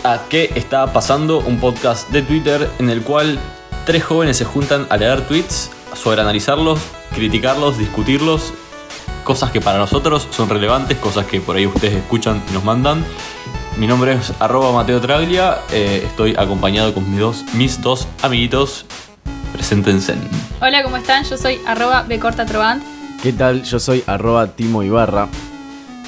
Bienvenidos 0.00 0.04
a 0.04 0.28
¿Qué 0.28 0.50
está 0.54 0.92
pasando? 0.92 1.40
Un 1.40 1.58
podcast 1.58 2.10
de 2.10 2.22
Twitter 2.22 2.70
en 2.78 2.90
el 2.90 3.02
cual 3.02 3.38
tres 3.86 4.04
jóvenes 4.04 4.36
se 4.36 4.44
juntan 4.44 4.86
a 4.88 4.96
leer 4.96 5.26
tweets, 5.26 5.70
sobreanalizarlos, 5.94 6.80
criticarlos, 7.14 7.78
discutirlos, 7.78 8.52
cosas 9.24 9.50
que 9.50 9.60
para 9.60 9.78
nosotros 9.78 10.26
son 10.30 10.48
relevantes, 10.48 10.98
cosas 10.98 11.26
que 11.26 11.40
por 11.40 11.56
ahí 11.56 11.66
ustedes 11.66 11.94
escuchan 11.94 12.42
y 12.50 12.52
nos 12.52 12.64
mandan. 12.64 13.04
Mi 13.76 13.86
nombre 13.86 14.14
es 14.14 14.32
arroba 14.40 14.72
Mateo 14.72 15.00
Traglia, 15.00 15.58
eh, 15.72 16.02
estoy 16.06 16.34
acompañado 16.36 16.94
con 16.94 17.08
mis 17.10 17.20
dos, 17.20 17.44
mis 17.54 17.80
dos 17.80 18.06
amiguitos. 18.22 18.86
Preséntense. 19.52 20.14
Hola, 20.60 20.82
¿cómo 20.82 20.96
están? 20.96 21.24
Yo 21.24 21.36
soy 21.36 21.60
arroba. 21.66 22.06
¿Qué 23.22 23.32
tal? 23.32 23.62
Yo 23.64 23.78
soy 23.78 24.02
arroba 24.06 24.46
Timo 24.48 24.82
Ibarra. 24.82 25.28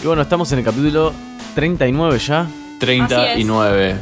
Y 0.02 0.06
bueno, 0.06 0.22
estamos 0.22 0.50
en 0.52 0.61
el 0.61 0.64
capítulo 0.64 1.12
39 1.55 2.19
ya. 2.19 2.47
39. 2.86 3.95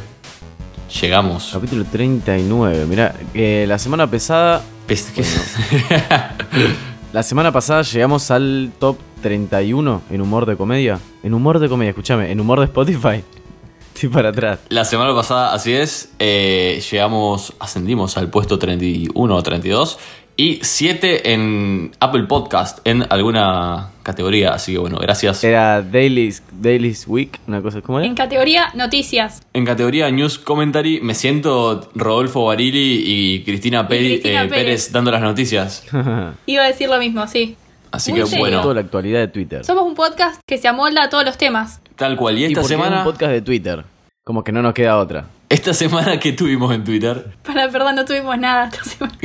Llegamos. 0.99 1.51
Capítulo 1.53 1.85
39. 1.85 2.85
Mirá, 2.87 3.13
eh, 3.35 3.65
la 3.67 3.77
semana 3.77 4.09
pasada. 4.09 4.63
Pes- 4.87 5.13
La 7.13 7.21
semana 7.21 7.51
pasada 7.51 7.83
llegamos 7.83 8.31
al 8.31 8.71
top 8.79 8.97
31 9.21 10.01
en 10.09 10.21
humor 10.21 10.47
de 10.47 10.57
comedia. 10.57 10.99
En 11.21 11.35
humor 11.35 11.59
de 11.59 11.69
comedia, 11.69 11.89
escúchame, 11.91 12.31
en 12.31 12.39
humor 12.39 12.57
de 12.59 12.65
Spotify. 12.65 13.23
Estoy 13.93 14.09
para 14.09 14.29
atrás. 14.29 14.57
La 14.69 14.83
semana 14.83 15.13
pasada, 15.13 15.53
así 15.53 15.73
es, 15.73 16.13
eh, 16.17 16.81
llegamos, 16.89 17.53
ascendimos 17.59 18.17
al 18.17 18.31
puesto 18.31 18.57
31 18.57 19.35
o 19.35 19.43
32 19.43 19.99
y 20.37 20.59
7 20.63 21.33
en 21.33 21.91
Apple 21.99 22.23
Podcast 22.23 22.79
en 22.85 23.05
alguna 23.11 23.90
categoría. 24.03 24.53
Así 24.53 24.73
que 24.73 24.77
bueno, 24.79 24.97
gracias. 24.97 25.43
Era 25.43 25.81
Daily's, 25.81 26.43
Daily's 26.51 27.07
Week, 27.07 27.39
una 27.47 27.61
cosa, 27.61 27.81
¿cómo 27.81 27.99
En 27.99 28.05
era? 28.07 28.15
categoría 28.15 28.69
noticias. 28.73 29.41
En 29.53 29.65
categoría 29.65 30.09
News 30.11 30.37
Commentary 30.39 30.99
me 31.01 31.13
siento 31.15 31.89
Rodolfo 31.95 32.45
Barili 32.45 33.03
y 33.05 33.43
Cristina, 33.43 33.81
eh, 33.89 34.21
Pérez. 34.21 34.49
Pérez. 34.49 34.91
dando 34.91 35.11
las 35.11 35.21
noticias. 35.21 35.83
Iba 36.45 36.63
a 36.63 36.67
decir 36.67 36.89
lo 36.89 36.97
mismo, 36.99 37.27
sí. 37.27 37.55
Así 37.91 38.11
Muy 38.11 38.21
que 38.21 38.27
serio. 38.27 38.45
Toda 38.45 38.57
bueno, 38.61 38.73
la 38.73 38.81
actualidad 38.81 39.19
de 39.19 39.27
Twitter. 39.27 39.65
Somos 39.65 39.83
un 39.83 39.95
podcast 39.95 40.39
que 40.47 40.57
se 40.57 40.67
amolda 40.67 41.03
a 41.03 41.09
todos 41.09 41.25
los 41.25 41.37
temas. 41.37 41.81
tal 41.97 42.15
cual. 42.15 42.37
Y 42.37 42.41
¿Y 42.41 42.45
esta 42.45 42.63
semana, 42.63 42.99
un 42.99 43.03
podcast 43.03 43.31
de 43.33 43.41
Twitter? 43.41 43.83
Como 44.23 44.43
que 44.43 44.51
no 44.53 44.61
nos 44.61 44.73
queda 44.73 44.97
otra. 44.97 45.25
esta 45.49 45.73
semana 45.73 46.17
que 46.19 46.31
tuvimos 46.31 46.73
en 46.73 46.83
Twitter, 46.85 47.31
Para, 47.43 47.69
perdón, 47.69 47.95
no 47.95 48.05
tuvimos 48.05 48.37
nada 48.37 48.69
esta 48.71 48.83
semana. 48.85 49.17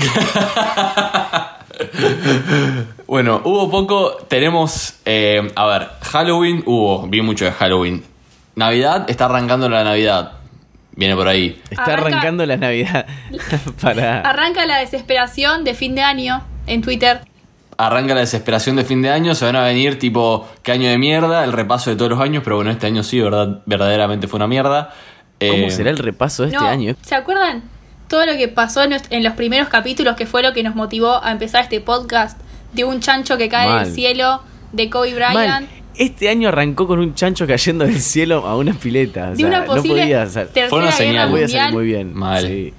Bueno, 3.07 3.41
hubo 3.45 3.71
poco, 3.71 4.17
tenemos, 4.29 4.95
eh, 5.05 5.51
a 5.55 5.67
ver, 5.67 5.89
Halloween 6.03 6.63
hubo, 6.67 7.07
vi 7.07 7.23
mucho 7.23 7.45
de 7.45 7.53
Halloween. 7.53 8.03
Navidad, 8.57 9.05
está 9.09 9.27
arrancando 9.27 9.69
la 9.69 9.85
Navidad. 9.85 10.33
Viene 10.93 11.15
por 11.15 11.29
ahí. 11.29 11.61
Está 11.71 11.85
Arranca- 11.85 12.07
arrancando 12.09 12.47
la 12.47 12.57
Navidad. 12.57 13.07
para. 13.83 14.21
Arranca 14.23 14.65
la 14.67 14.79
desesperación 14.79 15.63
de 15.63 15.75
fin 15.75 15.95
de 15.95 16.03
año 16.03 16.43
en 16.67 16.81
Twitter. 16.83 17.21
Arranca 17.79 18.15
la 18.15 18.21
desesperación 18.21 18.77
de 18.77 18.85
fin 18.85 19.03
de 19.03 19.11
año, 19.11 19.35
se 19.35 19.45
van 19.45 19.57
a 19.57 19.63
venir 19.63 19.99
tipo, 19.99 20.49
qué 20.63 20.73
año 20.73 20.89
de 20.89 20.97
mierda, 20.97 21.45
el 21.45 21.53
repaso 21.53 21.91
de 21.91 21.97
todos 21.97 22.11
los 22.13 22.21
años, 22.21 22.43
pero 22.43 22.57
bueno, 22.57 22.71
este 22.71 22.87
año 22.87 23.03
sí, 23.03 23.21
verdad, 23.21 23.61
verdaderamente 23.67 24.27
fue 24.29 24.39
una 24.39 24.47
mierda. 24.47 24.95
¿Cómo 25.39 25.67
Eh, 25.67 25.71
será 25.71 25.91
el 25.91 25.99
repaso 25.99 26.45
de 26.45 26.49
este 26.49 26.59
no, 26.61 26.67
año? 26.67 26.97
¿Se 27.03 27.15
acuerdan 27.15 27.63
todo 28.09 28.27
lo 28.27 28.33
que 28.37 28.49
pasó 28.49 28.83
en, 28.85 29.23
los 29.25 29.33
primeros 29.35 29.69
capítulos 29.69 30.17
que 30.17 30.27
fue 30.27 30.43
lo 30.43 30.53
que 30.53 30.63
nos 30.63 30.75
motivó 30.75 31.23
a 31.23 31.33
empezar 31.33 31.63
este 31.63 31.81
podcast? 31.81 32.39
De 32.73 32.85
un 32.85 33.01
chancho 33.01 33.37
que 33.39 33.49
cae 33.49 33.69
Mal. 33.69 33.85
del 33.85 33.95
cielo, 33.95 34.43
de 34.73 34.91
Kobe 34.91 35.15
Bryant. 35.15 35.35
Mal, 35.35 35.69
este 35.97 36.29
año 36.29 36.49
arrancó 36.49 36.87
con 36.87 36.99
un 36.99 37.15
chancho 37.15 37.47
cayendo 37.47 37.85
del 37.85 38.01
cielo 38.01 38.47
a 38.47 38.57
una 38.57 38.75
pileta. 38.75 39.31
O 39.31 39.35
De 39.37 39.45
una 39.45 39.61
no 39.61 39.67
posible 39.67 40.03
podía, 40.03 40.25
tercera 40.25 40.69
Fue 40.69 40.79
una 40.79 40.87
guerra 40.89 40.97
señal. 40.99 41.31
mundial. 41.31 41.51
salir 41.51 41.75
muy 41.75 41.87
bien. 41.87 42.15
Mal. 42.15 42.47
Sí. 42.47 42.75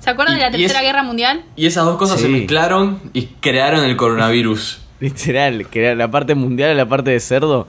¿Se 0.00 0.10
acuerdan 0.10 0.36
de 0.36 0.42
la 0.42 0.48
es- 0.48 0.56
tercera 0.56 0.82
guerra 0.82 1.02
mundial? 1.02 1.42
Y 1.56 1.66
esas 1.66 1.84
dos 1.84 1.98
cosas 1.98 2.20
se 2.20 2.28
mezclaron 2.28 3.00
y 3.12 3.26
crearon 3.40 3.84
el 3.84 3.96
coronavirus. 3.96 4.80
Literal, 5.00 5.66
que 5.68 5.94
la 5.94 6.10
parte 6.10 6.34
mundial 6.34 6.72
y 6.72 6.76
la 6.76 6.88
parte 6.88 7.10
de 7.10 7.20
cerdo. 7.20 7.66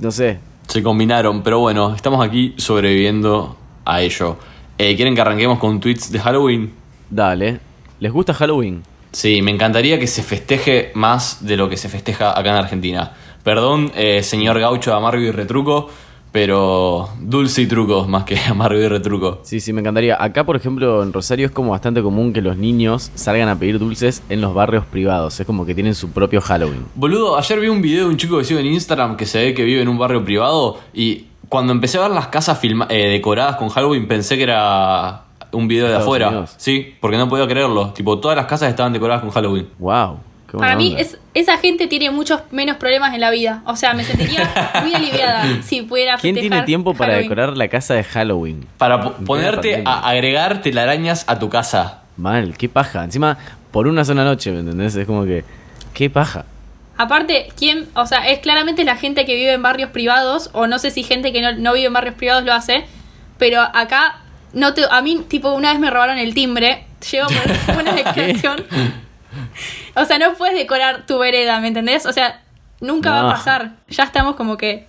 No 0.00 0.10
sé. 0.10 0.40
Se 0.66 0.82
combinaron, 0.82 1.42
pero 1.42 1.60
bueno, 1.60 1.94
estamos 1.94 2.26
aquí 2.26 2.54
sobreviviendo 2.58 3.56
a 3.84 4.02
ello. 4.02 4.36
Eh, 4.80 4.94
¿Quieren 4.94 5.16
que 5.16 5.20
arranquemos 5.20 5.58
con 5.58 5.80
tweets 5.80 6.12
de 6.12 6.20
Halloween? 6.20 6.72
Dale. 7.10 7.58
¿Les 7.98 8.12
gusta 8.12 8.32
Halloween? 8.32 8.84
Sí, 9.10 9.42
me 9.42 9.50
encantaría 9.50 9.98
que 9.98 10.06
se 10.06 10.22
festeje 10.22 10.92
más 10.94 11.44
de 11.44 11.56
lo 11.56 11.68
que 11.68 11.76
se 11.76 11.88
festeja 11.88 12.30
acá 12.30 12.50
en 12.50 12.56
Argentina. 12.56 13.12
Perdón, 13.42 13.90
eh, 13.96 14.22
señor 14.22 14.60
gaucho 14.60 14.94
amargo 14.94 15.20
y 15.20 15.32
retruco, 15.32 15.90
pero 16.30 17.08
dulce 17.20 17.62
y 17.62 17.66
truco 17.66 18.06
más 18.06 18.22
que 18.22 18.38
amargo 18.48 18.78
y 18.78 18.86
retruco. 18.86 19.40
Sí, 19.42 19.58
sí, 19.58 19.72
me 19.72 19.80
encantaría. 19.80 20.22
Acá, 20.22 20.46
por 20.46 20.54
ejemplo, 20.54 21.02
en 21.02 21.12
Rosario 21.12 21.46
es 21.46 21.52
como 21.52 21.72
bastante 21.72 22.00
común 22.00 22.32
que 22.32 22.40
los 22.40 22.56
niños 22.56 23.10
salgan 23.16 23.48
a 23.48 23.58
pedir 23.58 23.80
dulces 23.80 24.22
en 24.28 24.40
los 24.40 24.54
barrios 24.54 24.84
privados. 24.84 25.40
Es 25.40 25.46
como 25.46 25.66
que 25.66 25.74
tienen 25.74 25.96
su 25.96 26.10
propio 26.10 26.40
Halloween. 26.40 26.84
Boludo, 26.94 27.36
ayer 27.36 27.58
vi 27.58 27.66
un 27.66 27.82
video 27.82 28.04
de 28.04 28.10
un 28.10 28.16
chico 28.16 28.38
que 28.38 28.44
sigo 28.44 28.60
en 28.60 28.66
Instagram 28.66 29.16
que 29.16 29.26
se 29.26 29.42
ve 29.42 29.54
que 29.54 29.64
vive 29.64 29.82
en 29.82 29.88
un 29.88 29.98
barrio 29.98 30.24
privado 30.24 30.78
y 30.94 31.24
cuando 31.48 31.72
empecé 31.72 31.98
a 31.98 32.02
ver 32.02 32.10
las 32.10 32.28
casas 32.28 32.60
filma- 32.60 32.86
eh, 32.90 33.08
decoradas 33.08 33.56
con 33.56 33.68
Halloween 33.68 34.06
pensé 34.08 34.36
que 34.36 34.42
era 34.44 35.22
un 35.52 35.66
video 35.68 35.84
de 35.86 35.92
Estados 35.92 36.04
afuera. 36.06 36.28
Unidos. 36.28 36.54
Sí, 36.58 36.94
porque 37.00 37.16
no 37.16 37.28
podía 37.28 37.46
creerlo. 37.46 37.90
Tipo, 37.92 38.18
todas 38.18 38.36
las 38.36 38.46
casas 38.46 38.68
estaban 38.68 38.92
decoradas 38.92 39.22
con 39.22 39.30
Halloween. 39.30 39.68
Wow. 39.78 40.18
Para 40.58 40.76
mí, 40.76 40.94
es, 40.98 41.18
esa 41.34 41.58
gente 41.58 41.88
tiene 41.88 42.10
muchos 42.10 42.40
menos 42.50 42.78
problemas 42.78 43.12
en 43.14 43.20
la 43.20 43.30
vida. 43.30 43.62
O 43.66 43.76
sea, 43.76 43.92
me 43.92 44.02
sentiría 44.02 44.50
muy 44.82 44.94
aliviada 44.94 45.44
si 45.62 45.82
pudiera 45.82 46.16
¿Quién 46.16 46.34
tiene 46.36 46.62
tiempo 46.62 46.94
para 46.94 47.12
Halloween. 47.12 47.28
decorar 47.28 47.56
la 47.56 47.68
casa 47.68 47.92
de 47.94 48.04
Halloween? 48.04 48.66
Para 48.78 49.02
po- 49.02 49.12
ponerte 49.26 49.82
a 49.84 50.08
agregar 50.08 50.62
telarañas 50.62 51.24
a 51.28 51.38
tu 51.38 51.50
casa. 51.50 52.00
Mal, 52.16 52.56
qué 52.56 52.68
paja. 52.70 53.04
Encima, 53.04 53.36
por 53.70 53.86
una 53.88 54.04
sola 54.06 54.24
noche, 54.24 54.50
¿me 54.50 54.60
entendés? 54.60 54.96
Es 54.96 55.06
como 55.06 55.24
que. 55.24 55.44
Qué 55.92 56.08
paja. 56.08 56.46
Aparte, 56.98 57.48
¿quién? 57.56 57.88
O 57.94 58.06
sea, 58.06 58.28
es 58.28 58.40
claramente 58.40 58.84
la 58.84 58.96
gente 58.96 59.24
que 59.24 59.36
vive 59.36 59.52
en 59.52 59.62
barrios 59.62 59.90
privados, 59.90 60.50
o 60.52 60.66
no 60.66 60.80
sé 60.80 60.90
si 60.90 61.04
gente 61.04 61.32
que 61.32 61.40
no, 61.40 61.52
no 61.52 61.72
vive 61.72 61.86
en 61.86 61.92
barrios 61.92 62.16
privados 62.16 62.44
lo 62.44 62.52
hace, 62.52 62.84
pero 63.38 63.60
acá, 63.62 64.22
no 64.52 64.74
te, 64.74 64.82
a 64.90 65.00
mí, 65.00 65.24
tipo, 65.28 65.52
una 65.52 65.70
vez 65.70 65.78
me 65.78 65.90
robaron 65.90 66.18
el 66.18 66.34
timbre, 66.34 66.86
llego 67.08 67.28
por 67.28 67.76
una 67.80 67.92
decoración. 67.92 68.66
O 69.94 70.04
sea, 70.04 70.18
no 70.18 70.34
puedes 70.34 70.56
decorar 70.56 71.06
tu 71.06 71.18
vereda, 71.18 71.60
¿me 71.60 71.68
entendés? 71.68 72.04
O 72.04 72.12
sea, 72.12 72.42
nunca 72.80 73.10
va 73.12 73.30
a 73.30 73.32
pasar. 73.32 73.76
Ya 73.88 74.02
estamos 74.02 74.34
como 74.34 74.56
que... 74.56 74.88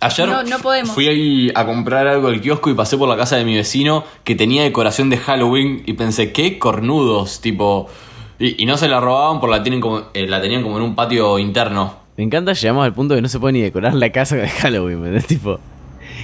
Ayer 0.00 0.28
No, 0.28 0.42
no 0.42 0.58
podemos. 0.58 0.94
fui 0.94 1.08
ahí 1.08 1.50
a 1.54 1.64
comprar 1.64 2.06
algo 2.06 2.28
al 2.28 2.40
kiosco 2.40 2.70
y 2.70 2.74
pasé 2.74 2.96
por 2.98 3.08
la 3.08 3.16
casa 3.16 3.36
de 3.36 3.44
mi 3.44 3.56
vecino 3.56 4.04
que 4.24 4.34
tenía 4.34 4.62
decoración 4.62 5.08
de 5.08 5.16
Halloween 5.16 5.82
y 5.84 5.92
pensé, 5.92 6.32
qué 6.32 6.58
cornudos, 6.58 7.42
tipo... 7.42 7.90
Y, 8.38 8.62
y 8.62 8.66
no 8.66 8.76
se 8.76 8.88
la 8.88 9.00
robaban 9.00 9.40
porque 9.40 9.56
la, 9.56 9.62
tienen 9.62 9.80
como, 9.80 10.02
eh, 10.12 10.26
la 10.26 10.40
tenían 10.40 10.62
como 10.62 10.76
en 10.76 10.82
un 10.82 10.94
patio 10.94 11.38
interno. 11.38 12.06
Me 12.16 12.24
encanta, 12.24 12.52
llegamos 12.52 12.84
al 12.84 12.94
punto 12.94 13.14
que 13.14 13.22
no 13.22 13.28
se 13.28 13.38
puede 13.38 13.54
ni 13.54 13.60
decorar 13.60 13.94
la 13.94 14.10
casa 14.10 14.36
de 14.36 14.48
Halloween. 14.48 15.22
Tipo, 15.22 15.58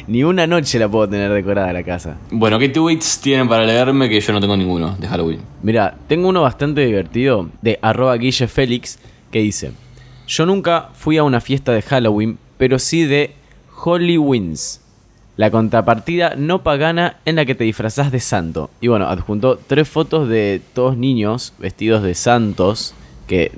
ni 0.06 0.24
una 0.24 0.46
noche 0.46 0.78
la 0.78 0.88
puedo 0.88 1.08
tener 1.08 1.32
decorada 1.32 1.72
la 1.72 1.82
casa. 1.82 2.16
Bueno, 2.31 2.58
¿qué 2.58 2.69
tweets 2.69 3.20
tienen 3.20 3.48
para 3.48 3.64
leerme 3.64 4.08
que 4.08 4.20
yo 4.20 4.32
no 4.32 4.40
tengo 4.40 4.56
ninguno 4.56 4.96
de 4.98 5.06
Halloween? 5.08 5.40
Mira, 5.62 5.96
tengo 6.08 6.28
uno 6.28 6.42
bastante 6.42 6.84
divertido 6.84 7.48
de 7.60 7.78
arroba 7.82 8.16
Guille 8.16 8.48
Félix 8.48 8.98
que 9.31 9.40
dice: 9.40 9.72
Yo 10.26 10.46
nunca 10.46 10.90
fui 10.94 11.19
a 11.19 11.25
una 11.25 11.40
fiesta 11.40 11.72
de 11.72 11.82
Halloween, 11.82 12.38
pero 12.58 12.78
sí 12.78 13.04
de 13.04 13.34
Halloween's, 13.84 14.81
la 15.42 15.50
contrapartida 15.50 16.34
no 16.36 16.62
pagana 16.62 17.16
en 17.24 17.34
la 17.34 17.44
que 17.44 17.56
te 17.56 17.64
disfrazás 17.64 18.12
de 18.12 18.20
santo. 18.20 18.70
Y 18.80 18.86
bueno, 18.86 19.08
adjuntó 19.08 19.58
tres 19.66 19.88
fotos 19.88 20.28
de 20.28 20.62
todos 20.72 20.96
niños 20.96 21.52
vestidos 21.58 22.04
de 22.04 22.14
santos 22.14 22.94
que 23.26 23.50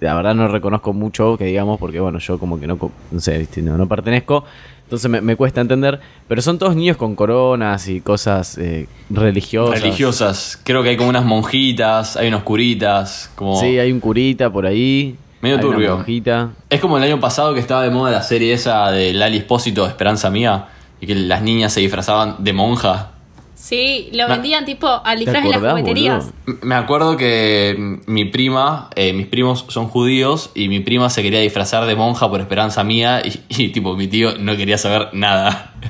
la 0.00 0.14
verdad 0.14 0.34
no 0.34 0.46
reconozco 0.46 0.92
mucho, 0.92 1.38
que 1.38 1.46
digamos, 1.46 1.80
porque 1.80 2.00
bueno, 2.00 2.18
yo 2.18 2.38
como 2.38 2.60
que 2.60 2.66
no, 2.66 2.78
no 3.10 3.18
sé, 3.18 3.48
no, 3.62 3.78
no 3.78 3.88
pertenezco. 3.88 4.44
Entonces 4.82 5.10
me, 5.10 5.22
me 5.22 5.36
cuesta 5.36 5.62
entender. 5.62 6.00
Pero 6.28 6.42
son 6.42 6.58
todos 6.58 6.76
niños 6.76 6.98
con 6.98 7.16
coronas 7.16 7.88
y 7.88 8.02
cosas 8.02 8.58
eh, 8.58 8.86
religiosas. 9.08 9.80
Religiosas. 9.80 10.60
Creo 10.64 10.82
que 10.82 10.90
hay 10.90 10.96
como 10.98 11.08
unas 11.08 11.24
monjitas, 11.24 12.18
hay 12.18 12.28
unos 12.28 12.42
curitas, 12.42 13.30
como... 13.36 13.58
Sí, 13.58 13.78
hay 13.78 13.90
un 13.90 14.00
curita 14.00 14.52
por 14.52 14.66
ahí. 14.66 15.16
Medio 15.40 15.56
una 15.56 15.62
turbio. 15.62 15.96
monjita. 15.96 16.50
Es 16.68 16.78
como 16.78 16.98
el 16.98 17.04
año 17.04 17.18
pasado 17.20 17.54
que 17.54 17.60
estaba 17.60 17.82
de 17.84 17.88
moda 17.88 18.10
la 18.10 18.22
serie 18.22 18.52
esa 18.52 18.90
de 18.90 19.14
Lali 19.14 19.38
Espósito, 19.38 19.86
Esperanza 19.86 20.28
Mía, 20.28 20.66
y 21.00 21.06
que 21.06 21.14
las 21.14 21.42
niñas 21.42 21.72
se 21.72 21.80
disfrazaban 21.80 22.36
de 22.38 22.52
monja. 22.52 23.10
Sí, 23.54 24.10
lo 24.12 24.28
Me- 24.28 24.34
vendían 24.34 24.64
tipo 24.66 24.86
al 24.86 25.18
disfraz 25.18 25.44
en 25.44 25.50
las 25.50 25.60
jugueterías. 25.60 26.32
boludo? 26.44 26.58
Me 26.62 26.74
acuerdo 26.74 27.16
que 27.16 27.74
mm, 27.78 28.10
mi 28.12 28.26
prima, 28.26 28.90
eh, 28.94 29.12
mis 29.14 29.26
primos 29.26 29.64
son 29.68 29.88
judíos 29.88 30.50
y 30.54 30.68
mi 30.68 30.80
prima 30.80 31.08
se 31.10 31.22
quería 31.22 31.40
disfrazar 31.40 31.86
de 31.86 31.96
monja 31.96 32.28
por 32.28 32.40
esperanza 32.40 32.84
mía 32.84 33.22
y, 33.24 33.40
y, 33.48 33.68
tipo 33.70 33.96
mi 33.96 34.08
tío 34.08 34.36
no 34.38 34.56
quería 34.56 34.78
saber 34.78 35.08
nada. 35.12 35.72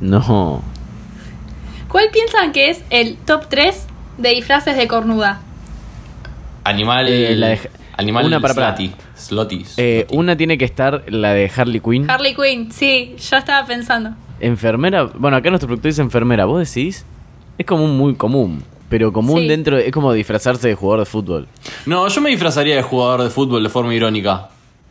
No. 0.00 0.62
¿Cuál 1.88 2.08
piensan 2.12 2.52
que 2.52 2.70
es 2.70 2.84
el 2.90 3.16
top 3.16 3.46
3 3.48 3.86
de 4.18 4.28
disfraces 4.30 4.76
de 4.76 4.86
cornuda? 4.86 5.40
Animal. 6.64 7.08
Eh, 7.08 7.34
la 7.34 7.48
de- 7.48 7.70
animal 7.98 8.24
una 8.26 8.40
para-. 8.40 8.74
Slutty, 9.16 9.64
Eh, 9.76 10.06
una 10.10 10.36
tiene 10.36 10.56
que 10.56 10.64
estar 10.64 11.04
la 11.08 11.34
de 11.34 11.50
Harley 11.54 11.80
Quinn. 11.80 12.10
Harley 12.10 12.34
Quinn, 12.34 12.72
sí, 12.72 13.14
yo 13.18 13.36
estaba 13.36 13.66
pensando. 13.66 14.14
Enfermera. 14.40 15.04
Bueno, 15.04 15.36
acá 15.36 15.50
nuestro 15.50 15.66
productor 15.66 15.90
dice 15.90 16.00
enfermera. 16.02 16.44
¿Vos 16.46 16.72
decís? 16.72 17.04
Es 17.58 17.66
como 17.66 17.84
un 17.84 17.96
muy 17.98 18.14
común. 18.14 18.62
Pero 18.88 19.12
común 19.12 19.40
Sí. 19.40 19.48
dentro. 19.48 19.76
Es 19.76 19.92
como 19.92 20.12
disfrazarse 20.12 20.68
de 20.68 20.74
jugador 20.74 21.00
de 21.00 21.06
fútbol. 21.06 21.48
No, 21.84 22.08
yo 22.08 22.20
me 22.22 22.30
disfrazaría 22.30 22.76
de 22.76 22.82
jugador 22.82 23.22
de 23.22 23.30
fútbol 23.30 23.62
de 23.62 23.68
forma 23.68 23.94
irónica. 23.94 24.48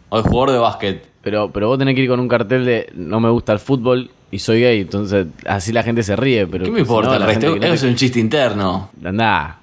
O 0.09 0.17
de 0.21 0.23
jugador 0.29 0.51
de 0.51 0.57
básquet. 0.59 1.07
Pero, 1.23 1.49
pero 1.51 1.67
vos 1.69 1.79
tenés 1.79 1.95
que 1.95 2.01
ir 2.01 2.09
con 2.09 2.19
un 2.19 2.27
cartel 2.27 2.63
de 2.65 2.91
no 2.93 3.19
me 3.19 3.29
gusta 3.29 3.53
el 3.53 3.59
fútbol 3.59 4.11
y 4.31 4.39
soy 4.39 4.61
gay. 4.61 4.81
Entonces 4.81 5.27
así 5.47 5.71
la 5.71 5.81
gente 5.83 6.03
se 6.03 6.15
ríe. 6.15 6.45
Pero 6.45 6.65
¿Qué 6.65 6.71
me 6.71 6.81
importa 6.81 7.09
no, 7.09 7.15
el 7.15 7.19
la 7.21 7.25
resto? 7.25 7.55
no 7.55 7.65
es 7.65 7.83
un 7.83 7.95
chiste 7.95 8.19
interno. 8.19 8.89
te- 9.01 9.07
Andá. 9.07 9.57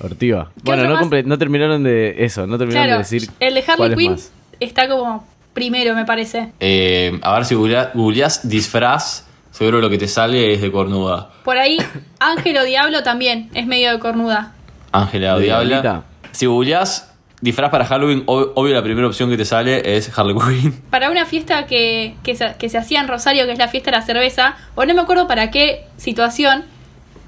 Ortiva. 0.00 0.50
¿Qué 0.56 0.60
Bueno, 0.64 0.84
no, 0.84 0.94
más? 0.94 1.04
comple- 1.06 1.24
no 1.24 1.38
terminaron 1.38 1.82
de 1.82 2.24
eso. 2.24 2.46
No 2.46 2.56
terminaron 2.58 2.86
Claro, 2.88 3.02
de 3.02 3.16
decir. 3.16 3.30
el 3.40 3.54
de 3.54 3.64
Harley 3.66 3.90
es 3.92 3.96
Quinn 3.96 4.16
está 4.60 4.88
como 4.88 5.26
primero, 5.54 5.94
me 5.94 6.04
parece. 6.04 6.52
Eh, 6.60 7.18
a 7.22 7.32
ver 7.34 7.44
si 7.44 7.54
googleás 7.54 8.48
disfraz. 8.48 9.24
Seguro 9.50 9.80
lo 9.80 9.90
que 9.90 9.98
te 9.98 10.06
sale 10.06 10.52
es 10.54 10.60
de 10.60 10.70
cornuda. 10.70 11.30
Por 11.42 11.58
ahí, 11.58 11.78
Ángel 12.20 12.56
o 12.58 12.64
Diablo 12.64 13.02
también 13.02 13.50
es 13.54 13.66
medio 13.66 13.90
de 13.90 13.98
cornuda. 13.98 14.52
Ángela 14.92 15.34
o 15.34 15.38
¿De 15.38 15.46
Diabla. 15.46 16.04
Si 16.30 16.46
googleás 16.46 17.12
disfraz 17.40 17.70
para 17.70 17.84
Halloween, 17.84 18.24
ob- 18.26 18.52
obvio 18.54 18.74
la 18.74 18.82
primera 18.84 19.06
opción 19.08 19.28
que 19.30 19.36
te 19.36 19.44
sale 19.44 19.96
es 19.96 20.16
Harley 20.16 20.36
Quinn. 20.36 20.72
Para 20.90 21.10
una 21.10 21.24
fiesta 21.24 21.66
que, 21.66 22.14
que, 22.22 22.36
se, 22.36 22.54
que 22.56 22.68
se 22.68 22.78
hacía 22.78 23.00
en 23.00 23.08
Rosario, 23.08 23.46
que 23.46 23.52
es 23.52 23.58
la 23.58 23.66
fiesta 23.68 23.90
de 23.90 23.96
la 23.96 24.02
cerveza, 24.04 24.56
o 24.76 24.84
no 24.84 24.94
me 24.94 25.00
acuerdo 25.00 25.26
para 25.26 25.50
qué 25.50 25.86
situación, 25.96 26.64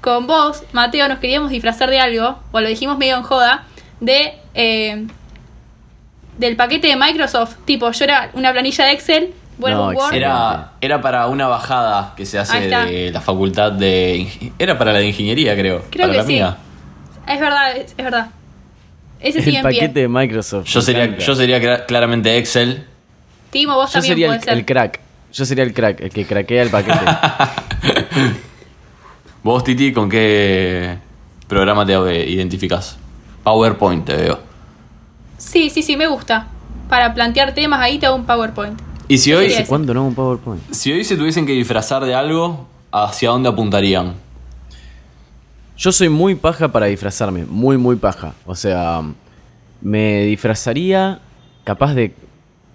con 0.01 0.27
vos, 0.27 0.63
Mateo, 0.73 1.07
nos 1.07 1.19
queríamos 1.19 1.51
disfrazar 1.51 1.89
de 1.89 1.99
algo, 1.99 2.39
o 2.51 2.59
lo 2.61 2.67
dijimos 2.67 2.97
medio 2.97 3.15
en 3.17 3.23
joda, 3.23 3.63
de 3.99 4.33
eh, 4.55 5.05
del 6.37 6.55
paquete 6.55 6.87
de 6.87 6.95
Microsoft. 6.95 7.55
Tipo, 7.65 7.91
yo 7.91 8.03
era 8.03 8.31
una 8.33 8.51
planilla 8.51 8.85
de 8.85 8.91
Excel, 8.93 9.33
Word, 9.59 9.73
No. 9.95 10.11
Era, 10.11 10.71
era 10.81 11.01
para 11.01 11.27
una 11.27 11.47
bajada 11.47 12.13
que 12.17 12.25
se 12.25 12.39
hace 12.39 12.61
de 12.61 13.11
la 13.11 13.21
facultad 13.21 13.71
de... 13.71 14.51
Era 14.57 14.75
para 14.77 14.91
la 14.91 14.99
de 14.99 15.07
ingeniería, 15.07 15.55
creo. 15.55 15.83
Creo 15.91 16.07
para 16.07 16.11
que 16.13 16.17
la 16.17 16.23
sí. 16.25 16.33
mía. 16.33 16.57
Es 17.27 17.39
verdad, 17.39 17.75
es, 17.77 17.91
es 17.95 18.03
verdad. 18.03 18.29
Ese 19.19 19.41
sigue 19.43 19.59
El 19.59 19.65
en 19.65 19.69
pie. 19.69 19.79
paquete 19.81 19.99
de 19.99 20.07
Microsoft. 20.07 20.65
Yo 20.65 20.81
sería, 20.81 21.15
yo 21.15 21.35
sería 21.35 21.59
cla- 21.59 21.85
claramente 21.85 22.35
Excel. 22.37 22.87
Timo, 23.51 23.75
vos 23.75 23.89
Yo 23.91 23.99
también 23.99 24.11
sería 24.13 24.27
podés 24.29 24.41
el, 24.41 24.45
ser. 24.49 24.57
el 24.57 24.65
crack. 24.65 24.99
Yo 25.31 25.45
sería 25.45 25.63
el 25.63 25.73
crack, 25.75 26.01
el 26.01 26.09
que 26.09 26.25
craquea 26.25 26.63
el 26.63 26.69
paquete. 26.71 26.99
Vos, 29.43 29.63
Titi, 29.63 29.91
¿con 29.91 30.07
qué 30.07 30.97
programa 31.47 31.83
te 31.83 31.93
identificás? 32.29 32.97
PowerPoint 33.43 34.05
te 34.05 34.15
veo. 34.15 34.39
Sí, 35.37 35.71
sí, 35.71 35.81
sí, 35.81 35.97
me 35.97 36.05
gusta. 36.05 36.47
Para 36.87 37.13
plantear 37.13 37.53
temas 37.53 37.79
ahí 37.81 37.97
te 37.97 38.05
hago 38.05 38.17
un 38.17 38.25
PowerPoint. 38.25 38.79
Y 39.07 39.17
si 39.17 39.33
hoy, 39.33 39.45
sería 39.45 39.59
¿Hace 39.59 39.67
cuánto 39.67 39.93
no 39.95 40.01
hago 40.01 40.09
un 40.09 40.15
PowerPoint? 40.15 40.61
si 40.71 40.91
hoy 40.91 41.03
se 41.03 41.17
tuviesen 41.17 41.47
que 41.47 41.53
disfrazar 41.53 42.05
de 42.05 42.13
algo, 42.13 42.67
¿hacia 42.91 43.29
dónde 43.31 43.49
apuntarían? 43.49 44.13
Yo 45.75 45.91
soy 45.91 46.09
muy 46.09 46.35
paja 46.35 46.71
para 46.71 46.85
disfrazarme, 46.85 47.45
muy, 47.45 47.77
muy 47.77 47.95
paja. 47.95 48.35
O 48.45 48.53
sea, 48.53 49.01
me 49.81 50.25
disfrazaría 50.25 51.19
capaz 51.63 51.95
de, 51.95 52.13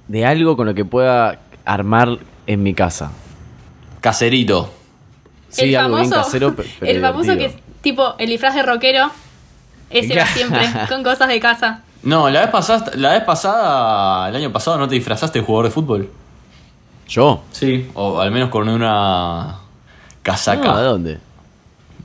de 0.08 0.26
algo 0.26 0.56
con 0.56 0.66
lo 0.66 0.74
que 0.74 0.84
pueda 0.84 1.38
armar 1.64 2.18
en 2.48 2.62
mi 2.64 2.74
casa. 2.74 3.12
Caserito. 4.00 4.72
Sí, 5.48 5.74
el 5.74 5.76
algo 5.76 5.96
bien 5.96 6.10
famoso, 6.10 6.26
casero, 6.26 6.56
pero 6.56 6.68
el 6.80 7.00
famoso 7.00 7.36
que 7.36 7.46
es 7.46 7.54
tipo 7.82 8.14
el 8.18 8.28
disfraz 8.28 8.54
de 8.54 8.62
rockero. 8.62 9.10
Ese 9.90 10.16
va 10.16 10.26
siempre, 10.34 10.66
con 10.88 11.02
cosas 11.02 11.28
de 11.28 11.40
casa. 11.40 11.82
No, 12.02 12.28
la 12.30 12.40
vez, 12.40 12.50
pasada, 12.50 12.92
la 12.94 13.12
vez 13.12 13.24
pasada, 13.24 14.28
el 14.28 14.36
año 14.36 14.52
pasado, 14.52 14.78
¿no 14.78 14.88
te 14.88 14.94
disfrazaste 14.94 15.40
de 15.40 15.44
jugador 15.44 15.66
de 15.66 15.70
fútbol? 15.72 16.10
¿Yo? 17.08 17.42
Sí. 17.52 17.88
O 17.94 18.20
al 18.20 18.30
menos 18.30 18.50
con 18.50 18.68
una 18.68 19.56
casaca. 20.22 20.68
No, 20.68 20.78
¿de 20.78 20.84
dónde? 20.84 21.18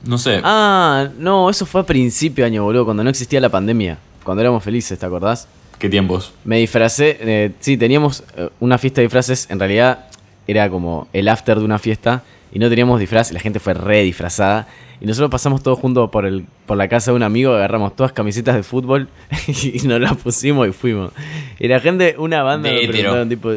No 0.04 0.18
sé. 0.18 0.40
Ah, 0.42 1.08
no, 1.18 1.50
eso 1.50 1.66
fue 1.66 1.80
a 1.80 1.84
principio 1.84 2.44
de 2.44 2.50
año, 2.50 2.64
boludo, 2.64 2.84
cuando 2.84 3.04
no 3.04 3.10
existía 3.10 3.40
la 3.40 3.48
pandemia. 3.48 3.98
Cuando 4.24 4.40
éramos 4.40 4.62
felices, 4.62 4.98
¿te 4.98 5.06
acordás? 5.06 5.46
¿Qué 5.78 5.88
tiempos? 5.88 6.32
Me 6.44 6.58
disfracé, 6.58 7.18
eh, 7.20 7.52
sí, 7.60 7.76
teníamos 7.76 8.22
eh, 8.36 8.50
una 8.60 8.78
fiesta 8.78 9.00
de 9.00 9.06
disfraces, 9.06 9.50
en 9.50 9.58
realidad 9.58 10.06
era 10.46 10.68
como 10.70 11.08
el 11.12 11.28
after 11.28 11.58
de 11.58 11.64
una 11.64 11.78
fiesta 11.78 12.22
y 12.52 12.58
no 12.58 12.68
teníamos 12.68 13.00
disfraz, 13.00 13.30
y 13.30 13.34
la 13.34 13.40
gente 13.40 13.60
fue 13.60 13.74
re 13.74 14.02
disfrazada 14.02 14.68
y 15.02 15.06
nosotros 15.06 15.30
pasamos 15.32 15.64
todos 15.64 15.80
juntos 15.80 16.10
por, 16.10 16.26
el, 16.26 16.46
por 16.64 16.76
la 16.76 16.86
casa 16.86 17.10
de 17.10 17.16
un 17.16 17.24
amigo, 17.24 17.52
agarramos 17.54 17.96
todas 17.96 18.12
camisetas 18.12 18.54
de 18.54 18.62
fútbol 18.62 19.08
y 19.48 19.78
nos 19.84 20.00
las 20.00 20.16
pusimos 20.16 20.68
y 20.68 20.72
fuimos. 20.72 21.10
Y 21.58 21.66
la 21.66 21.80
gente, 21.80 22.14
una 22.18 22.44
banda 22.44 22.68
De 22.68 22.82
me 22.82 22.88
preguntaron 22.88 23.28
tipo, 23.28 23.50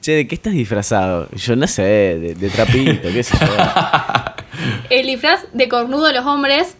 che, 0.00 0.12
¿de 0.12 0.26
qué 0.26 0.34
estás 0.34 0.54
disfrazado? 0.54 1.28
Y 1.34 1.38
yo 1.38 1.56
no 1.56 1.66
sé, 1.66 1.82
de, 1.82 2.34
de 2.34 2.48
trapito, 2.48 3.08
qué 3.12 3.22
sé 3.22 3.36
yo. 3.38 3.46
El 4.90 5.06
disfraz 5.06 5.44
de 5.52 5.68
cornudo 5.68 6.06
de 6.06 6.14
los 6.14 6.24
hombres 6.24 6.74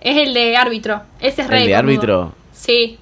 es 0.00 0.16
el 0.16 0.34
de 0.34 0.56
árbitro. 0.56 1.02
Ese 1.20 1.42
es 1.42 1.48
re 1.48 1.62
¿El 1.62 1.66
de 1.68 1.74
cornudo. 1.74 1.92
árbitro? 1.92 2.32
Sí. 2.52 2.98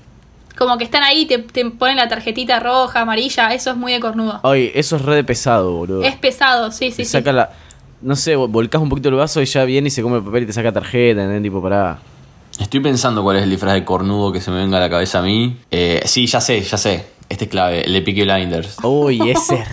Como 0.56 0.76
que 0.76 0.84
están 0.84 1.02
ahí, 1.02 1.24
te, 1.24 1.38
te 1.38 1.64
ponen 1.70 1.96
la 1.96 2.08
tarjetita 2.08 2.60
roja, 2.60 3.00
amarilla. 3.00 3.54
Eso 3.54 3.70
es 3.70 3.76
muy 3.76 3.92
de 3.92 4.00
cornudo. 4.00 4.38
Ay, 4.42 4.70
eso 4.74 4.96
es 4.96 5.02
re 5.02 5.16
de 5.16 5.24
pesado, 5.24 5.72
boludo. 5.72 6.02
Es 6.02 6.14
pesado, 6.16 6.70
sí, 6.70 6.90
sí, 6.90 6.98
te 6.98 7.04
sí. 7.06 7.10
saca 7.10 7.32
la... 7.32 7.50
No 8.02 8.16
sé, 8.16 8.34
volcás 8.36 8.82
un 8.82 8.88
poquito 8.88 9.08
el 9.08 9.14
vaso 9.14 9.40
y 9.40 9.44
ya 9.46 9.64
viene 9.64 9.88
y 9.88 9.90
se 9.90 10.02
come 10.02 10.16
el 10.18 10.22
papel 10.24 10.42
y 10.44 10.46
te 10.46 10.52
saca 10.52 10.72
tarjeta, 10.72 11.22
¿entendés? 11.22 11.42
Tipo, 11.42 11.62
pará. 11.62 11.98
Estoy 12.58 12.80
pensando 12.80 13.22
cuál 13.22 13.36
es 13.36 13.44
el 13.44 13.50
disfraz 13.50 13.74
de 13.74 13.84
cornudo 13.84 14.32
que 14.32 14.40
se 14.40 14.50
me 14.50 14.58
venga 14.58 14.76
a 14.76 14.80
la 14.80 14.90
cabeza 14.90 15.20
a 15.20 15.22
mí. 15.22 15.56
Eh, 15.70 16.02
sí, 16.04 16.26
ya 16.26 16.40
sé, 16.40 16.60
ya 16.62 16.76
sé. 16.76 17.06
Este 17.28 17.44
es 17.44 17.50
clave, 17.50 17.82
el 17.86 17.92
de 17.94 18.02
Peaky 18.02 18.22
Blinders. 18.24 18.76
Uy, 18.82 19.30
ese 19.30 19.64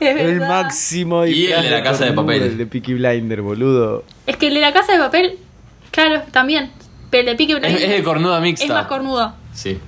es 0.00 0.16
el 0.20 0.40
máximo. 0.40 1.24
Y 1.24 1.46
el 1.46 1.62
de 1.62 1.70
la 1.70 1.82
casa 1.82 2.04
de 2.04 2.12
papel. 2.12 2.42
El 2.42 2.58
de 2.58 2.66
Peaky 2.66 2.94
Blinder, 2.94 3.40
boludo. 3.40 4.04
Es 4.26 4.36
que 4.36 4.48
el 4.48 4.54
de 4.54 4.60
la 4.60 4.72
casa 4.72 4.92
de 4.92 4.98
papel, 4.98 5.38
claro, 5.92 6.22
también. 6.30 6.70
Pero 7.10 7.22
el 7.22 7.26
de 7.26 7.34
pique 7.36 7.58
Es, 7.66 7.82
es 7.82 7.90
de 7.90 8.02
cornuda 8.02 8.40
mixta. 8.40 8.64
es 8.66 8.70
más 8.70 8.86
cornudo. 8.86 9.32
Sí, 9.54 9.78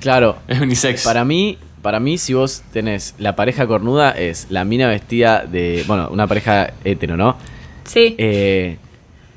Claro, 0.00 0.38
es 0.48 0.60
unisex. 0.60 1.04
para 1.04 1.24
mí, 1.24 1.58
para 1.82 2.00
mí, 2.00 2.16
si 2.18 2.32
vos 2.34 2.62
tenés 2.72 3.14
la 3.18 3.36
pareja 3.36 3.66
cornuda, 3.66 4.10
es 4.12 4.46
la 4.50 4.64
mina 4.64 4.86
vestida 4.88 5.44
de. 5.44 5.84
Bueno, 5.86 6.08
una 6.10 6.26
pareja 6.26 6.72
hetero, 6.84 7.16
¿no? 7.16 7.36
Sí. 7.84 8.14
Eh, 8.18 8.78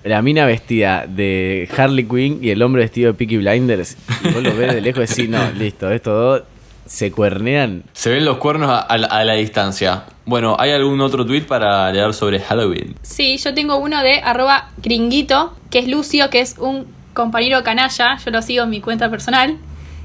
la 0.04 0.22
mina 0.22 0.46
vestida 0.46 1.06
de 1.08 1.68
Harley 1.76 2.06
Quinn 2.06 2.40
y 2.42 2.52
el 2.52 2.62
hombre 2.62 2.84
vestido 2.84 3.12
de 3.12 3.18
Peaky 3.18 3.38
Blinders. 3.38 3.98
Y 4.24 4.30
vos 4.32 4.44
lo 4.44 4.56
ves 4.56 4.74
de 4.76 4.82
lejos 4.82 5.04
y 5.04 5.08
decís, 5.16 5.30
no, 5.30 5.52
listo, 5.52 5.90
estos 5.92 6.14
dos 6.14 6.44
se 6.86 7.12
cuernean. 7.12 7.82
Se 7.94 8.12
ven 8.12 8.24
los 8.24 8.38
cuernos 8.38 8.70
a, 8.70 8.78
a 8.80 8.98
la- 9.00 9.08
a 9.08 9.24
la 9.24 9.34
distancia. 9.34 10.04
Bueno, 10.28 10.56
¿hay 10.60 10.70
algún 10.72 11.02
otro 11.02 11.26
tweet 11.26 11.42
para 11.46 11.92
leer 11.92 12.14
sobre 12.14 12.40
Halloween? 12.40 12.94
Sí, 13.02 13.38
yo 13.38 13.56
tengo 13.56 13.78
uno 13.78 14.04
de 14.04 14.20
arroba 14.22 14.70
gringuito, 14.84 15.56
que 15.72 15.80
es 15.80 15.88
Lucio, 15.88 16.30
que 16.30 16.42
es 16.42 16.56
un 16.60 16.86
compañero 17.16 17.64
canalla, 17.64 18.18
yo 18.24 18.30
lo 18.30 18.42
sigo 18.44 18.64
en 18.66 18.70
mi 18.70 18.82
cuenta 18.82 19.10
personal, 19.10 19.58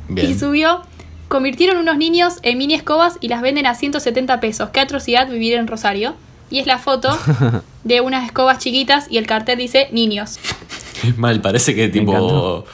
Bien. 0.08 0.30
y 0.30 0.34
subió, 0.34 0.80
convirtieron 1.30 1.76
unos 1.78 1.96
niños 1.96 2.34
en 2.42 2.58
mini 2.58 2.74
escobas 2.74 3.16
y 3.20 3.28
las 3.28 3.40
venden 3.40 3.64
a 3.66 3.74
170 3.76 4.40
pesos. 4.40 4.70
Qué 4.70 4.80
atrocidad 4.80 5.28
vivir 5.30 5.54
en 5.54 5.68
Rosario. 5.68 6.14
Y 6.50 6.58
es 6.58 6.66
la 6.66 6.78
foto 6.78 7.16
de 7.84 8.00
unas 8.00 8.24
escobas 8.26 8.58
chiquitas 8.58 9.06
y 9.08 9.16
el 9.18 9.26
cartel 9.28 9.56
dice 9.58 9.88
niños. 9.92 10.40
Es 11.04 11.16
mal, 11.16 11.40
parece 11.40 11.76
que 11.76 11.88
tipo 11.88 12.64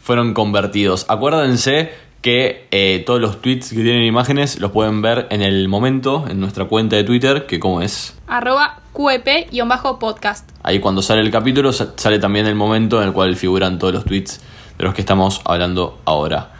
fueron 0.00 0.32
convertidos. 0.34 1.04
Acuérdense 1.08 1.90
que 2.22 2.66
eh, 2.70 3.02
todos 3.04 3.20
los 3.20 3.42
tweets 3.42 3.70
que 3.70 3.82
tienen 3.82 4.04
imágenes 4.04 4.60
los 4.60 4.70
pueden 4.70 5.02
ver 5.02 5.26
en 5.30 5.42
el 5.42 5.66
momento 5.68 6.24
en 6.28 6.38
nuestra 6.38 6.66
cuenta 6.66 6.94
de 6.94 7.02
Twitter, 7.02 7.46
que 7.46 7.58
como 7.58 7.82
es. 7.82 8.16
Arroba 8.28 8.80
QEP-podcast. 8.94 10.48
Ahí 10.62 10.78
cuando 10.80 11.02
sale 11.02 11.20
el 11.22 11.30
capítulo 11.30 11.72
sa- 11.72 11.92
sale 11.96 12.18
también 12.18 12.46
el 12.46 12.54
momento 12.54 13.00
en 13.02 13.08
el 13.08 13.12
cual 13.14 13.34
figuran 13.36 13.78
todos 13.78 13.92
los 13.94 14.04
tweets 14.04 14.40
de 14.78 14.84
los 14.84 14.94
que 14.94 15.00
estamos 15.00 15.40
hablando 15.44 15.98
ahora. 16.04 16.52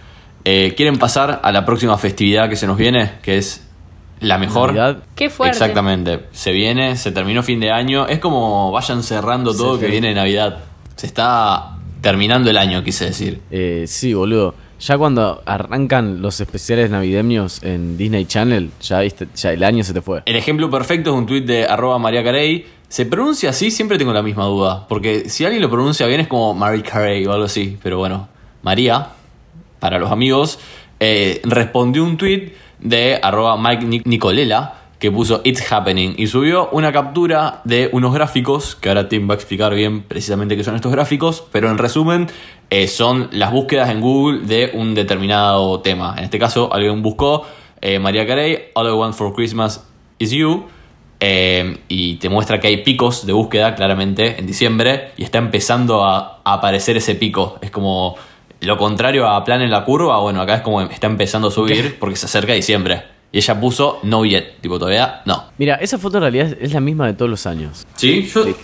Eh, 0.49 0.75
¿Quieren 0.77 0.97
pasar 0.97 1.41
a 1.43 1.51
la 1.51 1.65
próxima 1.65 1.99
festividad 1.99 2.49
que 2.49 2.55
se 2.55 2.69
nos 2.69 2.77
viene? 2.77 3.15
Que 3.21 3.37
es 3.37 3.67
la 4.21 4.39
mejor. 4.39 4.69
Navidad. 4.69 5.03
Qué 5.17 5.29
fuerte. 5.29 5.57
Exactamente. 5.57 6.21
Se 6.31 6.53
viene, 6.53 6.95
se 6.97 7.11
terminó 7.11 7.43
fin 7.43 7.59
de 7.59 7.73
año. 7.73 8.07
Es 8.07 8.21
como 8.21 8.71
vayan 8.71 9.03
cerrando 9.03 9.57
todo 9.57 9.77
que 9.81 9.89
viene 9.89 10.15
Navidad. 10.15 10.61
Se 10.95 11.09
está 11.09 11.79
terminando 12.01 12.49
el 12.49 12.59
año, 12.59 12.85
quise 12.85 13.07
decir. 13.07 13.41
Eh, 13.51 13.87
sí, 13.89 14.15
boludo. 14.15 14.55
ya 14.79 14.97
cuando 14.97 15.43
arrancan 15.47 16.23
los 16.23 16.41
especiales 16.41 16.91
navideños 16.91 17.61
en 17.65 17.99
Disney 17.99 18.25
Channel, 18.27 18.71
ya, 18.81 19.01
viste, 19.01 19.27
ya 19.35 19.51
el 19.53 19.65
año 19.65 19.83
se 19.83 19.95
te 19.95 20.01
fue. 20.01 20.23
El 20.27 20.37
ejemplo 20.37 20.71
perfecto 20.71 21.11
es 21.11 21.17
un 21.17 21.27
tuit 21.27 21.45
de 21.45 21.67
arroba 21.67 21.99
María 21.99 22.23
Carey. 22.23 22.65
¿Se 22.89 23.05
pronuncia 23.05 23.51
así? 23.51 23.73
Siempre 23.73 23.99
tengo 23.99 24.13
la 24.13 24.23
misma 24.23 24.45
duda. 24.45 24.87
Porque 24.87 25.29
si 25.29 25.45
alguien 25.45 25.61
lo 25.61 25.71
pronuncia 25.71 26.07
bien 26.07 26.21
es 26.21 26.29
como 26.29 26.55
Marie 26.55 26.85
Carey 26.85 27.27
o 27.27 27.33
algo 27.33 27.47
así. 27.47 27.77
Pero 27.83 27.99
bueno, 27.99 28.29
María, 28.63 29.09
para 29.79 29.99
los 29.99 30.11
amigos, 30.11 30.59
eh, 31.01 31.41
respondió 31.45 32.05
un 32.05 32.17
tuit 32.17 32.55
de 32.79 33.19
arroba 33.23 33.57
Mike 33.57 33.87
Nic- 33.87 34.07
Nicolela 34.07 34.75
que 34.99 35.13
puso 35.13 35.43
It's 35.45 35.71
Happening 35.71 36.15
y 36.17 36.27
subió 36.27 36.71
una 36.73 36.91
captura 36.91 37.61
de 37.65 37.91
unos 37.93 38.15
gráficos, 38.15 38.77
que 38.77 38.89
ahora 38.89 39.09
Tim 39.09 39.29
va 39.29 39.35
a 39.35 39.37
explicar 39.37 39.75
bien 39.75 40.03
precisamente 40.03 40.57
qué 40.57 40.65
son 40.65 40.75
estos 40.75 40.91
gráficos, 40.91 41.45
pero 41.53 41.71
en 41.71 41.77
resumen 41.77 42.29
eh, 42.71 42.89
son 42.89 43.29
las 43.33 43.53
búsquedas 43.53 43.91
en 43.91 44.01
Google 44.01 44.47
de 44.47 44.71
un 44.73 44.95
determinado 44.95 45.81
tema. 45.81 46.15
En 46.17 46.25
este 46.25 46.39
caso 46.39 46.73
alguien 46.73 47.03
buscó 47.03 47.45
eh, 47.83 47.99
María 47.99 48.27
Carey, 48.27 48.71
All 48.75 48.89
I 48.89 48.93
Want 48.93 49.15
for 49.15 49.35
Christmas 49.35 49.87
is 50.19 50.31
You, 50.31 50.65
y 51.89 52.17
te 52.17 52.29
muestra 52.29 52.61
que 52.61 52.69
hay 52.69 52.79
picos 52.83 53.27
de 53.27 53.33
búsqueda 53.33 53.75
claramente 53.75 54.39
en 54.39 54.47
diciembre 54.47 55.11
y 55.17 55.25
está 55.25 55.39
empezando 55.39 56.05
a 56.05 56.41
aparecer 56.45 56.97
ese 56.97 57.15
pico. 57.15 57.59
Es 57.61 57.71
como 57.71 58.17
lo 58.61 58.77
contrario 58.79 59.29
a 59.29 59.45
plan 59.45 59.63
en 59.63 59.71
la 59.71 59.85
curva, 59.85 60.19
bueno, 60.21 60.41
acá 60.41 60.57
es 60.57 60.61
como 60.63 60.81
está 60.83 61.07
empezando 61.07 61.49
a 61.49 61.51
subir 61.51 61.99
porque 61.99 62.17
se 62.17 62.27
acerca 62.27 62.53
diciembre. 62.53 63.03
Y 63.33 63.39
ella 63.39 63.61
puso 63.61 63.99
no 64.05 64.25
yet, 64.25 64.61
tipo 64.61 64.79
todavía 64.79 65.21
no. 65.27 65.45
Mira, 65.59 65.75
esa 65.77 65.99
foto 65.99 66.19
en 66.19 66.23
realidad 66.23 66.57
es- 66.61 66.73
la 66.73 66.81
misma 66.81 67.07
de 67.07 67.13
todos 67.15 67.31
los 67.31 67.47
años. 67.47 67.87
¿Sí? 67.97 68.23
Yo, 68.33 68.45
Sí. 68.45 68.55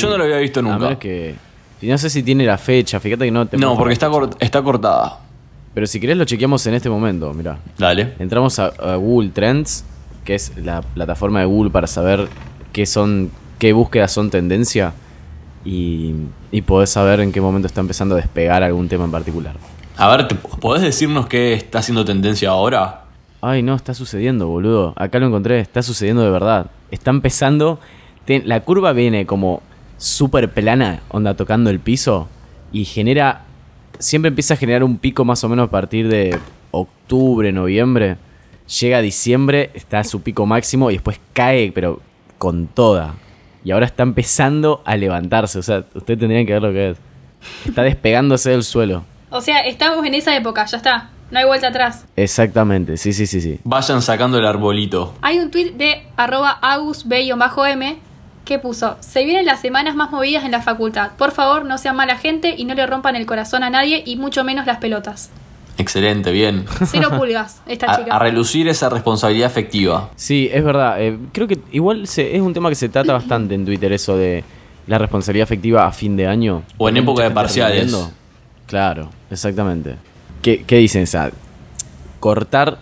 yo 0.00 0.10
no 0.10 0.18
lo 0.18 0.24
había 0.24 0.38
visto 0.38 0.60
A 0.60 0.62
nunca. 0.62 0.78
menos 0.78 0.98
que. 0.98 1.34
No 1.82 1.96
sé 1.96 2.10
si 2.10 2.22
tiene 2.22 2.44
la 2.44 2.58
fecha, 2.58 2.98
fíjate 3.00 3.24
que 3.24 3.30
no 3.30 3.46
te 3.46 3.56
No, 3.56 3.74
porque 3.76 3.90
la 3.90 3.92
está, 3.94 4.08
cort- 4.10 4.36
está 4.40 4.62
cortada. 4.62 5.20
Pero 5.72 5.86
si 5.86 6.00
querés 6.00 6.16
lo 6.16 6.24
chequeamos 6.24 6.66
en 6.66 6.74
este 6.74 6.90
momento, 6.90 7.32
mira. 7.32 7.58
Dale. 7.78 8.14
Entramos 8.18 8.58
a, 8.58 8.66
a 8.66 8.96
Google 8.96 9.30
Trends, 9.30 9.84
que 10.24 10.34
es 10.34 10.52
la 10.56 10.82
plataforma 10.82 11.40
de 11.40 11.46
Google 11.46 11.70
para 11.70 11.86
saber 11.86 12.28
qué 12.72 12.84
son, 12.86 13.30
qué 13.58 13.72
búsquedas 13.72 14.12
son 14.12 14.30
tendencia 14.30 14.92
y, 15.64 16.14
y 16.50 16.62
podés 16.62 16.90
saber 16.90 17.20
en 17.20 17.32
qué 17.32 17.40
momento 17.40 17.66
está 17.66 17.80
empezando 17.80 18.14
a 18.14 18.18
despegar 18.18 18.62
algún 18.62 18.88
tema 18.88 19.04
en 19.04 19.10
particular. 19.10 19.54
A 19.96 20.08
ver, 20.08 20.28
¿te- 20.28 20.34
¿podés 20.34 20.82
decirnos 20.82 21.26
qué 21.26 21.52
está 21.52 21.80
haciendo 21.80 22.04
tendencia 22.04 22.50
ahora? 22.50 23.04
Ay, 23.42 23.62
no, 23.62 23.74
está 23.74 23.94
sucediendo, 23.94 24.48
boludo. 24.48 24.92
Acá 24.96 25.18
lo 25.18 25.26
encontré, 25.26 25.60
está 25.60 25.82
sucediendo 25.82 26.22
de 26.22 26.30
verdad. 26.30 26.70
Está 26.90 27.10
empezando. 27.10 27.78
la 28.26 28.60
curva 28.60 28.92
viene 28.92 29.26
como 29.26 29.62
súper 29.98 30.50
plana, 30.52 31.00
onda 31.08 31.34
tocando 31.34 31.70
el 31.70 31.80
piso, 31.80 32.28
y 32.72 32.84
genera. 32.84 33.42
Siempre 33.98 34.28
empieza 34.28 34.54
a 34.54 34.56
generar 34.56 34.82
un 34.84 34.96
pico 34.98 35.24
más 35.26 35.42
o 35.44 35.48
menos 35.48 35.68
a 35.68 35.70
partir 35.70 36.08
de 36.08 36.38
octubre, 36.70 37.52
noviembre. 37.52 38.16
Llega 38.80 38.98
a 38.98 39.02
diciembre, 39.02 39.70
está 39.74 39.98
a 39.98 40.04
su 40.04 40.22
pico 40.22 40.46
máximo 40.46 40.90
y 40.90 40.94
después 40.94 41.20
cae, 41.32 41.72
pero 41.72 42.00
con 42.38 42.66
toda. 42.66 43.14
Y 43.64 43.72
ahora 43.72 43.86
está 43.86 44.02
empezando 44.02 44.82
a 44.84 44.96
levantarse. 44.96 45.58
O 45.58 45.62
sea, 45.62 45.84
ustedes 45.94 46.18
tendrían 46.18 46.46
que 46.46 46.52
ver 46.52 46.62
lo 46.62 46.72
que 46.72 46.90
es. 46.90 46.98
Está 47.66 47.82
despegándose 47.82 48.50
del 48.50 48.64
suelo. 48.64 49.04
O 49.30 49.40
sea, 49.40 49.60
estamos 49.60 50.04
en 50.04 50.14
esa 50.14 50.34
época, 50.36 50.64
ya 50.66 50.76
está. 50.76 51.10
No 51.30 51.38
hay 51.38 51.44
vuelta 51.44 51.68
atrás. 51.68 52.06
Exactamente, 52.16 52.96
sí, 52.96 53.12
sí, 53.12 53.26
sí, 53.26 53.40
sí. 53.40 53.60
Vayan 53.62 54.02
sacando 54.02 54.38
el 54.38 54.46
arbolito. 54.46 55.14
Hay 55.22 55.38
un 55.38 55.50
tweet 55.50 55.72
de 55.72 56.02
arroba 56.16 56.58
agusb-m 56.60 57.98
que 58.44 58.58
puso, 58.58 58.96
se 58.98 59.24
vienen 59.24 59.46
las 59.46 59.60
semanas 59.60 59.94
más 59.94 60.10
movidas 60.10 60.44
en 60.44 60.50
la 60.50 60.60
facultad. 60.60 61.12
Por 61.16 61.30
favor, 61.30 61.64
no 61.64 61.78
sean 61.78 61.94
mala 61.94 62.16
gente 62.16 62.56
y 62.58 62.64
no 62.64 62.74
le 62.74 62.84
rompan 62.84 63.14
el 63.14 63.26
corazón 63.26 63.62
a 63.62 63.70
nadie 63.70 64.02
y 64.04 64.16
mucho 64.16 64.42
menos 64.42 64.66
las 64.66 64.78
pelotas. 64.78 65.30
Excelente, 65.78 66.30
bien. 66.32 66.64
Cero 66.86 67.08
pulgas, 67.16 67.62
esta 67.66 67.92
A, 67.92 67.98
chica. 67.98 68.14
a 68.14 68.18
relucir 68.18 68.68
esa 68.68 68.88
responsabilidad 68.90 69.46
afectiva. 69.46 70.10
Sí, 70.16 70.48
es 70.52 70.62
verdad. 70.64 71.00
eh, 71.02 71.18
creo 71.32 71.48
que 71.48 71.58
igual 71.72 72.06
se- 72.06 72.34
es 72.36 72.42
un 72.42 72.52
tema 72.52 72.68
que 72.68 72.74
se 72.74 72.88
trata 72.88 73.12
bastante 73.14 73.54
en 73.54 73.64
Twitter, 73.64 73.90
eso 73.92 74.16
de 74.16 74.44
la 74.86 74.98
responsabilidad 74.98 75.44
afectiva 75.44 75.86
a 75.86 75.92
fin 75.92 76.16
de 76.16 76.26
año. 76.26 76.62
O 76.78 76.88
en 76.88 76.96
época 76.98 77.22
de 77.22 77.30
parciales. 77.30 77.96
Claro, 78.66 79.08
exactamente. 79.30 79.96
¿Qué, 80.42 80.64
qué 80.66 80.76
dicen? 80.76 81.02
O 81.04 81.06
sea, 81.06 81.30
cortar 82.20 82.78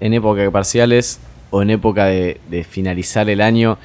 en 0.00 0.12
época 0.14 0.42
de 0.42 0.50
parciales 0.50 1.18
o 1.50 1.62
en 1.62 1.70
época 1.70 2.06
de, 2.06 2.40
de 2.50 2.64
finalizar 2.64 3.28
el 3.30 3.40
año 3.40 3.78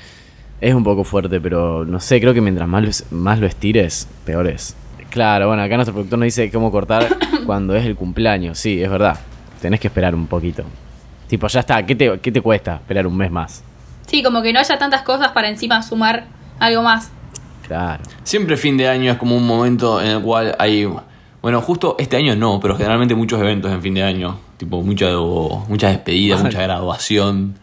es 0.59 0.73
un 0.75 0.83
poco 0.83 1.03
fuerte, 1.03 1.39
pero 1.41 1.85
no 1.85 1.99
sé, 1.99 2.19
creo 2.21 2.33
que 2.33 2.41
mientras 2.41 2.67
más 2.67 2.83
lo, 3.11 3.17
más 3.17 3.39
lo 3.39 3.47
estires, 3.47 4.07
peor 4.25 4.47
es. 4.47 4.75
Claro, 5.11 5.47
bueno, 5.49 5.61
acá 5.61 5.75
nuestro 5.75 5.93
productor 5.93 6.19
nos 6.19 6.25
dice 6.27 6.49
cómo 6.49 6.71
cortar 6.71 7.05
cuando 7.45 7.75
es 7.75 7.85
el 7.85 7.95
cumpleaños. 7.95 8.57
Sí, 8.57 8.81
es 8.81 8.89
verdad. 8.89 9.19
Tenés 9.61 9.79
que 9.79 9.87
esperar 9.87 10.15
un 10.15 10.25
poquito. 10.25 10.63
Tipo, 11.27 11.47
ya 11.47 11.59
está, 11.59 11.85
¿qué 11.85 11.95
te, 11.95 12.19
qué 12.19 12.31
te 12.31 12.41
cuesta 12.41 12.75
esperar 12.75 13.05
un 13.05 13.15
mes 13.15 13.29
más? 13.29 13.61
Sí, 14.07 14.23
como 14.23 14.41
que 14.41 14.53
no 14.53 14.59
haya 14.59 14.77
tantas 14.77 15.03
cosas 15.03 15.29
para 15.33 15.49
encima 15.49 15.83
sumar 15.83 16.25
algo 16.59 16.81
más. 16.81 17.11
Claro. 17.67 18.03
Siempre 18.23 18.55
fin 18.57 18.77
de 18.77 18.87
año 18.87 19.11
es 19.11 19.17
como 19.17 19.35
un 19.35 19.45
momento 19.45 20.01
en 20.01 20.11
el 20.11 20.21
cual 20.21 20.55
hay. 20.57 20.89
Bueno, 21.41 21.61
justo 21.61 21.95
este 21.99 22.17
año 22.17 22.35
no, 22.35 22.59
pero 22.61 22.77
generalmente 22.77 23.13
muchos 23.13 23.39
eventos 23.39 23.71
en 23.71 23.81
fin 23.81 23.93
de 23.93 24.03
año. 24.03 24.37
Tipo, 24.57 24.81
mucha, 24.81 25.09
mucha 25.67 25.89
despedida, 25.89 26.37
mucha 26.37 26.61
graduación. 26.61 27.55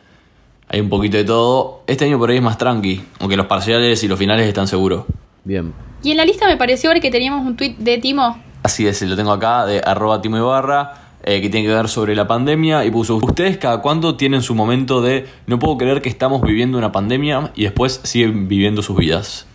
Hay 0.69 0.81
un 0.81 0.91
poquito 0.91 1.17
de 1.17 1.25
todo. 1.25 1.83
Este 1.87 2.05
año 2.05 2.19
por 2.19 2.29
ahí 2.31 2.37
es 2.37 2.43
más 2.43 2.59
tranqui, 2.59 3.03
aunque 3.21 3.37
los 3.37 3.47
parciales 3.47 4.03
y 4.05 4.09
los 4.09 4.19
finales 4.19 4.47
están 4.47 4.67
seguros. 4.69 5.05
Bien. 5.45 5.73
Y 6.03 6.11
en 6.13 6.17
la 6.17 6.25
lista 6.25 6.47
me 6.47 6.57
pareció 6.57 6.91
ver 6.91 7.01
que 7.01 7.11
teníamos 7.11 7.47
un 7.47 7.57
tweet 7.57 7.75
de 7.79 7.99
Timo. 7.99 8.39
Así 8.63 8.87
es, 8.87 9.01
lo 9.03 9.17
tengo 9.17 9.33
acá 9.33 9.67
de 9.67 9.81
arroba 9.85 10.21
Timo 10.21 10.37
Ibarra, 10.37 10.95
eh, 11.25 11.41
que 11.41 11.49
tiene 11.49 11.67
que 11.67 11.75
ver 11.75 11.89
sobre 11.89 12.15
la 12.15 12.27
pandemia 12.27 12.85
y 12.85 12.91
puso, 12.91 13.17
¿ustedes 13.17 13.57
cada 13.59 13.81
cuánto 13.81 14.17
tienen 14.17 14.43
su 14.43 14.55
momento 14.55 15.01
de 15.01 15.27
no 15.47 15.59
puedo 15.59 15.77
creer 15.79 16.03
que 16.03 16.09
estamos 16.09 16.43
viviendo 16.43 16.79
una 16.79 16.93
pandemia 16.93 17.51
y 17.55 17.65
después 17.65 18.01
siguen 18.05 18.49
viviendo 18.49 18.83
sus 18.83 18.97
vidas? 18.97 19.47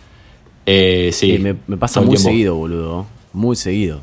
Eh, 0.66 1.10
sí, 1.12 1.32
Sí, 1.36 1.38
me, 1.38 1.56
me 1.66 1.76
pasa 1.76 2.00
muy 2.00 2.10
tiempo. 2.10 2.28
seguido, 2.28 2.54
boludo. 2.56 3.06
Muy 3.32 3.56
seguido. 3.56 4.00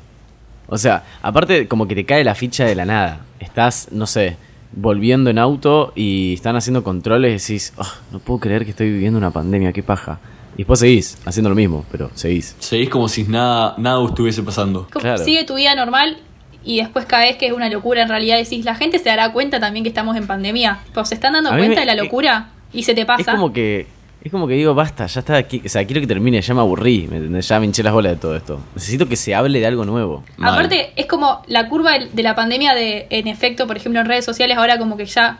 O 0.67 0.77
sea, 0.77 1.03
aparte 1.21 1.67
como 1.67 1.87
que 1.87 1.95
te 1.95 2.05
cae 2.05 2.23
la 2.23 2.35
ficha 2.35 2.65
de 2.65 2.75
la 2.75 2.85
nada. 2.85 3.21
Estás, 3.39 3.89
no 3.91 4.05
sé, 4.07 4.37
volviendo 4.73 5.29
en 5.29 5.37
auto 5.39 5.91
y 5.95 6.33
están 6.35 6.55
haciendo 6.55 6.83
controles 6.83 7.29
y 7.31 7.53
decís, 7.53 7.73
"Ah, 7.77 7.91
no 8.11 8.19
puedo 8.19 8.39
creer 8.39 8.63
que 8.65 8.71
estoy 8.71 8.89
viviendo 8.91 9.17
una 9.17 9.31
pandemia, 9.31 9.73
qué 9.73 9.83
paja. 9.83 10.19
Y 10.55 10.57
después 10.59 10.79
seguís 10.79 11.17
haciendo 11.25 11.49
lo 11.49 11.55
mismo, 11.55 11.85
pero 11.91 12.11
seguís. 12.13 12.55
Seguís 12.59 12.89
como 12.89 13.07
si 13.07 13.23
nada, 13.23 13.75
nada 13.77 14.03
estuviese 14.05 14.43
pasando. 14.43 14.87
Claro. 14.87 15.23
Sigue 15.23 15.43
tu 15.43 15.55
vida 15.55 15.73
normal 15.75 16.17
y 16.63 16.77
después 16.77 17.05
caes 17.05 17.37
que 17.37 17.47
es 17.47 17.53
una 17.53 17.69
locura. 17.69 18.01
En 18.03 18.09
realidad 18.09 18.37
decís, 18.37 18.65
la 18.65 18.75
gente 18.75 18.99
se 18.99 19.05
dará 19.09 19.31
cuenta 19.31 19.59
también 19.59 19.83
que 19.83 19.89
estamos 19.89 20.15
en 20.17 20.27
pandemia. 20.27 20.79
Pues 20.93 21.09
se 21.09 21.15
están 21.15 21.33
dando 21.33 21.49
A 21.51 21.57
cuenta 21.57 21.75
me- 21.75 21.79
de 21.81 21.85
la 21.85 21.95
locura 21.95 22.49
y 22.73 22.83
se 22.83 22.93
te 22.93 23.05
pasa. 23.05 23.21
Es 23.21 23.27
como 23.27 23.51
que 23.53 23.87
es 24.23 24.31
como 24.31 24.47
que 24.47 24.53
digo, 24.53 24.75
basta, 24.75 25.07
ya 25.07 25.21
está 25.21 25.35
aquí, 25.35 25.63
o 25.65 25.67
sea, 25.67 25.83
quiero 25.83 25.99
que 25.99 26.05
termine, 26.05 26.39
ya 26.39 26.53
me 26.53 26.59
aburrí, 26.59 27.07
¿me 27.09 27.17
entendés? 27.17 27.47
ya 27.47 27.59
me 27.59 27.65
hinché 27.65 27.81
las 27.81 27.91
bolas 27.91 28.11
de 28.11 28.17
todo 28.19 28.35
esto. 28.35 28.59
Necesito 28.75 29.09
que 29.09 29.15
se 29.15 29.33
hable 29.33 29.59
de 29.59 29.65
algo 29.65 29.83
nuevo. 29.83 30.23
Mal. 30.37 30.53
Aparte, 30.53 30.93
es 30.95 31.07
como 31.07 31.41
la 31.47 31.67
curva 31.67 31.93
de 31.97 32.21
la 32.21 32.35
pandemia 32.35 32.75
de, 32.75 33.07
en 33.09 33.27
efecto, 33.27 33.65
por 33.65 33.77
ejemplo, 33.77 33.99
en 33.99 34.05
redes 34.05 34.23
sociales, 34.23 34.57
ahora 34.57 34.77
como 34.77 34.95
que 34.95 35.05
ya 35.07 35.39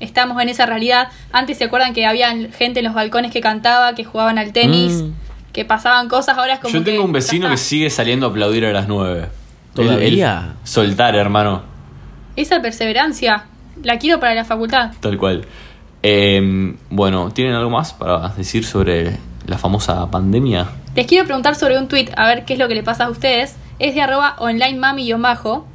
estamos 0.00 0.40
en 0.42 0.48
esa 0.48 0.66
realidad. 0.66 1.08
Antes 1.32 1.58
se 1.58 1.64
acuerdan 1.64 1.92
que 1.94 2.06
había 2.06 2.30
gente 2.52 2.80
en 2.80 2.84
los 2.86 2.94
balcones 2.94 3.30
que 3.32 3.40
cantaba, 3.40 3.94
que 3.94 4.04
jugaban 4.04 4.38
al 4.38 4.52
tenis, 4.52 5.02
Mm. 5.02 5.12
que 5.52 5.64
pasaban 5.64 6.08
cosas, 6.08 6.36
ahora 6.38 6.54
es 6.54 6.60
como 6.60 6.72
Yo 6.74 6.82
tengo 6.84 6.98
que 7.02 7.04
un 7.06 7.12
vecino 7.12 7.48
que 7.50 7.56
sigue 7.56 7.90
saliendo 7.90 8.26
a 8.26 8.30
aplaudir 8.30 8.64
a 8.66 8.72
las 8.72 8.88
9. 8.88 9.28
¿Todavía? 9.74 10.54
soltar, 10.64 11.14
hermano. 11.16 11.62
Esa 12.36 12.60
perseverancia, 12.60 13.44
la 13.82 13.98
quiero 13.98 14.18
para 14.20 14.34
la 14.34 14.44
facultad. 14.44 14.92
Tal 15.00 15.16
cual. 15.16 15.44
Eh, 16.02 16.74
bueno, 16.90 17.30
¿tienen 17.30 17.54
algo 17.54 17.70
más 17.70 17.92
para 17.92 18.28
decir 18.30 18.64
sobre 18.64 19.18
la 19.46 19.58
famosa 19.58 20.10
pandemia? 20.10 20.66
Les 20.96 21.06
quiero 21.06 21.24
preguntar 21.24 21.54
sobre 21.54 21.78
un 21.78 21.88
tweet, 21.88 22.08
a 22.16 22.26
ver 22.26 22.44
qué 22.44 22.54
es 22.54 22.58
lo 22.58 22.68
que 22.68 22.74
le 22.74 22.82
pasa 22.82 23.04
a 23.04 23.10
ustedes. 23.10 23.56
Es 23.78 23.94
de 23.94 24.02
arroba 24.02 24.34
online 24.38 24.78
mami-bajo. 24.78 25.66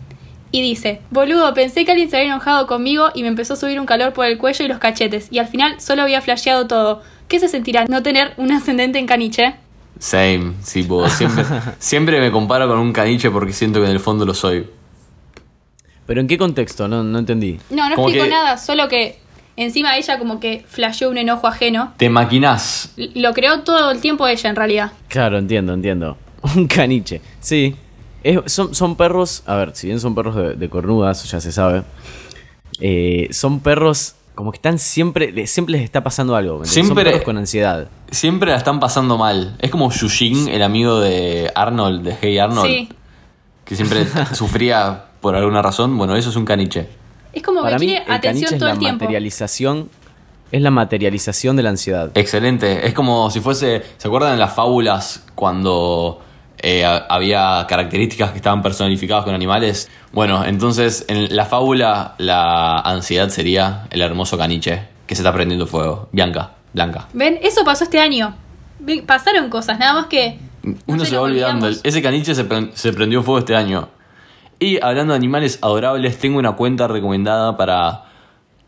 Y 0.55 0.61
dice, 0.61 1.01
boludo, 1.11 1.53
pensé 1.53 1.83
que 1.83 1.91
alguien 1.91 2.09
se 2.09 2.15
había 2.15 2.29
enojado 2.29 2.65
conmigo 2.65 3.09
y 3.13 3.23
me 3.23 3.27
empezó 3.27 3.55
a 3.55 3.57
subir 3.57 3.77
un 3.77 3.85
calor 3.85 4.13
por 4.13 4.25
el 4.25 4.37
cuello 4.37 4.63
y 4.63 4.69
los 4.69 4.77
cachetes. 4.79 5.27
Y 5.29 5.39
al 5.39 5.47
final 5.49 5.81
solo 5.81 6.01
había 6.03 6.21
flasheado 6.21 6.65
todo. 6.65 7.01
¿Qué 7.27 7.41
se 7.41 7.49
sentirá 7.49 7.83
no 7.89 8.01
tener 8.01 8.31
un 8.37 8.53
ascendente 8.53 8.97
en 8.97 9.05
caniche? 9.05 9.55
Same, 9.99 10.53
sí, 10.63 10.83
puedo. 10.83 11.09
Siempre, 11.17 11.43
siempre 11.77 12.21
me 12.21 12.31
comparo 12.31 12.69
con 12.69 12.79
un 12.79 12.93
caniche 12.93 13.29
porque 13.31 13.51
siento 13.51 13.81
que 13.81 13.87
en 13.87 13.91
el 13.91 13.99
fondo 13.99 14.23
lo 14.25 14.33
soy. 14.33 14.65
¿Pero 16.05 16.21
en 16.21 16.27
qué 16.27 16.37
contexto? 16.37 16.87
No, 16.87 17.03
no 17.03 17.19
entendí. 17.19 17.59
No, 17.69 17.89
no 17.89 17.95
Como 17.95 18.07
explico 18.07 18.23
que- 18.23 18.31
nada, 18.31 18.57
solo 18.57 18.87
que 18.87 19.19
encima 19.57 19.97
ella 19.97 20.17
como 20.17 20.39
que 20.39 20.63
flasheó 20.69 21.09
un 21.09 21.17
enojo 21.17 21.47
ajeno. 21.47 21.91
Te 21.97 22.07
maquinás. 22.09 22.93
Lo 22.95 23.33
creó 23.33 23.59
todo 23.63 23.91
el 23.91 23.99
tiempo 23.99 24.25
ella 24.25 24.49
en 24.49 24.55
realidad. 24.55 24.91
Claro, 25.09 25.37
entiendo, 25.37 25.73
entiendo. 25.73 26.17
Un 26.55 26.65
caniche. 26.67 27.19
Sí. 27.41 27.75
Es- 28.25 28.51
son, 28.51 28.73
son 28.73 28.95
perros, 28.95 29.43
a 29.45 29.55
ver, 29.55 29.71
si 29.75 29.87
bien 29.87 29.99
son 29.99 30.15
perros 30.15 30.35
de, 30.35 30.55
de 30.55 30.69
cornudas, 30.69 31.23
ya 31.29 31.39
se 31.39 31.51
sabe. 31.51 31.83
eh, 32.81 33.27
son 33.31 33.59
perros 33.59 34.15
como 34.33 34.51
que 34.51 34.57
están 34.57 34.79
siempre, 34.79 35.47
siempre 35.47 35.73
les 35.73 35.83
está 35.83 36.03
pasando 36.03 36.35
algo. 36.35 36.65
Siempre- 36.65 36.87
Son 37.03 37.03
perros 37.13 37.21
con 37.23 37.37
ansiedad. 37.37 37.87
Siempre 38.11 38.51
la 38.51 38.57
están 38.57 38.81
pasando 38.81 39.17
mal. 39.17 39.55
Es 39.59 39.71
como 39.71 39.89
Yushin, 39.91 40.49
el 40.49 40.61
amigo 40.61 40.99
de 40.99 41.49
Arnold, 41.55 42.03
de 42.03 42.17
Hey 42.21 42.37
Arnold. 42.39 42.67
Sí. 42.69 42.89
que 43.63 43.75
siempre 43.77 44.05
sufría 44.33 45.05
por 45.21 45.35
alguna 45.35 45.61
razón. 45.61 45.97
Bueno, 45.97 46.15
eso 46.17 46.29
es 46.31 46.35
un 46.35 46.43
caniche. 46.45 46.87
Es 47.31 47.41
como 47.43 47.61
Para 47.61 47.77
que 47.77 47.79
mí, 47.79 47.85
quiere 47.87 48.01
el 48.01 48.07
caniche 48.07 48.27
atención 48.29 48.53
es 48.55 48.59
todo 48.59 48.67
la 48.67 48.73
el 48.73 48.79
tiempo. 48.79 49.03
materialización. 49.05 49.89
Es 50.51 50.61
la 50.61 50.71
materialización 50.71 51.55
de 51.55 51.63
la 51.63 51.69
ansiedad. 51.69 52.11
Excelente. 52.15 52.85
Es 52.87 52.93
como 52.93 53.31
si 53.31 53.39
fuese. 53.39 53.83
¿Se 53.97 54.07
acuerdan 54.07 54.31
de 54.33 54.37
las 54.37 54.53
fábulas 54.53 55.23
cuando 55.33 56.21
eh, 56.59 56.85
ha- 56.85 57.05
había 57.09 57.65
características 57.67 58.31
que 58.31 58.37
estaban 58.37 58.61
personificadas 58.61 59.23
con 59.25 59.33
animales? 59.33 59.89
Bueno, 60.11 60.43
entonces 60.45 61.05
en 61.07 61.35
la 61.35 61.45
fábula 61.45 62.15
la 62.17 62.79
ansiedad 62.79 63.29
sería 63.29 63.87
el 63.91 64.01
hermoso 64.01 64.37
caniche 64.37 64.83
que 65.07 65.15
se 65.15 65.21
está 65.21 65.33
prendiendo 65.33 65.67
fuego. 65.67 66.09
Bianca, 66.11 66.51
blanca. 66.73 67.07
¿Ven? 67.13 67.37
Eso 67.41 67.63
pasó 67.63 67.83
este 67.83 67.99
año. 67.99 68.35
Pasaron 69.05 69.49
cosas, 69.49 69.79
nada 69.79 69.93
más 69.93 70.05
que. 70.07 70.39
no 70.63 70.75
Uno 70.87 71.05
se, 71.05 71.15
va 71.15 71.21
olvidando. 71.23 71.65
olvidamos. 71.67 71.81
Ese 71.85 72.01
caniche 72.01 72.35
se, 72.35 72.43
pre- 72.45 72.71
se 72.73 72.93
prendió 72.93 73.21
fuego 73.23 73.39
este 73.39 73.55
año. 73.55 73.89
Y 74.59 74.81
hablando 74.81 75.13
de 75.13 75.17
animales 75.17 75.59
adorables, 75.61 76.17
tengo 76.17 76.39
una 76.39 76.53
cuenta 76.53 76.87
recomendada 76.87 77.57
para 77.57 78.03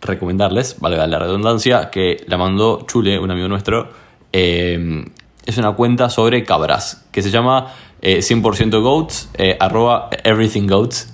recomendarles, 0.02 0.80
valga 0.80 1.08
la 1.08 1.18
redundancia, 1.20 1.90
que 1.90 2.24
la 2.28 2.38
mandó 2.38 2.86
Chule, 2.88 3.18
un 3.20 3.32
amigo 3.32 3.48
nuestro. 3.48 3.90
Eh, 4.34 5.06
es 5.52 5.58
una 5.58 5.74
cuenta 5.74 6.10
sobre 6.10 6.44
cabras, 6.44 7.06
que 7.12 7.22
se 7.22 7.32
llama 7.32 7.74
eh, 8.02 8.20
100% 8.20 8.82
goats, 8.82 9.30
eh, 9.38 9.58
arroba 9.60 10.10
everything 10.24 10.68
goats. 10.68 11.14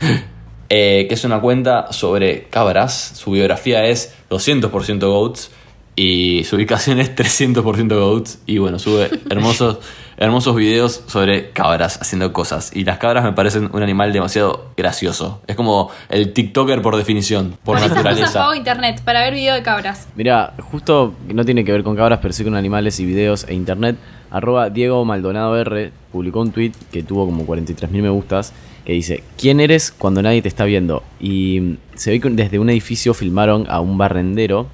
Eh, 0.74 1.04
que 1.06 1.16
es 1.16 1.24
una 1.26 1.38
cuenta 1.42 1.92
sobre 1.92 2.44
cabras. 2.44 3.12
Su 3.14 3.32
biografía 3.32 3.84
es 3.84 4.14
200% 4.30 5.00
goats 5.06 5.50
y 5.94 6.44
su 6.44 6.56
ubicación 6.56 7.00
es 7.00 7.14
300% 7.14 7.88
goats. 7.98 8.40
Y 8.46 8.58
bueno, 8.58 8.78
sube 8.78 9.10
hermosos, 9.30 9.78
hermosos 10.16 10.56
videos 10.56 11.02
sobre 11.06 11.50
cabras 11.50 12.00
haciendo 12.00 12.32
cosas. 12.32 12.74
Y 12.74 12.84
las 12.84 12.98
cabras 12.98 13.24
me 13.24 13.32
parecen 13.32 13.70
un 13.72 13.82
animal 13.82 14.12
demasiado 14.12 14.70
gracioso. 14.76 15.42
Es 15.46 15.56
como 15.56 15.90
el 16.08 16.32
TikToker 16.32 16.80
por 16.80 16.96
definición, 16.96 17.58
por 17.62 17.76
esas 17.76 17.90
cosas 17.90 18.04
naturaleza. 18.04 18.38
pago 18.40 18.54
internet, 18.54 19.02
para 19.04 19.20
ver 19.20 19.34
video 19.34 19.54
de 19.54 19.62
cabras. 19.62 20.08
Mira, 20.16 20.54
justo 20.60 21.14
no 21.28 21.44
tiene 21.44 21.64
que 21.64 21.72
ver 21.72 21.82
con 21.82 21.96
cabras, 21.96 22.20
pero 22.22 22.32
sí 22.32 22.44
con 22.44 22.54
animales 22.54 22.98
y 23.00 23.06
videos 23.06 23.44
e 23.48 23.54
internet. 23.54 23.96
Arroba 24.30 24.70
Diego 24.70 25.04
Maldonado 25.04 25.58
R 25.58 25.92
publicó 26.10 26.40
un 26.40 26.52
tweet 26.52 26.72
que 26.90 27.02
tuvo 27.02 27.26
como 27.26 27.46
43.000 27.46 27.88
me 28.00 28.08
gustas 28.08 28.54
que 28.86 28.94
dice, 28.94 29.22
¿quién 29.38 29.60
eres 29.60 29.92
cuando 29.92 30.22
nadie 30.22 30.42
te 30.42 30.48
está 30.48 30.64
viendo? 30.64 31.02
Y 31.20 31.76
se 31.94 32.10
ve 32.10 32.20
que 32.20 32.30
desde 32.30 32.58
un 32.58 32.70
edificio 32.70 33.14
filmaron 33.14 33.66
a 33.68 33.80
un 33.80 33.98
barrendero 33.98 34.66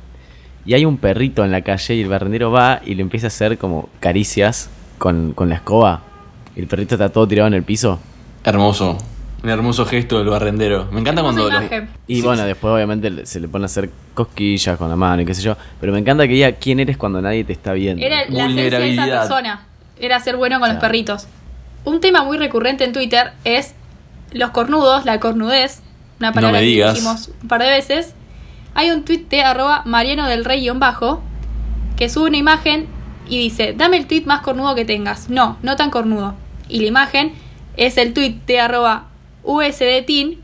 y 0.69 0.75
hay 0.75 0.85
un 0.85 0.99
perrito 0.99 1.45
en 1.45 1.51
la 1.51 1.63
calle 1.63 1.95
y 1.95 2.03
el 2.03 2.09
barrendero 2.09 2.51
va 2.51 2.83
y 2.85 2.95
le 2.95 3.01
empieza 3.01 3.27
a 3.27 3.29
hacer 3.29 3.57
como 3.57 3.89
caricias 4.01 4.69
con, 4.99 5.33
con 5.33 5.49
la 5.49 5.55
escoba. 5.55 6.03
Y 6.55 6.61
el 6.61 6.67
perrito 6.67 6.95
está 6.97 7.09
todo 7.09 7.27
tirado 7.27 7.47
en 7.49 7.55
el 7.55 7.63
piso. 7.63 7.99
Hermoso. 8.45 8.99
Un 9.43 9.49
hermoso 9.51 9.87
gesto 9.87 10.19
del 10.19 10.29
barrendero. 10.29 10.87
Me 10.93 11.01
encanta 11.01 11.23
cuando... 11.23 11.49
imagen. 11.49 11.89
Y 12.07 12.17
Sí, 12.17 12.23
bueno, 12.23 12.43
sí. 12.43 12.49
después 12.49 12.71
obviamente 12.75 13.25
se 13.25 13.41
le 13.41 13.49
pone 13.49 13.65
a 13.65 13.67
hacer 13.67 13.89
cosquillas 14.13 14.77
con 14.77 14.91
la 14.91 14.97
mano 14.97 15.23
y 15.23 15.25
qué 15.25 15.33
sé 15.33 15.41
yo. 15.43 15.57
Pero 15.81 15.93
me 15.93 16.01
encanta 16.01 16.27
que 16.29 16.35
diga 16.35 16.53
quién 16.53 16.81
eres 16.81 16.99
cuando 16.99 17.23
nadie 17.23 17.45
te 17.45 17.53
está 17.55 17.73
viendo. 17.73 18.05
Era 18.05 18.17
la 18.29 18.45
esencia 18.45 18.45
de 18.45 18.67
esa 18.69 18.79
Vulnerabilidad. 18.79 19.21
persona. 19.21 19.67
Era 19.99 20.21
ser 20.21 20.37
bueno 20.37 20.61
con 20.61 20.69
los 20.69 20.79
perritos. 20.79 21.29
Un 21.85 22.01
tema 22.01 22.25
muy 22.25 22.37
recurrente 22.37 22.85
en 22.85 22.93
Twitter 22.93 23.33
es 23.45 23.75
los 24.33 24.51
cornudos, 24.51 25.05
la 25.07 25.19
cornudez. 25.19 25.81
Una 26.19 26.29
No 26.29 26.35
palabra 26.35 26.59
me 26.59 26.65
que 26.65 26.71
digas. 26.71 26.95
dijimos 26.95 27.31
un 27.41 27.49
par 27.49 27.63
de 27.63 27.71
veces. 27.71 28.15
Hay 28.79 28.93
un 28.93 29.05
tweet 29.05 29.25
de 29.29 29.43
arroba 29.43 29.83
Mariano 29.87 30.29
del 30.29 30.45
Rey 30.45 30.69
bajo 30.71 31.21
que 31.97 32.09
sube 32.09 32.29
una 32.29 32.37
imagen 32.37 32.87
y 33.29 33.37
dice, 33.39 33.75
dame 33.77 33.97
el 33.97 34.07
tweet 34.07 34.23
más 34.25 34.41
cornudo 34.43 34.77
que 34.77 34.85
tengas. 34.85 35.29
No, 35.29 35.57
no 35.65 35.75
tan 35.75 35.91
cornudo. 35.91 36.37
Y 36.69 36.79
la 36.79 36.87
imagen 36.87 37.33
es 37.77 37.97
el 37.97 38.13
tweet 38.15 38.37
de 38.47 38.61
arroba 38.61 39.09
USDTin 39.43 40.41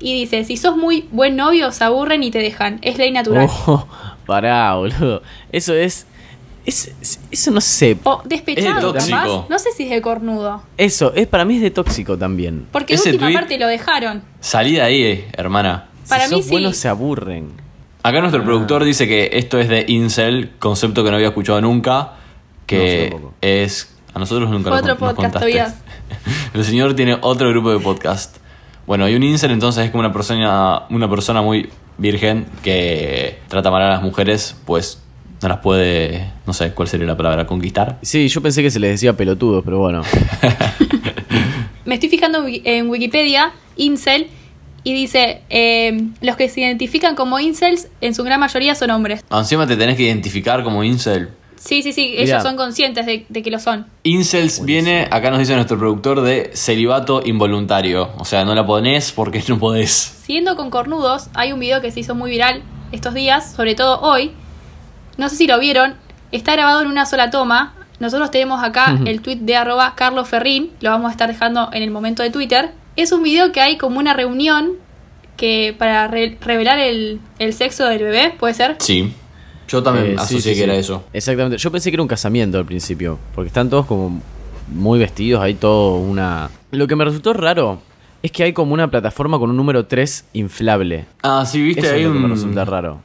y 0.00 0.14
dice, 0.14 0.42
si 0.44 0.56
sos 0.56 0.76
muy 0.76 1.06
buen 1.12 1.36
novio, 1.36 1.70
se 1.70 1.84
aburren 1.84 2.24
y 2.24 2.32
te 2.32 2.40
dejan. 2.40 2.80
Es 2.82 2.98
ley 2.98 3.12
natural. 3.12 3.48
Oh, 3.68 3.86
pará, 4.26 4.74
boludo. 4.74 5.22
Eso 5.52 5.72
es, 5.72 6.08
es- 6.64 6.92
es- 7.00 7.20
Eso 7.30 7.52
no 7.52 7.60
sé. 7.60 7.96
O 8.02 8.20
despechado, 8.24 8.88
Es 8.88 9.04
tóxico. 9.04 9.16
capaz. 9.16 9.48
No 9.48 9.58
sé 9.60 9.70
si 9.76 9.84
es 9.84 9.90
de 9.90 10.02
cornudo. 10.02 10.60
Eso, 10.76 11.14
es 11.14 11.28
para 11.28 11.44
mí 11.44 11.54
es 11.54 11.62
de 11.62 11.70
tóxico 11.70 12.18
también. 12.18 12.66
Porque 12.72 12.94
de 12.94 13.00
Ese 13.00 13.10
última 13.12 13.32
parte 13.32 13.58
lo 13.60 13.68
dejaron. 13.68 14.22
Salí 14.40 14.72
de 14.72 14.82
ahí, 14.82 15.02
eh, 15.04 15.28
hermana. 15.34 15.86
Para 16.08 16.26
si 16.26 16.34
mí 16.34 16.40
sos 16.40 16.46
sí. 16.46 16.50
buenos 16.50 16.76
se 16.76 16.88
aburren. 16.88 17.64
Acá 18.06 18.20
nuestro 18.20 18.44
productor 18.44 18.84
dice 18.84 19.08
que 19.08 19.30
esto 19.32 19.58
es 19.58 19.68
de 19.68 19.84
incel, 19.88 20.50
concepto 20.60 21.02
que 21.02 21.10
no 21.10 21.16
había 21.16 21.26
escuchado 21.26 21.60
nunca, 21.60 21.98
No, 21.98 22.10
que 22.64 23.08
tampoco. 23.10 23.34
es... 23.40 23.96
A 24.14 24.20
nosotros 24.20 24.48
nunca 24.48 24.70
lo 24.70 24.76
Otro 24.76 24.90
nos 24.90 24.98
podcast, 24.98 25.16
contaste. 25.16 25.40
Tobias. 25.40 25.74
El 26.54 26.64
señor 26.64 26.94
tiene 26.94 27.18
otro 27.20 27.50
grupo 27.50 27.72
de 27.72 27.80
podcast. 27.80 28.36
Bueno, 28.86 29.08
y 29.08 29.16
un 29.16 29.24
incel 29.24 29.50
entonces 29.50 29.86
es 29.86 29.90
como 29.90 30.02
una 30.02 30.12
persona, 30.12 30.82
una 30.88 31.10
persona 31.10 31.42
muy 31.42 31.68
virgen 31.98 32.46
que 32.62 33.40
trata 33.48 33.72
mal 33.72 33.82
a 33.82 33.88
las 33.88 34.02
mujeres, 34.02 34.56
pues 34.64 35.02
no 35.42 35.48
las 35.48 35.58
puede, 35.58 36.30
no 36.46 36.52
sé 36.52 36.70
cuál 36.74 36.86
sería 36.86 37.08
la 37.08 37.16
palabra, 37.16 37.44
conquistar. 37.44 37.98
Sí, 38.02 38.28
yo 38.28 38.40
pensé 38.40 38.62
que 38.62 38.70
se 38.70 38.78
les 38.78 38.92
decía 38.92 39.16
pelotudos, 39.16 39.64
pero 39.64 39.80
bueno. 39.80 40.02
Me 41.84 41.94
estoy 41.94 42.08
fijando 42.08 42.44
en 42.46 42.88
Wikipedia, 42.88 43.50
incel, 43.74 44.28
y 44.86 44.94
dice, 44.94 45.42
eh, 45.50 46.00
los 46.20 46.36
que 46.36 46.48
se 46.48 46.60
identifican 46.60 47.16
como 47.16 47.40
incels 47.40 47.88
en 48.00 48.14
su 48.14 48.22
gran 48.22 48.38
mayoría 48.38 48.76
son 48.76 48.92
hombres. 48.92 49.24
Encima 49.32 49.66
te 49.66 49.76
tenés 49.76 49.96
que 49.96 50.04
identificar 50.04 50.62
como 50.62 50.84
incel. 50.84 51.30
Sí, 51.56 51.82
sí, 51.82 51.92
sí, 51.92 52.10
Mirá. 52.10 52.22
ellos 52.22 52.42
son 52.44 52.56
conscientes 52.56 53.04
de, 53.04 53.26
de 53.28 53.42
que 53.42 53.50
lo 53.50 53.58
son. 53.58 53.86
Incels 54.04 54.64
viene, 54.64 55.08
acá 55.10 55.30
nos 55.30 55.40
dice 55.40 55.56
nuestro 55.56 55.76
productor, 55.76 56.20
de 56.20 56.52
celibato 56.54 57.20
involuntario. 57.24 58.10
O 58.18 58.24
sea, 58.24 58.44
no 58.44 58.54
la 58.54 58.64
ponés 58.64 59.10
porque 59.10 59.42
no 59.48 59.58
podés. 59.58 59.90
Siguiendo 59.90 60.54
con 60.54 60.70
cornudos, 60.70 61.30
hay 61.34 61.50
un 61.50 61.58
video 61.58 61.80
que 61.80 61.90
se 61.90 61.98
hizo 61.98 62.14
muy 62.14 62.30
viral 62.30 62.62
estos 62.92 63.12
días, 63.12 63.54
sobre 63.56 63.74
todo 63.74 64.00
hoy. 64.02 64.30
No 65.16 65.28
sé 65.28 65.34
si 65.34 65.48
lo 65.48 65.58
vieron, 65.58 65.94
está 66.30 66.52
grabado 66.52 66.80
en 66.82 66.86
una 66.86 67.06
sola 67.06 67.32
toma. 67.32 67.74
Nosotros 67.98 68.30
tenemos 68.30 68.62
acá 68.62 68.96
el 69.04 69.20
tweet 69.20 69.38
de 69.40 69.56
arroba 69.56 69.94
Carlos 69.96 70.28
Ferrín, 70.28 70.70
lo 70.80 70.90
vamos 70.90 71.08
a 71.08 71.10
estar 71.10 71.28
dejando 71.28 71.70
en 71.72 71.82
el 71.82 71.90
momento 71.90 72.22
de 72.22 72.30
Twitter. 72.30 72.70
Es 72.96 73.12
un 73.12 73.22
video 73.22 73.52
que 73.52 73.60
hay 73.60 73.76
como 73.76 73.98
una 73.98 74.14
reunión 74.14 74.72
que 75.36 75.74
para 75.78 76.08
re- 76.08 76.38
revelar 76.40 76.78
el, 76.78 77.20
el 77.38 77.52
sexo 77.52 77.84
del 77.86 78.02
bebé, 78.02 78.32
¿puede 78.38 78.54
ser? 78.54 78.76
Sí. 78.78 79.12
Yo 79.68 79.82
también 79.82 80.12
Eh, 80.12 80.14
asocié 80.16 80.40
sí, 80.40 80.48
que 80.50 80.54
sí. 80.56 80.62
era 80.62 80.74
eso. 80.76 81.04
Exactamente. 81.12 81.58
Yo 81.58 81.70
pensé 81.70 81.90
que 81.90 81.96
era 81.96 82.02
un 82.02 82.08
casamiento 82.08 82.58
al 82.58 82.64
principio. 82.64 83.18
Porque 83.34 83.48
están 83.48 83.68
todos 83.68 83.84
como 83.86 84.20
muy 84.68 84.98
vestidos. 84.98 85.42
Hay 85.42 85.54
todo 85.54 85.96
una. 85.98 86.48
Lo 86.70 86.86
que 86.86 86.96
me 86.96 87.04
resultó 87.04 87.32
raro 87.32 87.80
es 88.22 88.32
que 88.32 88.44
hay 88.44 88.52
como 88.52 88.72
una 88.72 88.90
plataforma 88.90 89.38
con 89.38 89.50
un 89.50 89.56
número 89.56 89.86
3 89.86 90.26
inflable. 90.32 91.04
Ah, 91.22 91.44
sí, 91.46 91.60
viste, 91.60 91.82
Eso 91.86 91.94
hay 91.94 92.00
es 92.02 92.06
lo 92.06 92.12
que 92.14 92.18
me 92.20 92.24
un, 92.26 92.30
resulta 92.30 92.64
raro. 92.64 93.00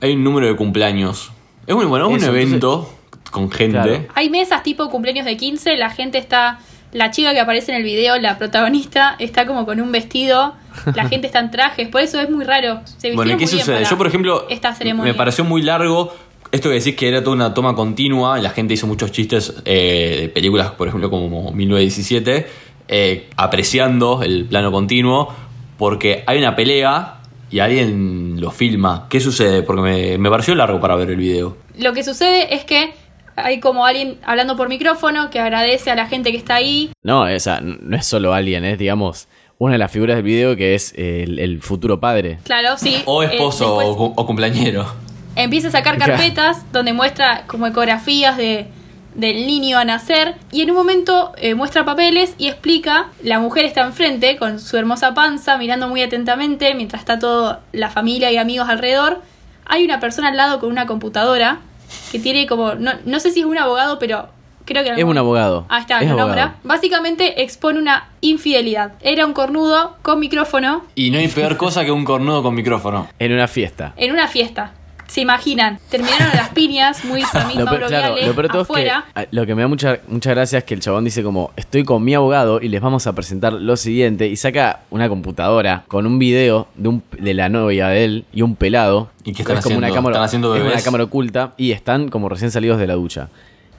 hay 0.00 0.12
un 0.14 0.22
número 0.24 0.48
de 0.48 0.56
cumpleaños. 0.56 1.30
Es 1.66 1.74
un, 1.74 1.88
bueno, 1.88 2.10
es 2.14 2.22
un 2.22 2.28
evento 2.28 2.92
con 3.30 3.50
gente. 3.50 3.78
Claro. 3.80 4.04
Hay 4.14 4.28
mesas 4.30 4.62
tipo 4.64 4.90
cumpleaños 4.90 5.24
de 5.24 5.36
15, 5.36 5.76
la 5.76 5.90
gente 5.90 6.18
está... 6.18 6.58
La 6.92 7.10
chica 7.10 7.32
que 7.32 7.40
aparece 7.40 7.70
en 7.70 7.78
el 7.78 7.84
video, 7.84 8.18
la 8.18 8.36
protagonista, 8.36 9.14
está 9.18 9.46
como 9.46 9.64
con 9.64 9.80
un 9.80 9.92
vestido, 9.92 10.54
la 10.94 11.08
gente 11.08 11.28
está 11.28 11.38
en 11.38 11.50
trajes, 11.50 11.88
por 11.88 12.00
eso 12.00 12.20
es 12.20 12.28
muy 12.28 12.44
raro. 12.44 12.80
Se 12.98 13.12
Bueno, 13.12 13.32
¿y 13.32 13.36
vistieron 13.36 13.38
qué 13.38 13.46
sucede? 13.46 13.84
Yo, 13.84 13.96
por 13.96 14.06
ejemplo, 14.08 14.46
esta 14.50 14.74
ceremonia. 14.74 15.12
me 15.12 15.16
pareció 15.16 15.44
muy 15.44 15.62
largo. 15.62 16.12
Esto 16.50 16.68
que 16.68 16.76
decís 16.76 16.96
que 16.96 17.08
era 17.08 17.22
toda 17.22 17.36
una 17.36 17.54
toma 17.54 17.76
continua, 17.76 18.38
la 18.38 18.50
gente 18.50 18.74
hizo 18.74 18.88
muchos 18.88 19.12
chistes 19.12 19.54
eh, 19.64 20.18
de 20.22 20.28
películas, 20.30 20.72
por 20.72 20.88
ejemplo, 20.88 21.08
como 21.08 21.52
1917, 21.52 22.46
eh, 22.88 23.28
apreciando 23.36 24.24
el 24.24 24.46
plano 24.46 24.72
continuo, 24.72 25.32
porque 25.78 26.24
hay 26.26 26.38
una 26.38 26.56
pelea 26.56 27.20
y 27.50 27.60
alguien 27.60 28.40
lo 28.40 28.50
filma. 28.50 29.06
¿Qué 29.08 29.20
sucede? 29.20 29.62
Porque 29.62 29.82
me, 29.82 30.18
me 30.18 30.28
pareció 30.28 30.56
largo 30.56 30.80
para 30.80 30.96
ver 30.96 31.10
el 31.10 31.16
video. 31.16 31.56
Lo 31.78 31.92
que 31.92 32.02
sucede 32.02 32.52
es 32.52 32.64
que 32.64 32.94
hay 33.44 33.60
como 33.60 33.86
alguien 33.86 34.18
hablando 34.24 34.56
por 34.56 34.68
micrófono 34.68 35.30
que 35.30 35.38
agradece 35.40 35.90
a 35.90 35.94
la 35.94 36.06
gente 36.06 36.30
que 36.32 36.38
está 36.38 36.54
ahí. 36.56 36.90
No, 37.02 37.26
esa 37.26 37.60
no 37.60 37.96
es 37.96 38.06
solo 38.06 38.32
alguien, 38.34 38.64
es, 38.64 38.78
digamos, 38.78 39.28
una 39.58 39.72
de 39.74 39.78
las 39.78 39.90
figuras 39.90 40.16
del 40.16 40.24
video 40.24 40.56
que 40.56 40.74
es 40.74 40.94
el, 40.96 41.38
el 41.38 41.60
futuro 41.60 42.00
padre. 42.00 42.38
Claro, 42.44 42.76
sí. 42.78 43.02
O 43.04 43.22
eh, 43.22 43.26
esposo 43.26 43.64
después 43.78 43.88
o, 43.88 43.96
cu- 43.96 44.12
o 44.16 44.26
cumpleañero. 44.26 44.86
Empieza 45.36 45.68
a 45.68 45.70
sacar 45.70 45.96
Claro. 45.96 46.14
carpetas 46.14 46.64
donde 46.72 46.92
muestra 46.92 47.44
como 47.46 47.66
ecografías 47.66 48.36
de, 48.36 48.66
del 49.14 49.46
niño 49.46 49.78
a 49.78 49.84
nacer 49.84 50.34
y 50.50 50.62
en 50.62 50.70
un 50.70 50.76
momento 50.76 51.32
eh, 51.36 51.54
muestra 51.54 51.84
papeles 51.84 52.34
y 52.38 52.48
explica, 52.48 53.08
la 53.22 53.38
mujer 53.38 53.64
está 53.64 53.82
enfrente 53.82 54.36
con 54.36 54.58
su 54.60 54.76
hermosa 54.76 55.14
panza 55.14 55.56
mirando 55.58 55.88
muy 55.88 56.02
atentamente 56.02 56.74
mientras 56.74 57.02
está 57.02 57.18
toda 57.18 57.60
la 57.72 57.90
familia 57.90 58.30
y 58.32 58.38
amigos 58.38 58.68
alrededor. 58.68 59.20
Hay 59.66 59.84
una 59.84 60.00
persona 60.00 60.28
al 60.30 60.36
lado 60.36 60.58
con 60.58 60.70
una 60.70 60.86
computadora 60.86 61.60
que 62.12 62.18
tiene 62.18 62.46
como, 62.46 62.74
no, 62.74 62.92
no 63.04 63.20
sé 63.20 63.30
si 63.30 63.40
es 63.40 63.46
un 63.46 63.58
abogado, 63.58 63.98
pero 63.98 64.28
creo 64.64 64.84
que... 64.84 64.90
Es 64.90 65.04
un 65.04 65.18
abogado. 65.18 65.66
Ah, 65.68 65.80
está, 65.80 65.98
Es 65.98 66.06
lo 66.06 66.12
abogado. 66.12 66.28
nombra. 66.28 66.54
Básicamente 66.62 67.42
expone 67.42 67.78
una 67.78 68.08
infidelidad. 68.20 68.92
Era 69.00 69.26
un 69.26 69.32
cornudo 69.32 69.96
con 70.02 70.20
micrófono 70.20 70.84
Y 70.94 71.10
no 71.10 71.18
hay 71.18 71.28
peor 71.28 71.56
cosa 71.56 71.84
que 71.84 71.90
un 71.90 72.04
cornudo 72.04 72.42
con 72.42 72.54
micrófono. 72.54 73.08
En 73.18 73.32
una 73.32 73.48
fiesta. 73.48 73.92
en 73.96 74.12
una 74.12 74.28
fiesta. 74.28 74.74
Se 75.10 75.20
imaginan. 75.20 75.78
Terminaron 75.90 76.28
las 76.34 76.50
piñas, 76.50 77.04
muy 77.04 77.22
Samit 77.32 77.56
Lo, 77.58 77.66
claro, 77.66 77.88
Viale, 77.88 78.26
lo 78.26 78.32
peor 78.32 78.42
de 78.46 78.48
todo 78.48 78.62
afuera. 78.62 79.04
es 79.14 79.22
que 79.26 79.28
lo 79.32 79.44
que 79.46 79.54
me 79.54 79.62
da 79.62 79.68
mucha, 79.68 79.98
mucha 80.08 80.30
gracia 80.30 80.58
es 80.58 80.64
que 80.64 80.74
el 80.74 80.80
chabón 80.80 81.04
dice 81.04 81.22
como 81.22 81.50
estoy 81.56 81.84
con 81.84 82.02
mi 82.04 82.14
abogado 82.14 82.60
y 82.62 82.68
les 82.68 82.80
vamos 82.80 83.06
a 83.06 83.12
presentar 83.14 83.52
lo 83.52 83.76
siguiente 83.76 84.28
y 84.28 84.36
saca 84.36 84.80
una 84.90 85.08
computadora 85.08 85.84
con 85.88 86.06
un 86.06 86.18
video 86.18 86.68
de, 86.76 86.88
un, 86.88 87.02
de 87.18 87.34
la 87.34 87.48
novia 87.48 87.88
de 87.88 88.04
él 88.04 88.24
y 88.32 88.42
un 88.42 88.54
pelado. 88.56 89.10
¿Y 89.24 89.32
qué 89.32 89.42
están 89.42 89.58
es 89.58 89.64
como 89.64 89.76
una 89.78 89.88
haciendo? 89.88 89.94
cámara, 89.96 90.14
¿Están 90.16 90.24
haciendo 90.26 90.54
es 90.54 90.60
una 90.60 90.68
bebés? 90.70 90.84
cámara 90.84 91.04
oculta 91.04 91.52
y 91.56 91.72
están 91.72 92.08
como 92.08 92.28
recién 92.28 92.50
salidos 92.50 92.78
de 92.78 92.86
la 92.86 92.94
ducha. 92.94 93.28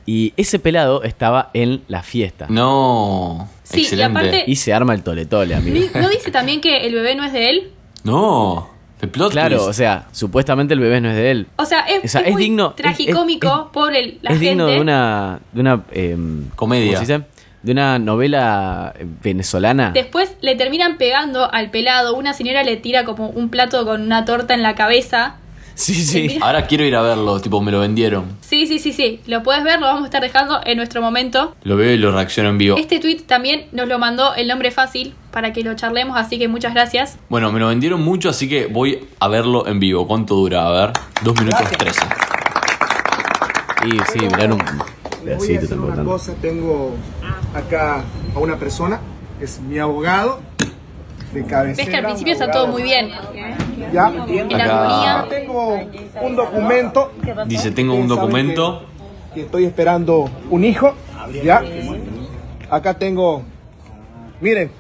Y 0.06 0.34
ese 0.36 0.58
pelado 0.60 1.04
estaba 1.04 1.52
en 1.54 1.84
la 1.88 2.02
fiesta. 2.04 2.48
No. 2.50 3.48
Sí, 3.64 3.82
y 3.82 3.84
Excelente. 3.84 4.20
aparte- 4.20 4.44
Y 4.48 4.56
se 4.56 4.74
arma 4.74 4.96
el 4.96 5.04
toletole, 5.04 5.54
amigo. 5.56 5.88
¿No 5.94 6.10
dice 6.10 6.32
también 6.32 6.60
que 6.60 6.88
el 6.88 6.94
bebé 6.96 7.14
no 7.16 7.24
es 7.24 7.32
de 7.32 7.50
él? 7.52 7.72
No. 8.04 8.71
El 9.02 9.10
plot 9.10 9.32
Claro, 9.32 9.56
twist. 9.58 9.70
o 9.70 9.74
sea, 9.74 10.06
supuestamente 10.12 10.74
el 10.74 10.80
bebé 10.80 11.02
no 11.02 11.10
es 11.10 11.16
de 11.16 11.32
él. 11.32 11.48
O 11.58 11.66
sea, 11.66 11.82
es, 11.82 12.04
O 12.06 12.08
sea, 12.08 12.22
es 12.22 12.28
es 12.28 12.34
muy 12.34 12.42
digno- 12.44 12.74
tragicómico 12.76 13.64
es- 13.68 13.74
por 13.74 13.96
el, 13.96 14.20
la 14.22 14.30
es 14.32 14.36
gente. 14.40 14.50
digno 14.50 14.68
de 14.68 14.80
una, 14.80 15.40
de 15.52 15.62
una 15.62 15.84
em, 15.92 16.50
Comedia. 16.56 16.94
¿cómo 16.98 17.06
se 17.06 17.14
dice? 17.18 17.26
De 17.64 17.72
una 17.72 18.00
novela 18.00 18.94
eh, 18.98 19.06
venezolana. 19.24 19.92
Después 19.92 20.36
le 20.42 20.56
terminan 20.56 20.98
pegando 20.98 21.52
al 21.52 21.70
pelado. 21.72 22.16
Una 22.16 22.34
señora 22.34 22.64
le 22.64 22.78
tira 22.78 23.04
como 23.04 23.30
un 23.30 23.50
plato 23.50 23.86
con 23.86 24.02
una 24.02 24.26
torta 24.26 24.54
en 24.54 24.64
la 24.64 24.74
cabeza. 24.76 25.36
Sí, 25.76 25.94
sí. 25.94 26.38
Ahora 26.42 26.68
quiero 26.68 26.84
ir 26.86 26.96
a 26.96 27.02
verlo, 27.02 27.40
tipo, 27.40 27.62
me 27.62 27.72
lo 27.72 27.80
vendieron. 27.80 28.26
Sí, 28.42 28.68
sí, 28.68 28.80
sí, 28.80 28.94
sí. 28.94 29.22
Lo 29.26 29.44
puedes 29.44 29.64
ver, 29.64 29.80
lo 29.80 29.88
vamos 29.88 30.04
a 30.04 30.06
estar 30.06 30.22
dejando 30.22 30.60
en 30.64 30.78
nuestro 30.78 31.02
momento. 31.02 31.56
Lo 31.64 31.78
veo 31.78 31.92
y 31.92 31.98
lo 31.98 32.12
reacciono 32.12 32.50
en 32.50 32.58
vivo. 32.58 32.78
Este 32.78 33.00
tweet 33.00 33.22
también 33.26 33.66
nos 33.72 33.88
lo 33.88 33.98
mandó 34.00 34.36
el 34.36 34.48
nombre 34.48 34.72
fácil 34.72 35.14
para 35.32 35.54
que 35.54 35.64
lo 35.64 35.74
charlemos, 35.76 36.18
así 36.18 36.38
que 36.38 36.48
muchas 36.48 36.74
gracias. 36.74 37.18
Bueno, 37.30 37.52
me 37.52 37.60
lo 37.60 37.68
vendieron 37.68 38.02
mucho, 38.02 38.30
así 38.30 38.48
que 38.48 38.68
voy 38.68 39.08
a 39.20 39.28
verlo 39.28 39.68
en 39.68 39.80
vivo. 39.80 40.08
¿Cuánto 40.08 40.36
dura? 40.36 40.68
A 40.68 40.72
ver. 40.72 40.92
Dos 41.24 41.36
minutos 41.40 41.68
trece. 41.78 42.02
Y 43.86 43.92
sí, 44.12 44.20
mirar 44.20 44.54
un 44.54 44.60
Les 45.26 45.38
voy 45.38 45.56
a 45.56 45.60
pedacito 45.60 45.62
decir 45.62 45.78
una 45.80 46.04
cosa, 46.04 46.34
tengo 46.40 46.96
acá 47.56 48.04
a 48.36 48.40
una 48.40 48.58
persona, 48.58 49.00
es 49.40 49.60
mi 49.60 49.80
abogado 49.80 50.42
de 51.34 51.46
cabecera. 51.46 51.78
Ves 51.78 51.90
que 51.90 51.98
al 51.98 52.06
principio 52.06 52.34
está 52.34 52.52
todo 52.52 52.68
muy 52.68 52.84
bien. 52.84 53.10
¿Ya? 53.94 54.06
Acá-. 54.08 55.26
Tengo 55.30 55.80
un 56.22 56.36
documento. 56.36 57.12
Dice, 57.48 57.72
tengo 57.72 57.96
un 57.96 58.08
documento. 58.08 58.86
Que, 59.34 59.36
que 59.36 59.42
estoy 59.46 59.66
esperando 59.66 60.30
un 60.50 60.66
hijo, 60.66 60.94
¿ya? 61.44 61.64
Acá 62.70 62.94
tengo, 62.96 63.44
miren, 64.42 64.72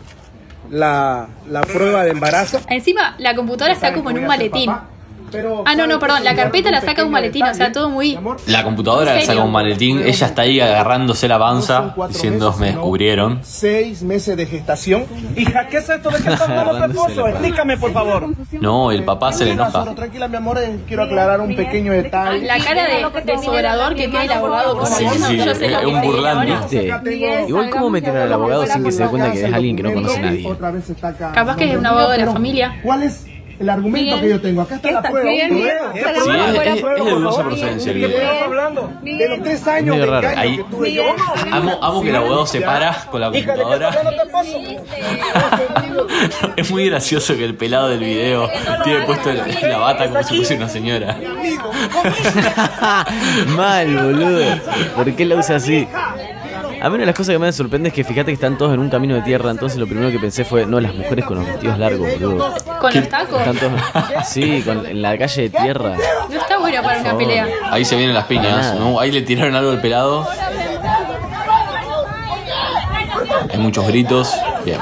la, 0.69 1.27
la 1.49 1.61
prueba 1.61 2.03
de 2.03 2.11
embarazo. 2.11 2.59
Encima, 2.69 3.15
la 3.17 3.35
computadora 3.35 3.73
está 3.73 3.93
como 3.93 4.09
en 4.09 4.19
un 4.19 4.27
maletín. 4.27 4.65
papá, 4.67 4.89
pero 5.32 5.63
Ah, 5.65 5.76
no, 5.76 5.88
no, 5.88 6.00
perdón, 6.00 6.24
la 6.24 6.36
carpeta 6.36 6.72
la 6.72 6.82
saca 6.82 7.04
un 7.06 7.12
maletín, 7.12 7.44
o 7.44 7.54
sea, 7.54 7.72
todo 7.72 7.89
muy-. 7.89 8.17
La 8.48 8.63
computadora 8.63 9.13
¿En 9.13 9.20
le 9.20 9.26
saca 9.26 9.41
un 9.44 9.52
maletín. 9.52 10.00
Ella 10.00 10.28
está 10.28 10.41
ahí 10.44 10.60
agarrándose 10.60 11.28
la 11.28 11.39
panza, 11.39 11.96
diciendo, 12.08 12.48
meses, 12.48 12.60
me 12.60 12.67
descubrieron. 12.67 13.39
Seis 13.44 14.04
meses 14.04 14.36
de 14.38 14.46
gestación. 14.46 15.06
Hija, 15.36 15.67
¿qué 15.67 15.78
es 15.78 15.89
esto 15.89 16.10
de 16.10 16.17
que 16.22 16.30
estás 16.34 16.50
la. 16.50 17.28
Explícame, 17.28 17.78
por 17.78 17.91
favor. 17.94 18.28
No, 18.60 18.91
el 18.91 19.04
papá 19.04 19.32
se 19.32 19.46
le 19.46 19.52
enoja. 19.52 19.96
Tranquila, 19.96 20.28
mi 20.28 20.38
amor, 20.38 20.58
eh, 20.60 20.80
quiero 20.88 21.04
aclarar 21.04 21.41
un 21.41 21.56
pequeño 21.56 21.94
detalle. 21.94 22.46
La 22.46 22.58
cara 22.58 22.86
de, 22.88 23.24
de 23.24 23.38
sobrador 23.39 23.96
que 23.96 24.08
tiene 24.08 24.26
el 24.26 24.32
abogado 24.32 24.74
como 24.76 24.86
Sí, 24.86 25.06
sí, 25.28 25.38
yo 25.38 25.56
sé 25.56 25.65
es 25.67 25.84
un 25.86 26.02
tengo- 26.02 27.48
Igual 27.48 27.70
cómo 27.70 27.89
meter 27.89 28.15
al 28.17 28.34
abogado 28.34 28.65
sin 28.67 28.84
que 28.84 28.91
se 28.91 29.04
dé 29.04 29.10
cuenta 29.10 29.32
que 29.32 29.46
es 29.46 29.54
alguien 29.54 29.76
que 29.76 29.84
no 29.84 29.94
conoce 29.94 30.17
a 30.20 30.22
nadie. 30.22 30.56
Capaz 31.34 31.56
que 31.56 31.72
es 31.72 31.78
un 31.78 31.86
abogado 31.86 32.12
de 32.12 32.17
la 32.20 32.32
familia. 32.32 32.80
¿Cuál 32.84 33.04
es 33.04 33.26
el 33.62 33.69
argumento 33.69 34.15
Miguel. 34.15 34.21
que 34.21 34.30
yo 34.30 34.41
tengo? 34.41 34.62
Acá 34.63 34.76
está 34.76 34.91
la 34.91 35.02
prueba. 35.02 35.30
Miguel, 35.30 35.52
¿un 35.52 35.58
Miguel, 35.58 35.78
prueba? 35.78 35.93
Sí, 35.93 36.00
¿Eh? 36.00 36.02
es, 36.02 36.24
Prueba, 36.24 36.45
es- 36.45 36.56
prueba, 36.56 36.74
es 36.76 36.82
por 36.82 36.95
de 37.06 37.12
dudosa 37.12 37.36
favor. 37.38 37.52
procedencia 37.52 37.91
el 37.91 38.02
¿De 38.02 38.02
qué 38.02 38.08
video. 38.13 38.21
estamos 38.21 38.43
hablando? 38.43 38.91
De 39.02 39.30
los 39.30 39.43
tres 39.43 39.67
años 39.67 39.97
de 39.97 40.04
engaño 40.04 40.39
Ahí- 40.39 40.58
que 40.58 40.63
tuve 40.63 40.93
yo. 40.93 41.04
Amo, 41.52 41.80
amo 41.82 42.02
que 42.02 42.10
el 42.10 42.15
abogado 42.15 42.45
se 42.45 42.62
para 42.62 42.93
con 43.12 43.21
la 43.21 43.28
Hija, 43.28 43.56
¿de 43.56 43.63
qué 43.63 43.74
está 43.74 43.91
computadora. 43.91 43.91
Es 46.56 46.71
muy 46.71 46.89
gracioso 46.89 47.36
que 47.38 47.45
el 47.45 47.56
pelado 47.56 47.89
del 47.89 48.00
video 48.00 48.50
tiene 48.84 49.06
puesto 49.06 49.32
la, 49.34 49.78
bata 49.78 50.08
como 50.10 50.24
si 50.24 50.36
fuese 50.38 50.56
una 50.56 50.67
señora. 50.67 51.12
Amigo, 51.13 51.71
Mal, 53.56 53.95
boludo. 53.95 54.41
¿Por 54.95 55.13
qué 55.15 55.26
la 55.26 55.36
usa 55.36 55.58
así? 55.58 55.88
A 56.84 56.89
mí 56.89 56.96
una 56.96 57.02
de 57.02 57.06
las 57.06 57.15
cosas 57.15 57.34
que 57.34 57.39
me 57.39 57.52
sorprende 57.54 57.89
es 57.89 57.94
que 57.96 58.04
fíjate 58.04 58.26
que 58.28 58.34
están 58.34 58.58
todos 58.58 58.74
en 58.74 58.80
un 58.80 58.89
camino 58.89 59.13
de 59.13 59.22
tierra, 59.22 59.52
entonces 59.52 59.78
lo 59.78 59.86
primero 59.86 60.10
que 60.10 60.17
pensé 60.17 60.44
fue, 60.44 60.65
no, 60.65 60.80
las 60.80 60.96
mujeres 60.96 61.26
con 61.26 61.38
los 61.38 61.46
vestidos 61.46 61.78
largos, 61.78 62.10
boludo. 62.20 62.56
Con 62.80 62.94
los 62.96 63.08
tacos. 63.08 63.39
Están 63.39 63.56
todos, 63.58 63.82
sí, 64.28 64.63
con- 64.65 64.86
en 64.88 65.00
la 65.02 65.15
calle 65.15 65.44
de 65.44 65.50
tierra. 65.52 65.96
No 66.30 66.38
está 66.39 66.58
bueno 66.58 66.82
para 66.82 67.00
una 67.02 67.15
pelea. 67.17 67.48
Ahí 67.70 67.86
se 67.86 67.96
vienen 67.96 68.15
las 68.15 68.26
piñas, 68.26 68.74
¿no? 68.80 69.00
Ahí 69.00 69.12
le 69.12 69.22
tiraron 69.22 69.56
algo 69.56 69.70
al 69.70 69.80
pelado. 69.80 70.28
Hay 73.52 73.60
muchos 73.60 73.86
gritos. 73.88 74.34
Bien. 74.65 74.80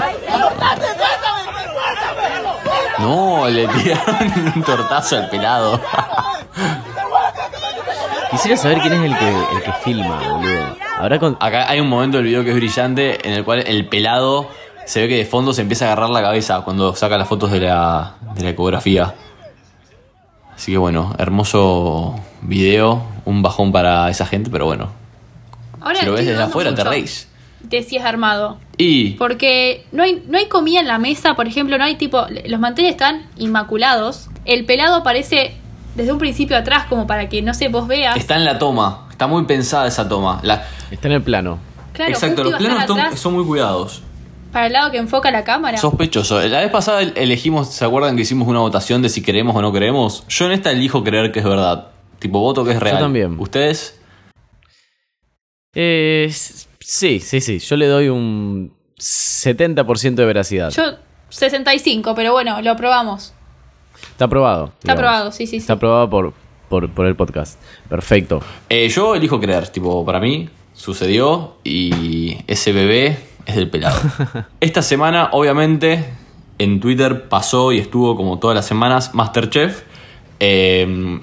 No, 2.99 3.47
le 3.49 3.67
tiraron 3.67 4.53
un 4.55 4.63
tortazo 4.63 5.17
al 5.17 5.29
pelado. 5.29 5.81
Quisiera 8.31 8.57
saber 8.57 8.79
quién 8.79 8.93
es 8.93 9.11
el 9.11 9.17
que, 9.17 9.29
el 9.29 9.63
que 9.63 9.71
filma, 9.83 10.19
boludo. 10.29 10.77
Habrá 10.97 11.19
con... 11.19 11.37
Acá 11.39 11.69
hay 11.69 11.79
un 11.79 11.87
momento 11.87 12.17
del 12.17 12.27
video 12.27 12.43
que 12.43 12.51
es 12.51 12.55
brillante 12.55 13.27
en 13.27 13.33
el 13.33 13.43
cual 13.43 13.63
el 13.65 13.87
pelado 13.87 14.49
se 14.85 15.01
ve 15.01 15.07
que 15.07 15.17
de 15.17 15.25
fondo 15.25 15.53
se 15.53 15.61
empieza 15.61 15.85
a 15.85 15.93
agarrar 15.93 16.09
la 16.09 16.21
cabeza 16.21 16.61
cuando 16.61 16.95
saca 16.95 17.17
las 17.17 17.27
fotos 17.27 17.51
de 17.51 17.61
la, 17.61 18.15
de 18.35 18.43
la 18.43 18.49
ecografía. 18.49 19.15
Así 20.55 20.73
que 20.73 20.77
bueno, 20.77 21.15
hermoso 21.17 22.15
video, 22.41 23.03
un 23.25 23.41
bajón 23.41 23.71
para 23.71 24.09
esa 24.09 24.25
gente, 24.25 24.49
pero 24.49 24.65
bueno. 24.65 24.89
Ahora 25.79 25.99
Si 25.99 26.05
lo 26.05 26.13
ves 26.13 26.25
desde 26.25 26.43
afuera 26.43 26.75
te 26.75 26.83
reís. 26.83 27.29
De 27.61 27.83
si 27.83 27.97
es 27.97 28.03
armado. 28.03 28.57
Y 28.77 29.11
Porque 29.11 29.85
no 29.91 30.03
hay, 30.03 30.23
no 30.27 30.37
hay 30.37 30.47
comida 30.47 30.79
en 30.79 30.87
la 30.87 30.97
mesa, 30.97 31.35
por 31.35 31.47
ejemplo, 31.47 31.77
no 31.77 31.83
hay 31.83 31.95
tipo. 31.95 32.25
Los 32.45 32.59
manteles 32.59 32.91
están 32.91 33.27
inmaculados. 33.37 34.29
El 34.45 34.65
pelado 34.65 34.95
aparece 34.95 35.58
desde 35.99 36.11
un 36.11 36.17
principio 36.17 36.57
atrás, 36.57 36.85
como 36.89 37.05
para 37.05 37.29
que 37.29 37.41
no 37.41 37.53
sé, 37.53 37.67
vos 37.69 37.87
veas. 37.87 38.17
está 38.17 38.35
en 38.35 38.45
la 38.45 38.57
toma, 38.57 39.07
está 39.11 39.27
muy 39.27 39.45
pensada 39.45 39.87
esa 39.87 40.07
toma. 40.09 40.39
La- 40.43 40.65
Está 40.91 41.07
en 41.07 41.13
el 41.13 41.21
plano. 41.21 41.59
claro, 41.93 42.11
exacto, 42.11 42.43
los 42.43 42.53
planos 42.55 42.85
son, 42.87 42.99
atrás, 42.99 43.19
son 43.19 43.33
muy 43.33 43.45
cuidados. 43.45 44.01
para 44.51 44.65
el 44.67 44.73
lado 44.73 44.89
que 44.91 44.97
enfoca 44.97 45.29
la 45.29 45.43
cámara. 45.43 45.77
Sospechoso. 45.77 46.39
La 46.47 46.61
vez 46.61 46.71
pasada 46.71 47.01
elegimos, 47.03 47.69
¿se 47.69 47.85
acuerdan 47.85 48.15
que 48.15 48.23
hicimos 48.23 48.47
una 48.47 48.59
votación 48.59 49.01
de 49.03 49.09
si 49.09 49.21
creemos 49.21 49.55
o 49.55 49.61
no 49.61 49.71
creemos? 49.71 50.25
Yo 50.27 50.45
en 50.47 50.53
esta 50.53 50.71
elijo 50.71 51.03
creer 51.03 51.31
que 51.31 51.39
es 51.39 51.45
verdad. 51.45 51.89
Tipo, 52.17 52.39
voto 52.39 52.65
que 52.65 52.71
es 52.71 52.79
real. 52.79 52.97
también. 52.99 53.39
¿Ustedes? 53.39 53.99
Eh, 55.75 56.29
sí, 56.79 57.19
sí, 57.19 57.41
sí. 57.41 57.59
Yo 57.59 57.75
le 57.77 57.85
doy 57.87 58.09
un 58.09 58.73
70% 58.97 60.15
de 60.15 60.25
veracidad. 60.25 60.71
Yo 60.71 60.83
65, 61.29 62.15
pero 62.15 62.31
bueno, 62.31 62.61
lo 62.61 62.75
probamos. 62.75 63.33
Está 64.11 64.25
aprobado. 64.25 64.65
Está 64.79 64.93
digamos. 64.93 64.99
aprobado, 64.99 65.31
sí, 65.31 65.45
sí, 65.45 65.51
sí. 65.51 65.57
Está 65.57 65.73
aprobado 65.73 66.09
por, 66.09 66.33
por, 66.69 66.89
por 66.89 67.05
el 67.05 67.15
podcast. 67.15 67.59
Perfecto. 67.89 68.41
Eh, 68.69 68.89
yo 68.89 69.15
elijo 69.15 69.39
creer. 69.39 69.67
Tipo, 69.69 70.05
para 70.05 70.19
mí 70.19 70.49
sucedió 70.73 71.55
y 71.63 72.37
ese 72.47 72.71
bebé 72.73 73.17
es 73.45 73.55
del 73.55 73.69
pelado. 73.69 73.99
Esta 74.59 74.81
semana, 74.81 75.29
obviamente, 75.33 76.05
en 76.57 76.79
Twitter 76.79 77.27
pasó 77.29 77.71
y 77.71 77.79
estuvo 77.79 78.15
como 78.15 78.39
todas 78.39 78.55
las 78.55 78.65
semanas 78.65 79.13
Masterchef. 79.13 79.83
Eh, 80.39 81.19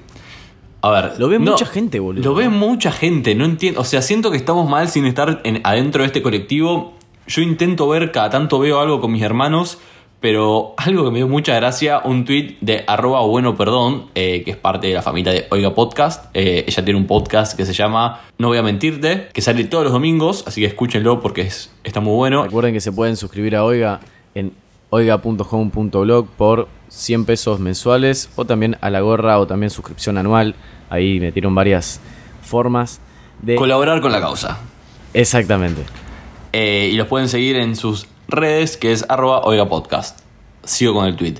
a 0.81 0.91
ver. 0.91 1.13
Lo 1.19 1.27
ve 1.27 1.39
mucha 1.39 1.65
gente, 1.65 1.99
boludo. 1.99 2.23
Lo 2.23 2.35
ve 2.35 2.49
mucha 2.49 2.91
gente, 2.91 3.35
no 3.35 3.45
entiendo. 3.45 3.81
O 3.81 3.83
sea, 3.83 4.01
siento 4.01 4.31
que 4.31 4.37
estamos 4.37 4.69
mal 4.69 4.87
sin 4.89 5.05
estar 5.05 5.41
en- 5.43 5.61
adentro 5.63 6.01
de 6.03 6.07
este 6.07 6.21
colectivo. 6.21 6.93
Yo 7.27 7.41
intento 7.41 7.89
ver, 7.89 8.11
cada 8.11 8.29
tanto 8.29 8.59
veo 8.59 8.79
algo 8.79 9.01
con 9.01 9.11
mis 9.11 9.21
hermanos, 9.23 9.79
pero 10.19 10.73
algo 10.77 11.05
que 11.05 11.11
me 11.11 11.17
dio 11.17 11.27
mucha 11.27 11.55
gracia, 11.55 12.01
un 12.03 12.25
tweet 12.25 12.57
de 12.61 12.83
arroba 12.87 13.21
bueno 13.21 13.55
perdón, 13.55 14.07
eh, 14.15 14.43
que 14.43 14.51
es 14.51 14.57
parte 14.57 14.87
de 14.87 14.93
la 14.93 15.01
familia 15.01 15.31
de 15.31 15.47
Oiga 15.51 15.75
Podcast. 15.75 16.25
Eh, 16.33 16.65
ella 16.67 16.83
tiene 16.83 16.99
un 16.99 17.07
podcast 17.07 17.55
que 17.55 17.65
se 17.65 17.73
llama 17.73 18.21
No 18.37 18.47
voy 18.47 18.57
a 18.57 18.63
mentirte, 18.63 19.29
que 19.31 19.41
sale 19.41 19.63
todos 19.65 19.83
los 19.83 19.93
domingos, 19.93 20.43
así 20.47 20.61
que 20.61 20.67
escúchenlo 20.67 21.21
porque 21.21 21.41
es, 21.41 21.71
está 21.83 21.99
muy 21.99 22.15
bueno. 22.15 22.43
Recuerden 22.43 22.73
que 22.73 22.81
se 22.81 22.91
pueden 22.91 23.15
suscribir 23.15 23.55
a 23.55 23.63
Oiga 23.63 23.99
en 24.33 24.53
oiga.home.blog 24.89 26.27
por 26.29 26.67
100 26.89 27.25
pesos 27.25 27.59
mensuales 27.59 28.29
o 28.35 28.45
también 28.45 28.77
a 28.81 28.89
la 28.89 29.01
gorra 29.01 29.39
o 29.39 29.45
también 29.45 29.69
suscripción 29.69 30.17
anual. 30.17 30.55
Ahí 30.89 31.19
metieron 31.19 31.53
varias 31.53 31.99
formas 32.41 33.01
de... 33.41 33.55
Colaborar 33.55 34.01
con 34.01 34.11
la 34.11 34.21
causa. 34.21 34.57
Exactamente. 35.13 35.83
Eh, 36.53 36.89
y 36.91 36.95
los 36.95 37.07
pueden 37.07 37.27
seguir 37.27 37.57
en 37.57 37.75
sus 37.75 38.07
redes, 38.27 38.77
que 38.77 38.91
es 38.91 39.05
arroba 39.09 39.41
oiga 39.43 39.67
podcast. 39.69 40.19
Sigo 40.63 40.93
con 40.93 41.05
el 41.05 41.15
tweet. 41.15 41.35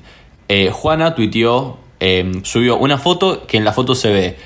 Eh, 0.48 0.70
Juana 0.72 1.16
tuiteó, 1.16 1.78
eh, 2.00 2.40
subió 2.44 2.78
una 2.78 2.98
foto 2.98 3.46
que 3.48 3.58
en 3.58 3.66
la 3.66 3.74
foto 3.74 3.96
se 3.96 4.10
ve 4.12 4.38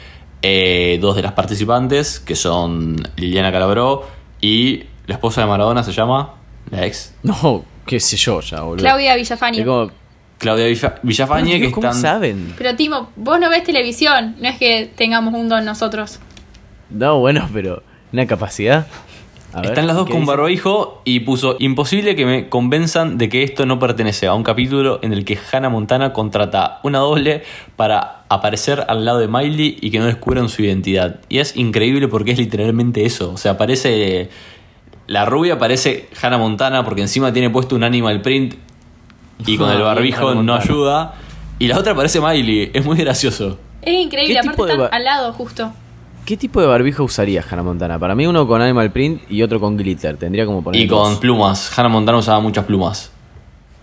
eh, 0.42 0.98
dos 1.02 1.16
de 1.16 1.22
las 1.22 1.34
participantes, 1.34 2.20
que 2.20 2.36
son 2.36 2.96
Liliana 3.16 3.52
Calabró 3.52 4.08
y 4.42 4.84
la 5.06 5.16
esposa 5.16 5.42
de 5.42 5.48
Maradona 5.48 5.84
se 5.84 5.92
llama, 5.92 6.36
la 6.72 6.86
ex. 6.88 7.14
No, 7.24 7.64
qué 7.86 8.00
sé 8.00 8.18
yo 8.18 8.42
ya, 8.42 8.62
boludo. 8.62 8.84
Claudia 8.84 9.16
Villafañe. 9.16 9.64
Como- 9.66 9.92
Claudia 10.40 10.66
Villa- 10.66 10.96
Villafañe, 11.04 11.60
que 11.62 11.70
¿Cómo 11.72 11.88
están. 11.88 12.02
saben? 12.02 12.56
Pero 12.58 12.76
Timo, 12.76 13.12
vos 13.16 13.40
no 13.40 13.52
ves 13.52 13.64
televisión, 13.64 14.36
no 14.42 14.50
es 14.50 14.58
que 14.58 14.92
tengamos 14.96 15.36
un 15.36 15.48
don 15.48 15.64
nosotros. 15.64 16.20
No, 16.90 17.20
bueno, 17.20 17.48
pero 17.54 17.84
una 18.12 18.26
capacidad. 18.26 18.88
A 19.54 19.58
ver, 19.62 19.72
Están 19.72 19.88
las 19.88 19.96
dos 19.98 20.06
¿qué 20.06 20.14
con 20.14 20.22
dice? 20.22 20.32
barbijo 20.36 21.02
y 21.04 21.20
puso 21.22 21.58
imposible 21.60 22.16
que 22.16 22.26
me 22.26 22.48
convenzan 22.50 23.18
de 23.18 23.28
que 23.28 23.44
esto 23.44 23.66
no 23.66 23.80
pertenece 23.80 24.28
a 24.28 24.34
un 24.34 24.44
capítulo 24.44 25.00
en 25.02 25.12
el 25.12 25.26
que 25.26 25.38
Hannah 25.52 25.68
Montana 25.70 26.14
contrata 26.14 26.80
una 26.84 27.00
doble 27.00 27.44
para 27.76 28.24
aparecer 28.30 28.86
al 28.88 29.04
lado 29.04 29.20
de 29.20 29.28
Miley 29.28 29.78
y 29.82 29.92
que 29.92 30.00
no 30.00 30.06
descubran 30.06 30.48
su 30.48 30.62
identidad. 30.64 31.20
Y 31.28 31.40
es 31.40 31.58
increíble 31.58 32.08
porque 32.08 32.32
es 32.32 32.38
literalmente 32.40 33.06
eso. 33.06 33.32
O 33.34 33.38
sea, 33.38 33.58
parece... 33.58 34.30
La 35.08 35.26
rubia 35.26 35.58
parece 35.60 36.08
Hannah 36.22 36.38
Montana 36.38 36.86
porque 36.86 37.02
encima 37.02 37.34
tiene 37.34 37.50
puesto 37.50 37.76
un 37.76 37.84
animal 37.84 38.22
print 38.22 38.56
y 39.46 39.58
con 39.58 39.70
el 39.76 39.82
barbijo 39.82 40.34
no 40.36 40.54
ayuda. 40.56 41.16
Y 41.60 41.68
la 41.68 41.78
otra 41.78 41.94
parece 41.94 42.22
Miley. 42.22 42.72
Es 42.74 42.86
muy 42.86 42.98
gracioso. 42.98 43.60
Es 43.82 43.94
increíble, 44.00 44.36
¿Qué 44.36 44.40
aparte 44.40 44.62
de 44.64 44.70
están 44.72 44.80
ba- 44.90 44.96
al 44.96 45.04
lado 45.04 45.34
justo. 45.34 45.74
¿Qué 46.26 46.38
tipo 46.38 46.62
de 46.62 46.68
barbijo 46.68 47.04
usaría 47.04 47.44
Hannah 47.50 47.64
Montana? 47.64 48.00
Para 48.00 48.16
mí 48.16 48.26
uno 48.28 48.48
con 48.48 48.62
animal 48.62 48.92
print 48.92 49.24
y 49.30 49.42
otro 49.42 49.60
con 49.60 49.76
glitter. 49.76 50.18
Tendría 50.18 50.46
como 50.46 50.64
poner 50.64 50.82
Y 50.82 50.88
con 50.88 51.12
dos. 51.12 51.20
plumas. 51.20 51.78
Hannah 51.78 51.90
Montana 51.90 52.18
usaba 52.18 52.40
muchas 52.40 52.66
plumas. 52.66 53.12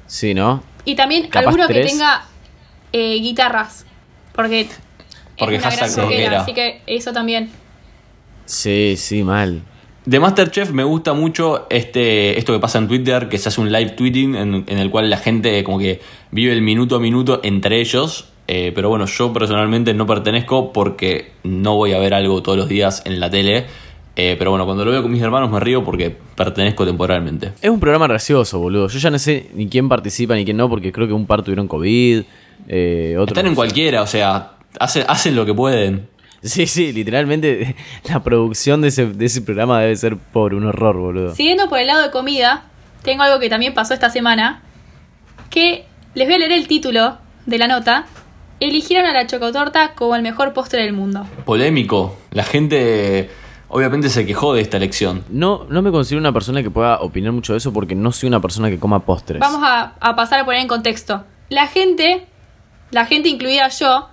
Sí, 0.07 0.35
¿no? 0.35 0.63
Y 0.85 0.95
también 0.95 1.29
Capaz 1.29 1.49
alguno 1.49 1.67
que 1.67 1.83
tenga 1.83 2.25
eh, 2.93 3.19
guitarras. 3.21 3.85
Porque, 4.35 4.69
Porque 5.39 5.57
es 5.57 5.63
una 5.63 5.71
gran 5.71 5.81
hashtag 5.89 6.05
rockera, 6.05 6.25
rockera. 6.25 6.41
así 6.43 6.55
que 6.55 6.83
eso 6.87 7.13
también. 7.13 7.51
Sí, 8.47 8.95
sí, 8.97 9.23
mal. 9.23 9.63
De 10.07 10.21
Masterchef 10.21 10.71
me 10.71 10.85
gusta 10.85 11.13
mucho 11.13 11.67
este, 11.69 12.39
esto 12.39 12.55
que 12.55 12.61
pasa 12.61 12.79
en 12.79 12.89
Twitter, 12.89 13.29
que 13.29 13.37
se 13.37 13.51
hace 13.51 13.61
un 13.61 13.71
live 13.71 13.91
tweeting 13.91 14.37
en, 14.37 14.65
en 14.67 14.79
el 14.79 14.89
cual 14.91 15.11
la 15.11 15.19
gente 15.19 15.63
como 15.65 15.79
que 15.79 16.01
vive 16.31 16.53
el 16.55 16.63
minuto 16.63 16.97
a 16.97 17.01
minuto 17.01 17.41
entre 17.43 17.81
ellos. 17.81 18.29
Eh, 18.51 18.73
pero 18.75 18.89
bueno, 18.89 19.05
yo 19.05 19.31
personalmente 19.33 19.93
no 19.93 20.07
pertenezco 20.07 20.73
porque 20.73 21.33
no 21.45 21.77
voy 21.77 21.93
a 21.93 21.99
ver 21.99 22.15
algo 22.15 22.43
todos 22.43 22.57
los 22.57 22.69
días 22.69 23.03
en 23.05 23.21
la 23.21 23.29
tele. 23.31 23.67
Eh, 24.17 24.35
pero 24.37 24.51
bueno, 24.51 24.65
cuando 24.65 24.85
lo 24.85 24.91
veo 24.91 25.03
con 25.03 25.13
mis 25.13 25.23
hermanos 25.23 25.51
me 25.51 25.61
río 25.61 25.85
porque 25.85 26.17
pertenezco 26.35 26.85
temporalmente. 26.85 27.53
Es 27.61 27.71
un 27.71 27.79
programa 27.79 28.09
gracioso, 28.09 28.59
boludo. 28.59 28.89
Yo 28.89 28.99
ya 28.99 29.11
no 29.11 29.19
sé 29.19 29.51
ni 29.55 29.69
quién 29.69 29.89
participa 29.89 30.35
ni 30.35 30.45
quién 30.45 30.57
no, 30.57 30.69
porque 30.69 30.91
creo 30.91 31.07
que 31.07 31.13
un 31.13 31.27
par 31.27 31.43
tuvieron 31.43 31.69
COVID. 31.69 32.23
Eh, 32.67 33.15
otros 33.17 33.29
Están 33.29 33.47
en 33.47 33.53
no 33.53 33.55
sé. 33.55 33.57
cualquiera, 33.57 34.03
o 34.03 34.07
sea, 34.07 34.53
hacen, 34.81 35.05
hacen 35.07 35.37
lo 35.37 35.47
que 35.47 35.55
pueden. 35.55 36.09
Sí, 36.43 36.67
sí, 36.67 36.93
literalmente 36.93 37.77
la 38.09 38.23
producción 38.23 38.81
de 38.81 38.89
ese, 38.89 39.07
de 39.07 39.27
ese 39.27 39.43
programa 39.43 39.81
debe 39.83 39.95
ser 39.95 40.17
por 40.17 40.55
un 40.55 40.65
horror, 40.65 40.97
boludo. 40.97 41.35
Siguiendo 41.35 41.69
por 41.69 41.79
el 41.79 41.87
lado 41.87 42.03
de 42.03 42.11
comida, 42.11 42.65
tengo 43.03 43.23
algo 43.23 43.39
que 43.39 43.49
también 43.49 43.75
pasó 43.75 43.93
esta 43.95 44.09
semana. 44.11 44.63
Que 45.51 45.85
les 46.15 46.27
voy 46.27 46.35
a 46.35 46.39
leer 46.39 46.53
el 46.53 46.67
título 46.67 47.19
de 47.47 47.59
la 47.59 47.69
nota. 47.69 48.07
Eligieron 48.61 49.07
a 49.07 49.13
la 49.13 49.27
chocotorta 49.27 49.95
como 49.95 50.17
el 50.17 50.23
mejor 50.23 50.53
postre 50.53 50.83
del 50.83 50.93
mundo. 50.93 51.27
Polémico. 51.45 52.17
La 52.33 52.45
gente 52.45 53.31
obviamente 53.69 54.09
se 54.09 54.27
quejó 54.27 54.55
de 54.55 54.63
esta 54.63 54.77
elección. 54.77 55.25
No, 55.29 55.67
no 55.69 55.83
me 55.83 55.91
considero 55.91 56.21
una 56.21 56.33
persona 56.33 56.63
que 56.63 56.71
pueda 56.71 57.01
opinar 57.01 57.33
mucho 57.33 57.53
de 57.53 57.59
eso 57.59 57.73
porque 57.73 57.95
no 57.95 58.13
soy 58.13 58.29
una 58.29 58.41
persona 58.41 58.71
que 58.71 58.79
coma 58.79 59.01
postres. 59.01 59.41
Vamos 59.41 59.61
a, 59.63 59.95
a 60.01 60.17
pasar 60.17 60.41
a 60.41 60.45
poner 60.45 60.61
en 60.61 60.69
contexto. 60.69 61.25
La 61.49 61.67
gente, 61.67 62.27
la 62.91 63.07
gente 63.07 63.29
incluida 63.29 63.69
yo, 63.69 64.09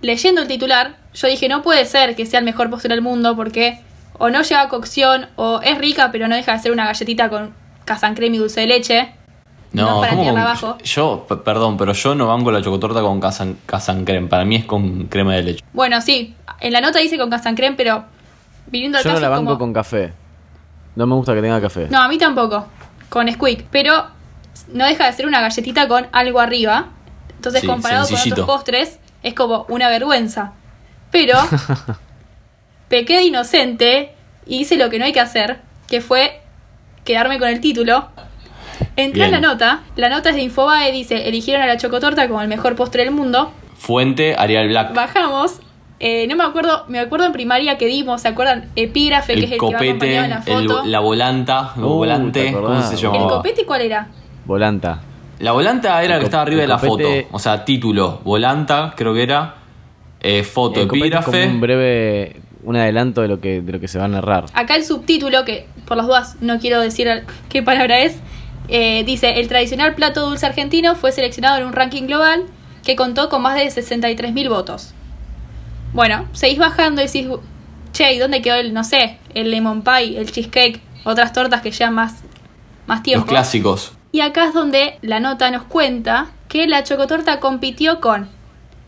leyendo 0.00 0.42
el 0.42 0.48
titular, 0.48 0.98
yo 1.14 1.28
dije, 1.28 1.48
no 1.48 1.62
puede 1.62 1.84
ser 1.86 2.14
que 2.16 2.26
sea 2.26 2.40
el 2.40 2.44
mejor 2.44 2.70
postre 2.70 2.94
del 2.94 3.02
mundo 3.02 3.34
porque 3.36 3.80
o 4.18 4.28
no 4.28 4.42
lleva 4.42 4.68
cocción 4.68 5.28
o 5.36 5.60
es 5.62 5.78
rica 5.78 6.10
pero 6.12 6.28
no 6.28 6.36
deja 6.36 6.52
de 6.52 6.58
ser 6.58 6.72
una 6.72 6.84
galletita 6.84 7.30
con 7.30 7.54
casancreme 7.84 8.36
y 8.36 8.38
dulce 8.38 8.60
de 8.60 8.66
leche. 8.66 9.14
No, 9.72 9.88
No, 9.88 10.00
para 10.00 10.10
¿cómo 10.10 10.22
tirarla 10.22 10.40
con- 10.42 10.68
abajo. 10.68 10.78
Yo, 10.82 11.26
perdón, 11.44 11.76
pero 11.76 11.92
yo 11.92 12.14
no 12.14 12.26
banco 12.26 12.50
la 12.50 12.60
chocotorta 12.60 13.00
con 13.02 13.20
casan, 13.20 13.56
casan 13.66 14.04
creme. 14.04 14.26
Para 14.28 14.44
mí 14.44 14.56
es 14.56 14.64
con 14.64 15.04
crema 15.06 15.34
de 15.34 15.42
leche. 15.44 15.64
Bueno, 15.72 16.00
sí, 16.00 16.34
en 16.60 16.72
la 16.72 16.80
nota 16.80 16.98
dice 16.98 17.16
con 17.18 17.30
casancreme, 17.30 17.76
pero 17.76 18.04
viniendo 18.66 18.98
al 18.98 19.04
Yo 19.04 19.12
no 19.12 19.20
la 19.20 19.28
banco 19.28 19.44
como- 19.46 19.58
con 19.58 19.72
café. 19.72 20.12
No 20.96 21.06
me 21.06 21.14
gusta 21.14 21.34
que 21.34 21.40
tenga 21.40 21.60
café. 21.60 21.86
No, 21.88 22.00
a 22.02 22.08
mí 22.08 22.18
tampoco, 22.18 22.66
con 23.08 23.30
squeak, 23.32 23.66
pero 23.70 24.06
no 24.72 24.84
deja 24.86 25.06
de 25.06 25.12
ser 25.12 25.26
una 25.26 25.40
galletita 25.40 25.86
con 25.86 26.08
algo 26.12 26.40
arriba. 26.40 26.86
Entonces, 27.36 27.60
Sí, 27.60 27.66
comparado 27.68 28.06
con 28.08 28.18
otros 28.18 28.46
postres, 28.46 28.98
es 29.22 29.34
como 29.34 29.66
una 29.68 29.88
vergüenza. 29.88 30.52
Pero 31.12 31.34
pequé 32.88 33.16
de 33.18 33.24
inocente 33.24 34.14
y 34.46 34.60
hice 34.60 34.76
lo 34.76 34.90
que 34.90 34.98
no 34.98 35.04
hay 35.04 35.12
que 35.12 35.20
hacer, 35.20 35.60
que 35.88 36.00
fue 36.00 36.40
quedarme 37.04 37.38
con 37.38 37.48
el 37.48 37.60
título. 37.60 38.08
Entré 38.96 39.24
en 39.24 39.30
la 39.32 39.40
nota, 39.40 39.80
la 39.96 40.08
nota 40.08 40.30
es 40.30 40.36
de 40.36 40.42
Infobae, 40.42 40.92
dice, 40.92 41.28
eligieron 41.28 41.62
a 41.62 41.66
la 41.66 41.76
chocotorta 41.76 42.26
como 42.28 42.42
el 42.42 42.48
mejor 42.48 42.76
postre 42.76 43.04
del 43.04 43.12
mundo. 43.14 43.52
Fuente, 43.76 44.34
Arial 44.36 44.68
Black. 44.68 44.94
Bajamos, 44.94 45.60
eh, 46.00 46.26
no 46.28 46.36
me 46.36 46.44
acuerdo, 46.44 46.84
me 46.88 46.98
acuerdo 46.98 47.26
en 47.26 47.32
primaria 47.32 47.78
que 47.78 47.86
dimos, 47.86 48.20
¿se 48.22 48.28
acuerdan? 48.28 48.68
Epígrafe, 48.76 49.34
que 49.34 49.40
es 49.40 49.46
El 49.46 49.52
el 49.54 49.58
que 49.58 49.66
va 49.66 49.72
copete, 49.72 49.88
acompañado 50.18 50.24
en 50.24 50.30
la 50.30 50.36
el- 50.60 50.68
foto. 50.68 50.86
la 50.86 51.00
volanta, 51.00 51.72
el 51.76 51.84
Uh, 51.84 51.88
volante, 51.88 52.44
¿te 52.46 52.52
¿cómo 52.52 52.82
se 52.82 52.94
¿El 52.94 53.00
llamaba? 53.00 53.28
copete 53.28 53.64
cuál 53.64 53.80
era? 53.82 54.08
Volanta. 54.44 55.00
La 55.38 55.52
volanta 55.52 56.02
era 56.02 56.08
la 56.10 56.14
El 56.16 56.20
que 56.20 56.24
estaba 56.26 56.42
arriba 56.42 56.58
de 56.58 56.64
el 56.64 56.68
la 56.70 56.78
copete- 56.78 57.22
foto. 57.24 57.36
O 57.36 57.38
sea, 57.38 57.64
título, 57.64 58.20
volanta, 58.24 58.92
creo 58.96 59.14
que 59.14 59.22
era. 59.22 59.54
eh, 60.22 60.42
foto, 60.42 60.82
El 60.82 60.88
copete 60.88 61.06
es 61.16 61.24
como 61.24 61.36
epígrafe. 61.38 61.54
un 61.54 61.60
breve, 61.62 62.36
un 62.64 62.76
adelanto 62.76 63.22
de 63.22 63.28
lo 63.28 63.40
que, 63.40 63.62
de 63.62 63.72
lo 63.72 63.80
que 63.80 63.88
se 63.88 63.98
va 63.98 64.04
a 64.04 64.08
narrar. 64.08 64.44
Acá 64.52 64.74
el 64.76 64.84
subtítulo, 64.84 65.46
que 65.46 65.66
por 65.86 65.96
las 65.96 66.06
dudas 66.06 66.36
no 66.42 66.58
quiero 66.58 66.78
decir 66.80 67.08
qué 67.48 67.62
palabra 67.62 68.00
es, 68.00 68.18
eh, 68.70 69.02
dice, 69.04 69.40
el 69.40 69.48
tradicional 69.48 69.94
plato 69.96 70.28
dulce 70.28 70.46
argentino 70.46 70.94
fue 70.94 71.10
seleccionado 71.10 71.58
en 71.58 71.66
un 71.66 71.72
ranking 71.72 72.04
global 72.04 72.44
que 72.84 72.94
contó 72.94 73.28
con 73.28 73.42
más 73.42 73.56
de 73.56 73.66
63.000 73.66 74.48
votos. 74.48 74.94
Bueno, 75.92 76.28
seguís 76.32 76.58
bajando 76.58 77.02
y 77.02 77.06
decís, 77.06 77.26
che, 77.92 78.12
¿y 78.12 78.18
dónde 78.18 78.42
quedó 78.42 78.54
el, 78.54 78.72
no 78.72 78.84
sé, 78.84 79.18
el 79.34 79.50
lemon 79.50 79.82
pie, 79.82 80.18
el 80.18 80.30
cheesecake, 80.30 80.80
otras 81.04 81.32
tortas 81.32 81.62
que 81.62 81.72
llevan 81.72 81.94
más, 81.94 82.22
más 82.86 82.98
Los 82.98 83.02
tiempo? 83.02 83.26
clásicos. 83.26 83.92
Y 84.12 84.20
acá 84.20 84.46
es 84.46 84.54
donde 84.54 84.98
la 85.02 85.18
nota 85.18 85.50
nos 85.50 85.64
cuenta 85.64 86.30
que 86.48 86.66
la 86.68 86.84
chocotorta 86.84 87.40
compitió 87.40 88.00
con 88.00 88.28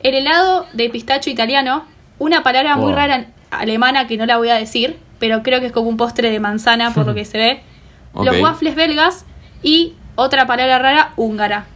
el 0.01 0.15
helado 0.15 0.67
de 0.73 0.91
pistacho 0.91 1.29
italiano, 1.29 1.85
una 2.19 2.45
palabra 2.45 2.77
muy 2.77 2.93
rara 2.93 3.27
alemana 3.51 4.07
que 4.07 4.17
no 4.17 4.27
la 4.27 4.37
voy 4.37 4.49
a 4.49 4.55
decir, 4.55 4.99
pero 5.19 5.43
creo 5.43 5.61
que 5.61 5.67
es 5.67 5.73
como 5.73 5.89
un 5.89 5.97
postre 5.97 6.31
de 6.31 6.41
manzana 6.41 6.93
por 6.95 7.07
lo 7.07 7.15
que 7.15 7.25
se 7.25 7.39
ve, 7.39 7.63
los 8.15 8.41
waffles 8.41 8.75
belgas 8.75 9.25
y 9.63 9.95
otra 10.15 10.47
palabra 10.47 10.79
rara 10.79 11.13
húngara. 11.17 11.67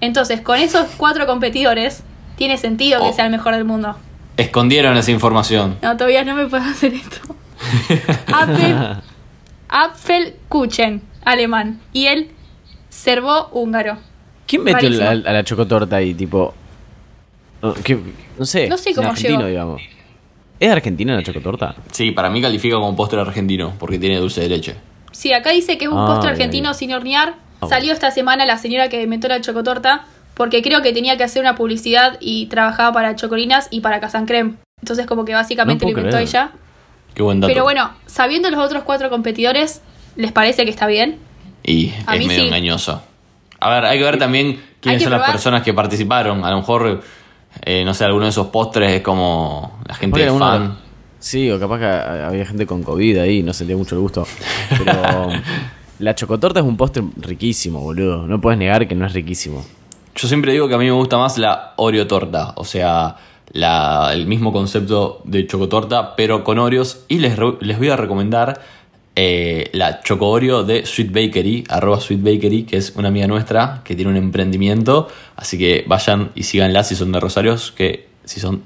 Entonces, 0.00 0.40
con 0.40 0.58
esos 0.58 0.86
cuatro 0.96 1.26
competidores, 1.26 2.02
tiene 2.36 2.56
sentido 2.58 3.00
que 3.00 3.08
Oh. 3.08 3.12
sea 3.12 3.24
el 3.26 3.30
mejor 3.32 3.54
del 3.54 3.64
mundo. 3.64 3.96
Escondieron 4.36 4.96
esa 4.96 5.10
información. 5.10 5.76
No, 5.82 5.96
todavía 5.96 6.24
no 6.24 6.34
me 6.36 6.46
puedo 6.46 6.62
hacer 6.62 6.94
esto. 6.94 7.34
Apfel, 8.32 9.02
Apfelkuchen, 9.68 11.02
alemán. 11.24 11.80
Y 11.92 12.06
el 12.06 12.30
servo 12.88 13.48
húngaro. 13.52 13.98
¿Quién 14.46 14.64
metió 14.64 14.88
la- 14.90 15.10
a 15.10 15.14
la 15.14 15.44
chocotorta 15.44 15.96
ahí, 15.96 16.14
tipo? 16.14 16.54
No, 17.60 17.74
¿qué? 17.74 17.98
no 18.38 18.44
sé. 18.44 18.68
No 18.68 18.78
sé 18.78 18.90
es 18.90 18.96
cómo 18.96 19.08
argentino, 19.08 19.38
llegó. 19.40 19.48
digamos. 19.50 19.82
¿Es 20.60 20.70
argentina 20.70 21.14
la 21.14 21.22
chocotorta? 21.22 21.74
Sí, 21.92 22.12
para 22.12 22.30
mí 22.30 22.40
califica 22.40 22.76
como 22.76 22.94
postre 22.96 23.20
argentino 23.20 23.74
porque 23.78 23.98
tiene 23.98 24.16
dulce 24.18 24.40
de 24.42 24.48
leche. 24.48 24.76
Sí, 25.12 25.32
acá 25.32 25.50
dice 25.50 25.78
que 25.78 25.86
es 25.86 25.90
un 25.90 25.98
Ah, 25.98 26.06
postre 26.06 26.30
argentino 26.30 26.74
sin 26.74 26.92
hornear. 26.92 27.34
Ah, 27.60 27.66
Salió 27.66 27.92
esta 27.92 28.10
semana 28.10 28.46
la 28.46 28.58
señora 28.58 28.88
que 28.88 29.02
inventó 29.02 29.28
la 29.28 29.40
chocotorta 29.40 30.04
porque 30.34 30.62
creo 30.62 30.82
que 30.82 30.92
tenía 30.92 31.16
que 31.16 31.24
hacer 31.24 31.42
una 31.42 31.56
publicidad 31.56 32.16
y 32.20 32.46
trabajaba 32.46 32.92
para 32.92 33.16
Chocolinas 33.16 33.66
y 33.70 33.80
para 33.80 33.98
Casancrem. 34.00 34.56
Entonces 34.80 35.06
como 35.06 35.24
que 35.24 35.34
básicamente 35.34 35.84
No 35.84 35.90
lo 35.92 35.98
inventó 35.98 36.16
creer. 36.16 36.28
ella. 36.28 36.50
Qué 37.14 37.22
buen 37.22 37.40
dato. 37.40 37.52
Pero 37.52 37.64
bueno, 37.64 37.90
sabiendo 38.06 38.48
los 38.50 38.60
otros 38.60 38.84
cuatro 38.84 39.10
competidores, 39.10 39.82
¿les 40.14 40.30
parece 40.30 40.64
que 40.64 40.70
está 40.70 40.86
bien? 40.86 41.18
Y 41.64 41.92
A 42.06 42.14
es 42.14 42.20
mí 42.20 42.26
medio 42.28 42.42
sí. 42.42 42.46
engañoso. 42.46 43.02
A 43.58 43.70
ver, 43.70 43.84
hay 43.86 43.98
que 43.98 44.04
ver 44.04 44.18
también 44.20 44.62
quiénes 44.80 45.02
son 45.02 45.10
las 45.12 45.28
personas 45.28 45.62
que 45.62 45.74
participaron. 45.74 46.44
A 46.44 46.50
lo 46.52 46.58
mejor, 46.58 47.02
eh, 47.64 47.84
no 47.84 47.92
sé, 47.92 48.04
alguno 48.04 48.26
de 48.26 48.30
esos 48.30 48.46
postres 48.48 48.92
es 48.92 49.02
como 49.02 49.80
la 49.88 49.94
gente 49.96 50.20
es 50.20 50.26
alguno- 50.28 50.46
fan. 50.46 50.78
Sí, 51.20 51.50
o 51.50 51.58
capaz 51.58 51.78
que 51.80 51.84
había 51.86 52.46
gente 52.46 52.66
con 52.66 52.82
COVID 52.82 53.18
ahí, 53.18 53.42
no 53.42 53.52
sentía 53.52 53.76
mucho 53.76 53.94
el 53.96 54.00
gusto. 54.02 54.26
Pero 54.78 54.92
la 55.98 56.14
chocotorta 56.14 56.60
es 56.60 56.66
un 56.66 56.76
postre 56.76 57.02
riquísimo, 57.16 57.80
boludo. 57.80 58.26
No 58.26 58.40
puedes 58.40 58.58
negar 58.58 58.86
que 58.86 58.94
no 58.94 59.06
es 59.06 59.12
riquísimo. 59.12 59.64
Yo 60.14 60.28
siempre 60.28 60.52
digo 60.52 60.68
que 60.68 60.74
a 60.74 60.78
mí 60.78 60.84
me 60.86 60.92
gusta 60.92 61.16
más 61.18 61.38
la 61.38 61.74
Oreo 61.76 62.06
torta, 62.06 62.52
o 62.56 62.64
sea, 62.64 63.16
la- 63.52 64.10
el 64.12 64.26
mismo 64.26 64.52
concepto 64.52 65.20
de 65.24 65.46
chocotorta, 65.46 66.14
pero 66.16 66.44
con 66.44 66.58
Oreos. 66.58 67.04
Y 67.08 67.18
les, 67.18 67.36
re- 67.36 67.56
les 67.60 67.78
voy 67.78 67.88
a 67.88 67.96
recomendar 67.96 68.60
eh, 69.16 69.70
la 69.72 70.00
Choco 70.00 70.28
Oreo 70.28 70.62
de 70.64 70.86
Sweet 70.86 71.10
Bakery, 71.12 71.64
arroba 71.68 72.00
Sweet 72.00 72.22
Bakery, 72.22 72.62
que 72.64 72.76
es 72.76 72.92
una 72.96 73.08
amiga 73.08 73.26
nuestra 73.26 73.80
que 73.84 73.96
tiene 73.96 74.10
un 74.12 74.16
emprendimiento. 74.16 75.08
Así 75.36 75.58
que 75.58 75.84
vayan 75.88 76.30
y 76.36 76.44
síganla 76.44 76.84
si 76.84 76.94
son 76.94 77.10
de 77.10 77.18
Rosarios, 77.20 77.72
que 77.72 78.06
si 78.24 78.38
son, 78.40 78.62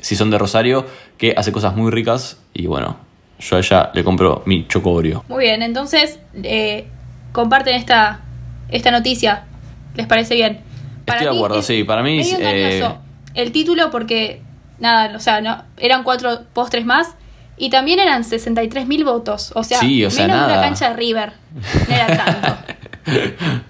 si 0.00 0.16
son 0.16 0.30
de 0.30 0.38
Rosario, 0.38 0.86
que 1.18 1.34
hace 1.36 1.52
cosas 1.52 1.74
muy 1.76 1.90
ricas. 1.90 2.38
Y 2.54 2.66
bueno, 2.66 2.96
yo 3.38 3.56
a 3.56 3.58
ella 3.60 3.90
le 3.94 4.04
compro 4.04 4.42
mi 4.46 4.66
Choco 4.66 4.92
Oreo. 4.92 5.24
Muy 5.28 5.44
bien, 5.44 5.62
entonces 5.62 6.18
eh, 6.42 6.86
comparten 7.32 7.74
esta, 7.74 8.20
esta 8.68 8.90
noticia. 8.90 9.44
¿Les 9.94 10.06
parece 10.06 10.34
bien? 10.34 10.60
Estoy 11.06 11.26
de 11.26 11.36
acuerdo, 11.36 11.58
es 11.58 11.66
sí, 11.66 11.82
para 11.84 12.02
mí 12.02 12.18
medio 12.18 12.38
eh. 12.40 12.94
El 13.34 13.50
título 13.52 13.90
porque, 13.90 14.42
nada, 14.78 15.16
o 15.16 15.20
sea, 15.20 15.40
no 15.40 15.64
eran 15.76 16.04
cuatro 16.04 16.42
postres 16.52 16.84
más 16.84 17.14
y 17.56 17.70
también 17.70 17.98
eran 17.98 18.24
63 18.24 18.86
mil 18.86 19.04
votos. 19.04 19.52
O 19.54 19.64
sea, 19.64 19.78
Sí, 19.80 20.04
o 20.04 20.10
sea, 20.10 20.26
menos 20.26 20.40
nada. 20.42 20.52
una 20.54 20.62
cancha 20.62 20.90
de 20.90 20.96
River. 20.96 21.32
No 21.88 21.94
era 21.94 22.06
tanto. 22.24 22.56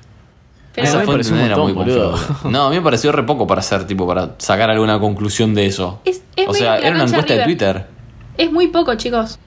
Pero 0.82 1.00
esa 1.00 1.04
pareció 1.10 1.32
un 1.34 1.38
no 1.40 1.46
era 1.46 1.56
montón, 1.56 1.74
muy 1.76 1.84
boludo. 1.84 2.10
confiable. 2.12 2.36
No, 2.50 2.66
a 2.66 2.70
mí 2.70 2.76
me 2.76 2.82
pareció 2.82 3.12
re 3.12 3.22
poco 3.24 3.46
para 3.46 3.60
hacer, 3.60 3.86
tipo, 3.86 4.06
para 4.06 4.34
sacar 4.38 4.70
alguna 4.70 4.98
conclusión 5.00 5.54
de 5.54 5.66
eso. 5.66 6.00
Es- 6.04 6.22
es 6.36 6.48
o 6.48 6.54
sea, 6.54 6.78
era 6.78 6.94
una 6.94 7.04
encuesta 7.04 7.34
de. 7.34 7.44
Twitter. 7.44 7.86
es 8.38 8.50
muy 8.52 8.68
poco, 8.68 8.94
chicos. 8.96 9.38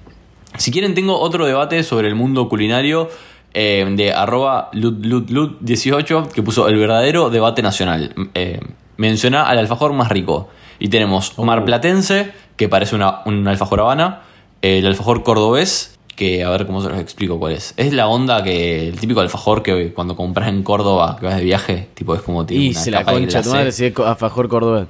Si 0.58 0.72
quieren, 0.72 0.94
tengo 0.94 1.20
otro 1.20 1.46
debate 1.46 1.82
sobre 1.84 2.08
el 2.08 2.16
mundo 2.16 2.48
culinario 2.48 3.10
eh, 3.56 3.86
de 3.96 4.14
arroba 4.14 4.70
lutlut18 4.74 6.28
que 6.30 6.44
puso 6.44 6.68
el 6.68 6.78
verdadero 6.78 7.30
debate 7.30 7.62
nacional. 7.62 8.14
Eh, 8.36 8.60
menciona 8.98 9.44
al 9.48 9.58
alfajor 9.60 9.94
más 9.94 10.10
rico. 10.10 10.50
Y 10.80 10.90
tenemos 10.90 11.38
marplatense, 11.40 12.32
que 12.58 12.68
parece 12.70 12.96
una, 12.96 13.22
un 13.26 13.48
alfajor 13.48 13.80
habana, 13.82 14.22
el 14.62 14.86
alfajor 14.86 15.24
cordobés, 15.24 15.93
que 16.16 16.44
a 16.44 16.50
ver 16.50 16.66
cómo 16.66 16.82
se 16.82 16.90
los 16.90 17.00
explico 17.00 17.40
cuál 17.40 17.54
es. 17.54 17.74
Es 17.78 17.92
la 17.94 18.08
onda 18.08 18.44
que, 18.44 18.88
el 18.90 19.00
típico 19.00 19.20
alfajor 19.22 19.64
que 19.64 19.92
cuando 19.94 20.16
compras 20.16 20.50
en 20.50 20.64
Córdoba, 20.64 21.18
que 21.20 21.26
vas 21.26 21.38
de 21.38 21.44
viaje, 21.44 21.88
tipo 21.94 22.14
es 22.16 22.22
como 22.22 22.46
tiene 22.46 22.64
Y 22.66 22.70
una 22.72 22.80
se 22.80 22.92
la 22.92 23.00
capa 23.00 23.14
de 23.14 23.20
concha, 23.22 23.42
tu 23.42 23.50
madre 23.50 23.72
si 23.72 23.86
es 23.86 23.98
alfajor 24.00 24.48
cordobés. 24.50 24.88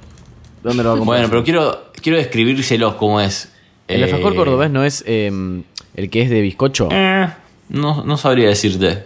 ¿Dónde 0.62 0.82
lo 0.82 0.90
va 0.90 0.94
a 0.94 0.98
comprar? 0.98 1.18
Bueno, 1.18 1.30
pero 1.30 1.44
quiero, 1.44 1.84
quiero 2.02 2.18
describírselos 2.18 2.94
cómo 2.94 3.20
es. 3.20 3.52
El 3.88 4.02
alfajor 4.04 4.32
Eh, 4.32 4.36
cordobés 4.36 4.70
no 4.70 4.84
es 4.84 5.04
eh, 5.06 5.62
el 5.94 6.10
que 6.10 6.22
es 6.22 6.30
de 6.30 6.40
bizcocho. 6.40 6.88
Eh, 6.90 7.28
no, 7.68 8.02
no 8.04 8.16
sabría 8.16 8.48
decirte. 8.48 9.04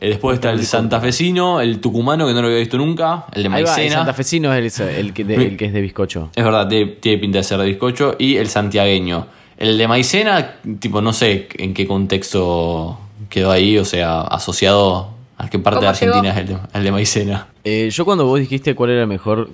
Eh, 0.00 0.10
después 0.10 0.34
está 0.36 0.50
el 0.50 0.64
santafesino, 0.64 1.60
el 1.60 1.80
tucumano, 1.80 2.26
que 2.26 2.32
no 2.34 2.40
lo 2.42 2.46
había 2.48 2.60
visto 2.60 2.76
nunca, 2.76 3.24
el 3.32 3.42
de 3.42 3.48
va, 3.48 3.58
el 3.58 3.64
maicena. 3.64 3.94
santafesino 3.96 4.54
es 4.54 4.80
el, 4.80 4.88
el 4.88 5.12
que, 5.12 5.24
de- 5.24 5.34
el 5.34 5.56
que 5.56 5.64
es 5.66 5.72
de 5.72 5.80
bizcocho. 5.80 6.30
Es 6.34 6.44
verdad, 6.44 6.68
tiene, 6.68 6.92
tiene 7.00 7.18
pinta 7.18 7.38
de 7.38 7.44
ser 7.44 7.58
de 7.58 7.66
bizcocho. 7.66 8.14
Y 8.18 8.36
el 8.36 8.48
santiagueño. 8.48 9.26
El 9.58 9.76
de 9.76 9.88
maicena, 9.88 10.54
tipo, 10.78 11.00
no 11.02 11.12
sé 11.12 11.48
en 11.58 11.74
qué 11.74 11.86
contexto 11.86 12.98
quedó 13.28 13.50
ahí, 13.50 13.76
o 13.78 13.84
sea, 13.84 14.20
asociado 14.22 15.10
a 15.36 15.48
qué 15.50 15.58
parte 15.58 15.80
de. 15.80 15.88
Argentina 15.88 16.30
es 16.30 16.36
el 16.36 16.46
de, 16.46 16.58
el 16.74 16.84
de 16.84 16.92
maicena. 16.92 17.46
Eh, 17.64 17.90
yo 17.92 18.04
cuando 18.04 18.24
vos 18.26 18.38
dijiste 18.40 18.74
cuál 18.74 18.90
era 18.90 19.02
el 19.02 19.08
mejor 19.08 19.50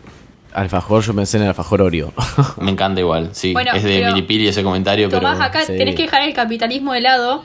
alfajor, 0.53 1.03
yo 1.03 1.15
pensé 1.15 1.39
en 1.39 1.45
el 1.45 1.49
alfajor 1.51 1.83
Oreo. 1.83 2.13
Me 2.61 2.71
encanta 2.71 3.01
igual, 3.01 3.31
sí. 3.33 3.53
Bueno, 3.55 3.73
es 3.73 3.83
de 3.83 4.01
pero- 4.01 4.13
Milipili 4.15 4.47
ese 4.49 4.63
comentario, 4.63 5.09
pero. 5.09 5.21
Tomás, 5.23 5.41
acá 5.41 5.63
sí. 5.65 5.77
tenés 5.77 5.95
que 5.97 6.03
dejar 6.03 6.23
el 6.23 6.35
capitalismo 6.35 6.93
de 6.93 7.01
lado 7.01 7.45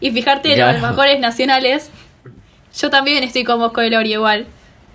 y 0.00 0.10
fijarte 0.10 0.52
en 0.52 0.60
los 0.60 0.68
alfajores 0.68 1.18
nacionales. 1.18 1.90
Yo 2.78 2.90
también 2.90 3.22
estoy 3.24 3.44
con 3.44 3.58
vos 3.58 3.72
con 3.72 3.84
el 3.84 3.94
Oreo 3.94 4.18
igual. 4.18 4.46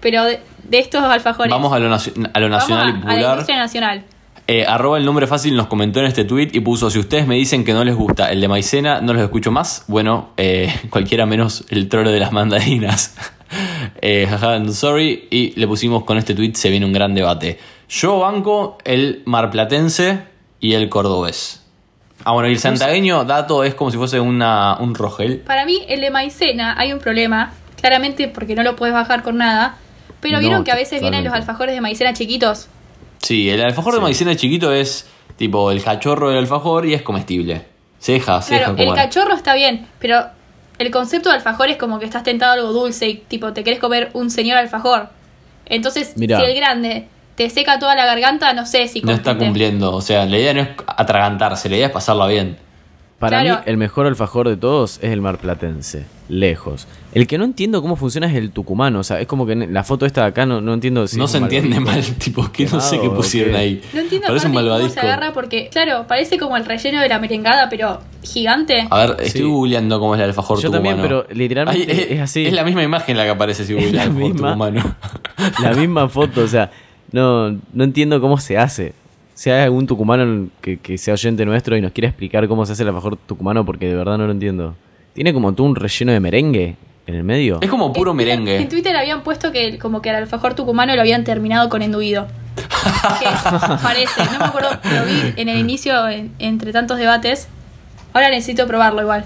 Pero 0.02 0.24
de, 0.24 0.40
de 0.64 0.80
estos 0.80 1.04
alfajores. 1.04 1.50
Vamos 1.52 1.74
a 1.74 1.80
lo, 1.80 1.88
a 1.94 1.98
lo 1.98 2.50
Vamos 2.50 2.50
nacional 2.50 2.88
y 2.88 2.92
a- 2.92 2.94
a 2.94 2.94
la 2.94 3.00
popular. 3.02 3.30
industria 3.32 3.58
nacional. 3.58 4.04
Eh, 4.52 4.66
arroba 4.66 4.98
el 4.98 5.06
nombre 5.06 5.28
fácil 5.28 5.56
nos 5.56 5.68
comentó 5.68 6.00
en 6.00 6.08
este 6.08 6.26
tweet 6.26 6.50
y 6.54 6.62
puso: 6.62 6.90
Si 6.90 6.98
ustedes 6.98 7.28
me 7.28 7.36
dicen 7.36 7.64
que 7.64 7.72
no 7.72 7.84
les 7.84 7.94
gusta 7.94 8.32
el 8.32 8.42
de 8.42 8.48
maicena, 8.48 9.00
no 9.00 9.14
los 9.14 9.22
escucho 9.22 9.52
más. 9.52 9.84
Bueno, 9.86 10.32
eh, 10.38 10.74
cualquiera 10.90 11.28
menos 11.28 11.66
el 11.70 11.88
trolo 11.88 12.10
de 12.10 12.20
las 12.20 12.32
mandarinas. 12.32 13.16
eh, 14.02 14.26
jaja, 14.28 14.56
I'm 14.56 14.74
sorry. 14.74 15.28
Y 15.30 15.52
le 15.52 15.68
pusimos 15.68 16.04
con 16.04 16.18
este 16.18 16.34
tweet: 16.34 16.54
Se 16.56 16.72
viene 16.72 16.88
un 16.88 16.94
gran 16.94 17.14
debate. 17.14 17.60
Yo 17.90 18.18
banco 18.18 18.80
el 18.86 19.22
marplatense 19.26 20.24
y 20.60 20.74
el 20.74 20.90
cordobés. 20.90 21.64
Ah, 22.24 22.32
bueno, 22.32 22.50
y 22.50 22.54
el 22.54 22.60
santagueño, 22.60 23.26
dato, 23.26 23.64
es 23.64 23.76
como 23.76 23.92
si 23.92 23.98
fuese 23.98 24.20
una, 24.20 24.78
un 24.80 24.96
rogel. 24.96 25.42
Para 25.42 25.64
mí, 25.66 25.84
el 25.88 26.02
de 26.02 26.10
maicena 26.10 26.74
hay 26.76 26.92
un 26.92 26.98
problema. 26.98 27.54
Claramente 27.80 28.28
porque 28.28 28.56
no 28.56 28.64
lo 28.64 28.76
puedes 28.76 28.96
bajar 28.96 29.22
con 29.22 29.38
nada. 29.38 29.78
Pero 30.22 30.38
No, 30.38 30.40
vieron 30.40 30.64
que 30.64 30.72
a 30.72 30.76
veces 30.76 31.02
vienen 31.02 31.24
los 31.24 31.34
alfajores 31.36 31.76
de 31.76 31.82
maicena 31.82 32.14
chiquitos. 32.14 32.68
Sí, 33.22 33.50
el 33.50 33.62
alfajor 33.62 33.96
de 33.96 34.00
maicena 34.02 34.36
chiquito 34.36 34.72
es 34.72 35.08
tipo 35.38 35.72
el 35.72 35.84
cachorro 35.84 36.30
del 36.30 36.40
alfajor 36.40 36.86
y 36.86 36.94
es 36.94 37.02
comestible. 37.02 37.66
Se 38.00 38.14
deja, 38.14 38.42
se 38.42 38.58
Claro, 38.58 38.74
deja 38.74 38.90
el 38.90 38.96
cachorro 38.96 39.36
está 39.36 39.56
bien, 39.56 39.88
pero 40.00 40.26
el 40.78 40.92
concepto 40.92 41.30
de 41.30 41.36
alfajor 41.36 41.70
es 41.70 41.78
como 41.78 42.00
que 42.00 42.06
estás 42.06 42.24
tentado 42.24 42.52
a 42.52 42.56
algo 42.56 42.72
dulce 42.72 43.10
y 43.10 43.16
tipo 43.16 43.52
te 43.54 43.64
querés 43.64 43.80
comer 43.80 44.10
un 44.14 44.30
señor 44.30 44.58
alfajor. 44.58 45.10
Entonces, 45.66 46.14
Mirá. 46.16 46.40
si 46.40 46.46
el 46.46 46.56
grande 46.56 47.08
te 47.36 47.50
seca 47.50 47.80
toda 47.80 47.96
la 47.96 48.06
garganta, 48.06 48.54
no 48.54 48.66
sé 48.66 48.88
si 48.88 49.02
No 49.02 49.12
está 49.12 49.38
cumpliendo. 49.38 49.94
O 49.94 50.02
sea, 50.02 50.26
la 50.26 50.38
idea 50.38 50.54
no 50.54 50.62
es 50.62 50.70
atragantarse, 50.88 51.70
la 51.70 51.76
idea 51.78 51.88
es 51.88 51.94
pasarla 51.94 52.28
bien. 52.28 52.58
Para 53.20 53.42
Claro. 53.42 53.58
mí, 53.60 53.64
el 53.66 53.76
mejor 53.78 54.06
alfajor 54.08 54.48
de 54.48 54.56
todos 54.56 54.98
es 55.04 55.12
el 55.12 55.20
marplatense. 55.22 56.06
Lejos. 56.30 56.88
El 57.14 57.28
que 57.28 57.38
no 57.38 57.44
entiendo 57.44 57.82
cómo 57.82 57.96
funciona 57.98 58.28
es 58.28 58.36
el 58.36 58.52
tucumano. 58.52 59.00
O 59.00 59.04
sea, 59.04 59.20
es 59.20 59.28
como 59.28 59.46
que 59.46 59.56
la 59.56 59.84
foto 59.84 60.06
esta 60.06 60.22
de 60.22 60.28
acá 60.28 60.46
no, 60.46 60.62
no 60.62 60.74
entiendo 60.74 61.06
si 61.08 61.18
no 61.18 61.28
se 61.28 61.40
entiende 61.40 61.80
mal, 61.82 62.02
tipo, 62.18 62.50
que 62.52 62.66
no 62.68 62.80
sé 62.80 63.00
qué 63.02 63.10
pusieron 63.10 63.56
ahí. 63.56 63.82
No 63.94 64.00
entiendo 64.02 64.28
Parece 64.28 64.46
un 64.48 64.52
aparte 64.54 64.68
cómo 64.70 64.78
se 64.78 64.80
malvadisco. 64.96 65.00
agarra 65.02 65.34
porque, 65.34 65.70
claro, 65.70 66.06
parece 66.08 66.38
como 66.38 66.56
el 66.56 66.66
relleno 66.66 67.02
de 67.02 67.10
la 67.10 67.20
merengada, 67.20 67.68
pero 67.68 68.00
gigante. 68.24 68.88
A 68.90 68.98
ver, 69.00 69.10
estoy 69.20 69.42
Sí. 69.42 69.48
googleando 69.48 70.00
cómo 70.00 70.16
es 70.16 70.22
el 70.22 70.28
alfajor 70.28 70.62
Yo 70.62 70.72
también, 70.72 70.96
tucumano. 70.98 71.24
pero 71.26 71.36
literalmente 71.38 71.92
Ay, 71.92 72.08
es 72.12 72.22
así. 72.22 72.46
Es 72.46 72.54
la 72.54 72.64
misma 72.64 72.84
imagen 72.84 73.18
la 73.18 73.24
que 73.26 73.32
aparece 73.32 73.66
si 73.66 73.74
googleas 73.74 73.94
la 73.94 74.02
alfajor 74.04 74.24
misma. 74.24 74.48
tucumano. 74.54 74.96
La 75.62 75.74
misma 75.74 76.08
foto, 76.08 76.42
o 76.44 76.48
sea, 76.48 76.72
no, 77.12 77.50
no 77.74 77.84
entiendo 77.84 78.22
cómo 78.22 78.38
se 78.38 78.58
hace. 78.58 78.94
Si 79.40 79.50
hay 79.50 79.62
algún 79.62 79.88
tucumano 79.88 80.50
que, 80.60 80.80
que 80.80 80.98
sea 80.98 81.14
oyente 81.14 81.46
nuestro 81.46 81.78
y 81.78 81.82
nos 81.82 81.94
quiera 81.94 82.10
explicar 82.10 82.46
cómo 82.50 82.66
se 82.66 82.74
hace 82.74 82.84
el 82.84 82.90
alfajor 82.90 83.16
tucumano, 83.16 83.64
porque 83.66 83.88
de 83.88 83.96
verdad 83.96 84.18
no 84.18 84.26
lo 84.26 84.34
entiendo. 84.34 84.76
Tiene 85.14 85.34
como 85.34 85.54
tú 85.54 85.64
un 85.64 85.78
relleno 85.78 86.12
de 86.12 86.20
merengue 86.20 86.76
en 87.08 87.16
el 87.16 87.24
medio. 87.24 87.60
es 87.62 87.70
como 87.70 87.94
puro 87.94 88.12
En- 88.12 88.18
merengue. 88.18 88.58
En 88.58 88.68
Twitter 88.68 88.94
habían 88.98 89.24
puesto 89.24 89.54
que 89.54 89.80
como 89.80 90.02
que 90.02 90.10
al 90.10 90.18
alfajor 90.18 90.56
tucumano 90.56 90.94
lo 90.94 91.00
habían 91.00 91.24
terminado 91.24 91.70
con 91.70 91.82
enduido. 91.82 92.28
Que 93.22 93.28
parece, 93.82 94.26
no 94.26 94.40
me 94.40 94.46
acuerdo, 94.46 94.72
lo 94.72 95.06
vi 95.06 95.34
en 95.38 95.48
el 95.48 95.58
inicio, 95.60 96.10
en- 96.10 96.34
entre 96.40 96.74
tantos 96.74 96.98
debates. 96.98 97.48
Ahora 98.12 98.30
necesito 98.30 98.68
probarlo 98.68 99.02
igual. 99.04 99.24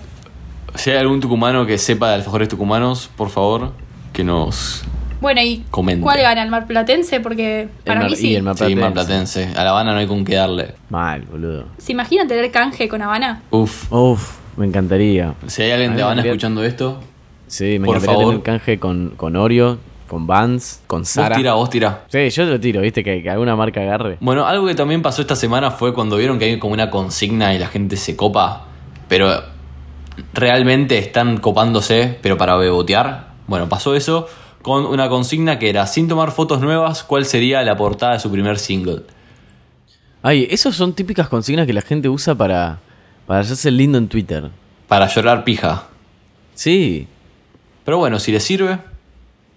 Si 0.76 0.92
hay 0.92 0.98
algún 0.98 1.22
tucumano 1.22 1.66
que 1.66 1.80
sepa 1.80 2.10
de 2.10 2.14
alfajores 2.18 2.50
tucumanos, 2.50 3.10
por 3.18 3.32
favor, 3.32 3.72
que 4.14 4.24
nos... 4.24 4.84
Bueno, 5.24 5.42
¿y 5.42 5.64
Comente. 5.72 6.04
cuál 6.04 6.20
gana? 6.22 6.44
¿El 6.44 6.50
marplatense? 6.52 7.20
Porque 7.22 7.70
para 7.86 8.02
mar- 8.02 8.10
mí 8.10 8.16
sí. 8.18 8.32
y 8.32 8.36
el 8.36 8.44
mar- 8.44 8.58
Sí, 8.58 8.76
Marplatense. 8.76 9.40
marplatense. 9.40 9.60
A 9.60 9.64
La 9.64 9.70
Habana 9.72 9.94
no 9.94 10.00
hay 10.00 10.06
con 10.06 10.24
qué 10.26 10.36
darle. 10.36 10.76
Mal, 10.90 11.22
boludo. 11.22 11.64
¿Se 11.78 11.94
imaginan 11.94 12.28
tener 12.28 12.52
canje 12.52 12.88
con 12.90 13.02
Habana? 13.02 13.42
Uf. 13.50 13.92
Uf, 13.92 14.38
me 14.58 14.66
encantaría. 14.66 15.34
Si 15.48 15.62
hay 15.64 15.72
alguien 15.72 15.96
de 15.96 16.02
Habana 16.04 16.22
encantaría- 16.22 16.32
escuchando 16.34 16.64
esto, 16.64 17.00
Sí, 17.48 17.78
me 17.80 17.86
Por 17.86 17.96
encantaría 17.98 18.16
favor. 18.20 18.34
tener 18.34 18.44
canje 18.44 18.80
con, 18.80 19.10
con 19.16 19.36
Oreo, 19.36 19.78
con 20.10 20.28
Vans, 20.28 20.82
con 20.88 21.02
vos 21.02 21.08
Sara. 21.10 21.36
tira, 21.38 21.54
vos 21.54 21.70
tira. 21.70 22.02
Sí, 22.08 22.30
yo 22.30 22.46
te 22.46 22.52
lo 22.52 22.60
tiro, 22.60 22.82
viste, 22.82 23.04
que, 23.04 23.22
que 23.24 23.30
alguna 23.30 23.56
marca 23.56 23.80
agarre. 23.82 24.18
Bueno, 24.20 24.46
algo 24.46 24.66
que 24.68 24.76
también 24.76 25.02
pasó 25.02 25.22
esta 25.22 25.36
semana 25.38 25.72
fue 25.72 25.94
cuando 25.94 26.18
vieron 26.18 26.38
que 26.38 26.46
hay 26.46 26.60
como 26.60 26.74
una 26.74 26.90
consigna 26.90 27.54
y 27.54 27.60
la 27.60 27.68
gente 27.68 27.96
se 27.96 28.16
copa, 28.18 28.64
pero 29.08 29.30
realmente 30.34 30.98
están 30.98 31.38
copándose, 31.38 32.18
pero 32.22 32.38
para 32.38 32.56
bebotear. 32.58 33.28
Bueno, 33.48 33.70
pasó 33.70 33.96
eso 33.96 34.28
con 34.64 34.86
una 34.88 35.08
consigna 35.10 35.60
que 35.60 35.70
era, 35.70 35.86
sin 35.86 36.08
tomar 36.08 36.32
fotos 36.32 36.60
nuevas, 36.62 37.04
¿cuál 37.04 37.26
sería 37.26 37.62
la 37.62 37.78
portada 37.78 38.14
de 38.14 38.20
su 38.20 38.32
primer 38.32 38.58
single? 38.58 39.04
Ay, 40.24 40.48
esos 40.50 40.76
son 40.76 40.94
típicas 40.94 41.28
consignas 41.30 41.68
que 41.68 41.74
la 41.74 41.82
gente 41.82 42.10
usa 42.10 42.34
para, 42.34 42.80
para 43.28 43.42
hacerse 43.42 43.70
lindo 43.70 43.98
en 44.00 44.08
Twitter. 44.08 44.50
Para 44.88 45.08
llorar 45.08 45.44
pija. 45.44 45.84
Sí, 46.56 47.08
Pero 47.86 47.98
bueno, 47.98 48.18
si 48.20 48.32
les 48.32 48.44
sirve. 48.44 48.80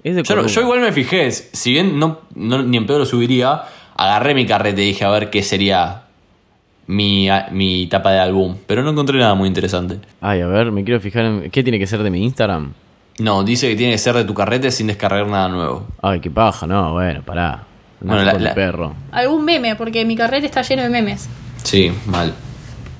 es 0.02 0.16
de 0.16 0.22
Yo, 0.24 0.34
no- 0.36 0.46
yo 0.46 0.60
igual 0.60 0.80
me 0.80 0.92
fijé, 0.92 1.30
si 1.30 1.70
bien 1.70 1.98
no, 1.98 2.20
no- 2.34 2.62
ni 2.62 2.76
en 2.76 2.86
pedo 2.86 2.98
lo 2.98 3.06
subiría, 3.06 3.62
agarré 3.96 4.34
mi 4.34 4.44
carrete 4.46 4.82
y 4.82 4.86
dije 4.88 5.04
a 5.04 5.10
ver 5.10 5.30
qué 5.30 5.42
sería 5.44 6.02
mi, 6.88 7.28
mi 7.52 7.86
tapa 7.86 8.10
de 8.10 8.18
álbum. 8.18 8.56
Pero 8.66 8.82
no 8.82 8.90
encontré 8.90 9.18
nada 9.18 9.34
muy 9.34 9.46
interesante. 9.46 10.00
Ay, 10.20 10.40
a 10.40 10.46
ver, 10.48 10.72
me 10.72 10.82
quiero 10.82 11.00
fijar 11.00 11.24
en... 11.24 11.50
¿Qué 11.50 11.62
tiene 11.62 11.78
que 11.78 11.86
ser 11.86 12.02
de 12.02 12.10
mi 12.10 12.24
Instagram? 12.24 12.72
No, 13.18 13.42
dice 13.44 13.68
que 13.68 13.76
tiene 13.76 13.92
que 13.92 13.98
ser 13.98 14.14
de 14.14 14.24
tu 14.24 14.34
carrete 14.34 14.70
sin 14.70 14.86
descargar 14.88 15.26
nada 15.26 15.48
nuevo. 15.48 15.86
Ay, 16.02 16.20
qué 16.20 16.30
paja, 16.30 16.66
no, 16.66 16.92
bueno, 16.92 17.22
pará. 17.22 17.64
Una 18.00 18.22
Bueno, 18.22 18.38
la- 18.38 18.54
perro. 18.54 18.94
Algún 19.12 19.44
meme, 19.44 19.74
porque 19.76 20.04
mi 20.04 20.16
carrete 20.16 20.46
está 20.46 20.62
lleno 20.62 20.82
de 20.82 20.90
memes. 20.90 21.28
Sí, 21.62 21.90
mal. 22.06 22.34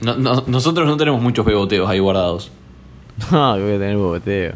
No- 0.01 0.15
no- 0.17 0.45
nosotros 0.47 0.87
no 0.87 0.97
tenemos 0.97 1.21
muchos 1.21 1.45
beboteos 1.45 1.89
ahí 1.89 1.99
guardados. 1.99 2.51
No, 3.31 3.55
que 3.57 3.63
voy 3.63 3.75
a 3.75 3.79
tener 3.79 3.97
bobeteo. 3.97 4.55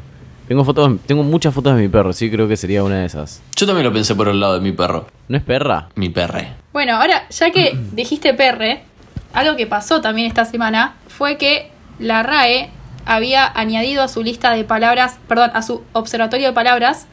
Tengo 0.49 0.64
fotos, 0.64 0.99
tengo 1.07 1.23
muchas 1.23 1.55
fotos 1.55 1.77
de 1.77 1.83
mi 1.83 1.88
perro, 1.88 2.12
sí 2.12 2.31
creo 2.31 2.49
que 2.49 2.57
sería 2.57 2.83
una 2.83 2.96
de 2.99 3.07
esas. 3.07 3.40
Yo 3.55 3.66
también 3.66 3.87
lo 3.87 3.92
pensé 3.92 4.14
por 4.16 4.29
el 4.29 4.40
lado 4.40 4.54
de 4.54 4.61
mi 4.61 4.73
perro. 4.73 5.06
¿No 5.29 5.37
es 5.37 5.42
perra? 5.44 5.88
Mi 5.94 6.08
perre. 6.08 6.48
Bueno, 6.73 6.96
ahora, 6.96 7.29
ya 7.31 7.50
que 7.52 7.79
dijiste 7.92 8.35
perre, 8.35 8.83
algo 9.33 9.56
que 9.56 9.67
pasó 9.67 10.00
también 10.00 10.27
esta 10.27 10.44
semana 10.44 10.94
fue 11.06 11.37
que 11.37 11.71
la 12.00 12.23
RAE 12.25 12.71
había 13.07 13.51
añadido 13.59 14.03
a 14.03 14.09
su 14.09 14.23
lista 14.23 14.53
de 14.55 14.65
palabras, 14.65 15.19
perdón, 15.29 15.51
a 15.55 15.63
su 15.63 15.83
observatorio 15.92 16.48
de 16.48 16.53
palabras, 16.53 17.07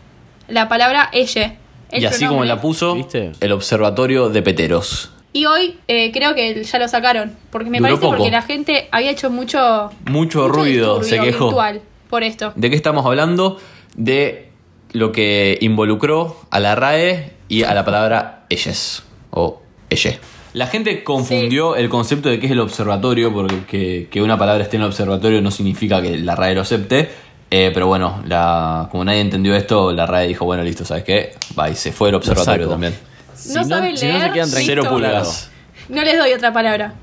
la 0.48 0.68
palabra 0.70 1.10
elle. 1.12 1.58
el 1.92 2.04
y 2.04 2.06
así 2.06 2.26
como 2.26 2.44
la 2.46 2.60
puso, 2.62 2.94
¿Viste? 2.96 3.32
el 3.40 3.52
observatorio 3.52 4.30
de 4.30 4.42
peteros. 4.42 5.12
Y 5.34 5.46
hoy 5.46 5.78
eh, 5.88 6.12
creo 6.12 6.34
que 6.36 6.64
ya 6.64 6.80
lo 6.80 6.88
sacaron, 6.88 7.36
porque 7.52 7.70
me 7.70 7.78
Duró 7.78 7.90
parece 7.90 8.02
poco. 8.02 8.18
porque 8.18 8.32
la 8.32 8.42
gente 8.42 8.88
había 8.92 9.12
hecho 9.12 9.30
mucho, 9.30 9.92
Mucho 10.06 10.48
ruido, 10.48 11.04
se 11.04 11.20
quejó. 11.20 11.46
virtual 11.48 11.82
por 12.10 12.24
esto. 12.24 12.54
¿De 12.56 12.70
qué 12.70 12.76
estamos 12.76 13.06
hablando? 13.06 13.60
De 13.96 14.50
lo 14.94 15.12
que 15.12 15.58
involucró 15.62 16.38
a 16.50 16.60
la 16.60 16.76
RAE 16.76 17.34
y 17.50 17.64
a 17.64 17.74
la 17.74 17.84
palabra 17.86 18.46
ellas 18.50 19.04
o 19.32 19.62
elle. 19.90 20.20
La 20.58 20.68
gente 20.68 21.04
confundió 21.04 21.76
el 21.76 21.88
concepto 21.90 22.30
de 22.30 22.40
qué 22.40 22.48
es 22.48 22.52
el 22.52 22.60
observatorio, 22.60 23.32
porque 23.34 23.64
que, 23.66 24.08
que 24.10 24.22
una 24.22 24.38
palabra 24.38 24.64
esté 24.64 24.78
en 24.78 24.82
el 24.84 24.88
observatorio 24.88 25.42
no 25.42 25.52
significa 25.52 26.02
que 26.02 26.18
la 26.18 26.36
RAE 26.36 26.56
lo 26.56 26.62
acepte. 26.62 27.10
eh, 27.52 27.70
pero 27.74 27.86
bueno, 27.88 28.22
la, 28.26 28.88
como 28.92 29.06
nadie 29.06 29.22
entendió 29.22 29.56
esto, 29.56 29.92
la 29.92 30.06
RAE 30.06 30.28
dijo, 30.28 30.46
bueno, 30.46 30.64
listo, 30.64 30.84
¿sabes 30.84 31.04
qué? 31.04 31.36
Va, 31.58 31.70
y 31.70 31.76
se 31.76 31.92
fue 31.92 32.10
el 32.10 32.16
observatorio 32.16 32.68
también. 32.70 32.96
Si 33.36 33.54
No 33.54 33.64
si 33.64 33.70
no 33.70 33.76
se 33.78 33.82
leer, 33.84 34.32
quedan 34.32 34.34
listo. 34.34 34.52
tranquilos. 34.52 34.66
Cero 34.66 34.84
pulgas. 34.90 35.52
No 35.90 36.02
les 36.04 36.18
doy 36.18 36.34
otra 36.34 36.52
palabra. 36.52 36.94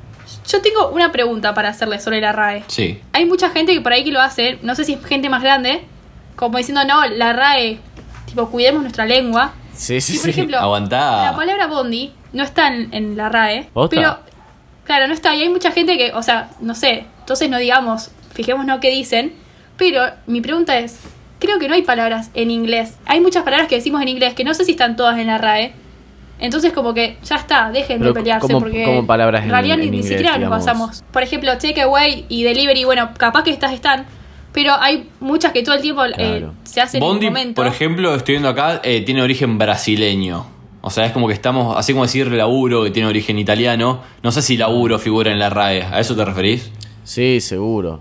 Yo 0.48 0.60
tengo 0.60 0.88
una 0.88 1.12
pregunta 1.12 1.54
para 1.54 1.68
hacerle 1.68 2.00
sobre 2.00 2.20
la 2.20 2.32
RAE. 2.32 2.64
Sí. 2.66 3.00
Hay 3.12 3.24
mucha 3.24 3.50
gente 3.50 3.72
que 3.72 3.80
por 3.80 3.92
ahí 3.92 4.02
que 4.04 4.10
lo 4.10 4.20
hace, 4.20 4.58
no 4.62 4.74
sé 4.74 4.84
si 4.84 4.94
es 4.94 5.04
gente 5.06 5.28
más 5.28 5.42
grande, 5.42 5.82
como 6.36 6.58
diciendo, 6.58 6.82
no, 6.84 7.06
la 7.06 7.32
RAE, 7.32 7.78
tipo, 8.26 8.50
cuidemos 8.50 8.82
nuestra 8.82 9.06
lengua. 9.06 9.52
Sí, 9.74 10.00
sí, 10.00 10.14
Y 10.14 10.16
por 10.16 10.24
sí. 10.24 10.30
ejemplo, 10.30 10.58
Aguantá. 10.58 11.22
la 11.30 11.36
palabra 11.36 11.66
bondi 11.68 12.12
no 12.34 12.42
está 12.42 12.68
en, 12.68 12.92
en 12.92 13.16
la 13.16 13.28
RAE, 13.30 13.68
pero 13.96 14.18
claro, 14.84 15.06
no 15.08 15.14
está. 15.14 15.34
Y 15.34 15.40
hay 15.42 15.48
mucha 15.48 15.70
gente 15.72 15.96
que, 15.96 16.12
o 16.12 16.22
sea, 16.22 16.50
no 16.60 16.74
sé, 16.74 17.06
entonces 17.20 17.48
no 17.48 17.56
digamos, 17.58 18.10
fijémonos 18.34 18.80
qué 18.80 18.90
dicen, 18.90 19.32
pero 19.78 20.02
mi 20.26 20.40
pregunta 20.42 20.78
es, 20.78 20.98
creo 21.38 21.58
que 21.58 21.68
no 21.68 21.74
hay 21.74 21.82
palabras 21.82 22.30
en 22.34 22.50
inglés. 22.50 22.96
Hay 23.06 23.20
muchas 23.20 23.42
palabras 23.44 23.68
que 23.68 23.76
decimos 23.76 24.02
en 24.02 24.08
inglés 24.08 24.34
que 24.34 24.44
no 24.44 24.52
sé 24.54 24.64
si 24.64 24.72
están 24.72 24.96
todas 24.96 25.18
en 25.18 25.26
la 25.28 25.38
RAE. 25.38 25.72
Entonces 26.40 26.72
como 26.72 26.92
que 26.94 27.16
ya 27.24 27.36
está, 27.36 27.70
dejen 27.70 27.98
Pero 28.00 28.12
de 28.12 28.20
pelearse 28.20 28.46
¿cómo- 28.48 28.58
porque 28.60 28.84
cómo 28.84 29.06
palabras 29.06 29.44
en 29.44 29.50
realidad 29.50 29.76
ni, 29.76 29.84
en 29.84 29.90
ni 29.92 29.96
inglés, 29.98 30.18
siquiera 30.18 30.36
digamos? 30.36 30.58
nos 30.58 30.66
basamos. 30.66 31.04
Por 31.12 31.22
ejemplo, 31.22 31.56
takeaway 31.56 32.26
y 32.28 32.42
delivery, 32.42 32.84
bueno, 32.84 33.10
capaz 33.16 33.44
que 33.44 33.50
estas 33.50 33.72
están, 33.72 34.04
pero 34.52 34.72
hay 34.74 35.08
muchas 35.20 35.52
que 35.52 35.62
todo 35.62 35.76
el 35.76 35.80
tiempo 35.80 36.04
eh, 36.18 36.46
se 36.64 36.80
hacen 36.80 36.98
Bondi, 37.00 37.26
en 37.26 37.32
un 37.32 37.38
momento. 37.38 37.54
por 37.62 37.66
ejemplo, 37.68 38.14
estoy 38.16 38.34
viendo 38.34 38.48
acá, 38.48 38.80
eh, 38.82 39.02
tiene 39.02 39.22
origen 39.22 39.58
brasileño. 39.58 40.46
O 40.86 40.90
sea, 40.90 41.06
es 41.06 41.12
como 41.12 41.26
que 41.28 41.32
estamos, 41.34 41.76
así 41.78 41.92
como 41.92 42.04
decir 42.04 42.30
laburo, 42.30 42.84
que 42.84 42.90
tiene 42.90 43.08
origen 43.08 43.38
italiano. 43.38 44.00
No 44.22 44.30
sé 44.32 44.42
si 44.42 44.56
laburo 44.58 44.98
figura 44.98 45.32
en 45.32 45.38
la 45.38 45.48
RAE. 45.48 45.82
¿A 45.84 45.98
eso 45.98 46.14
te 46.14 46.24
referís? 46.24 46.70
Sí, 47.04 47.40
seguro. 47.40 48.00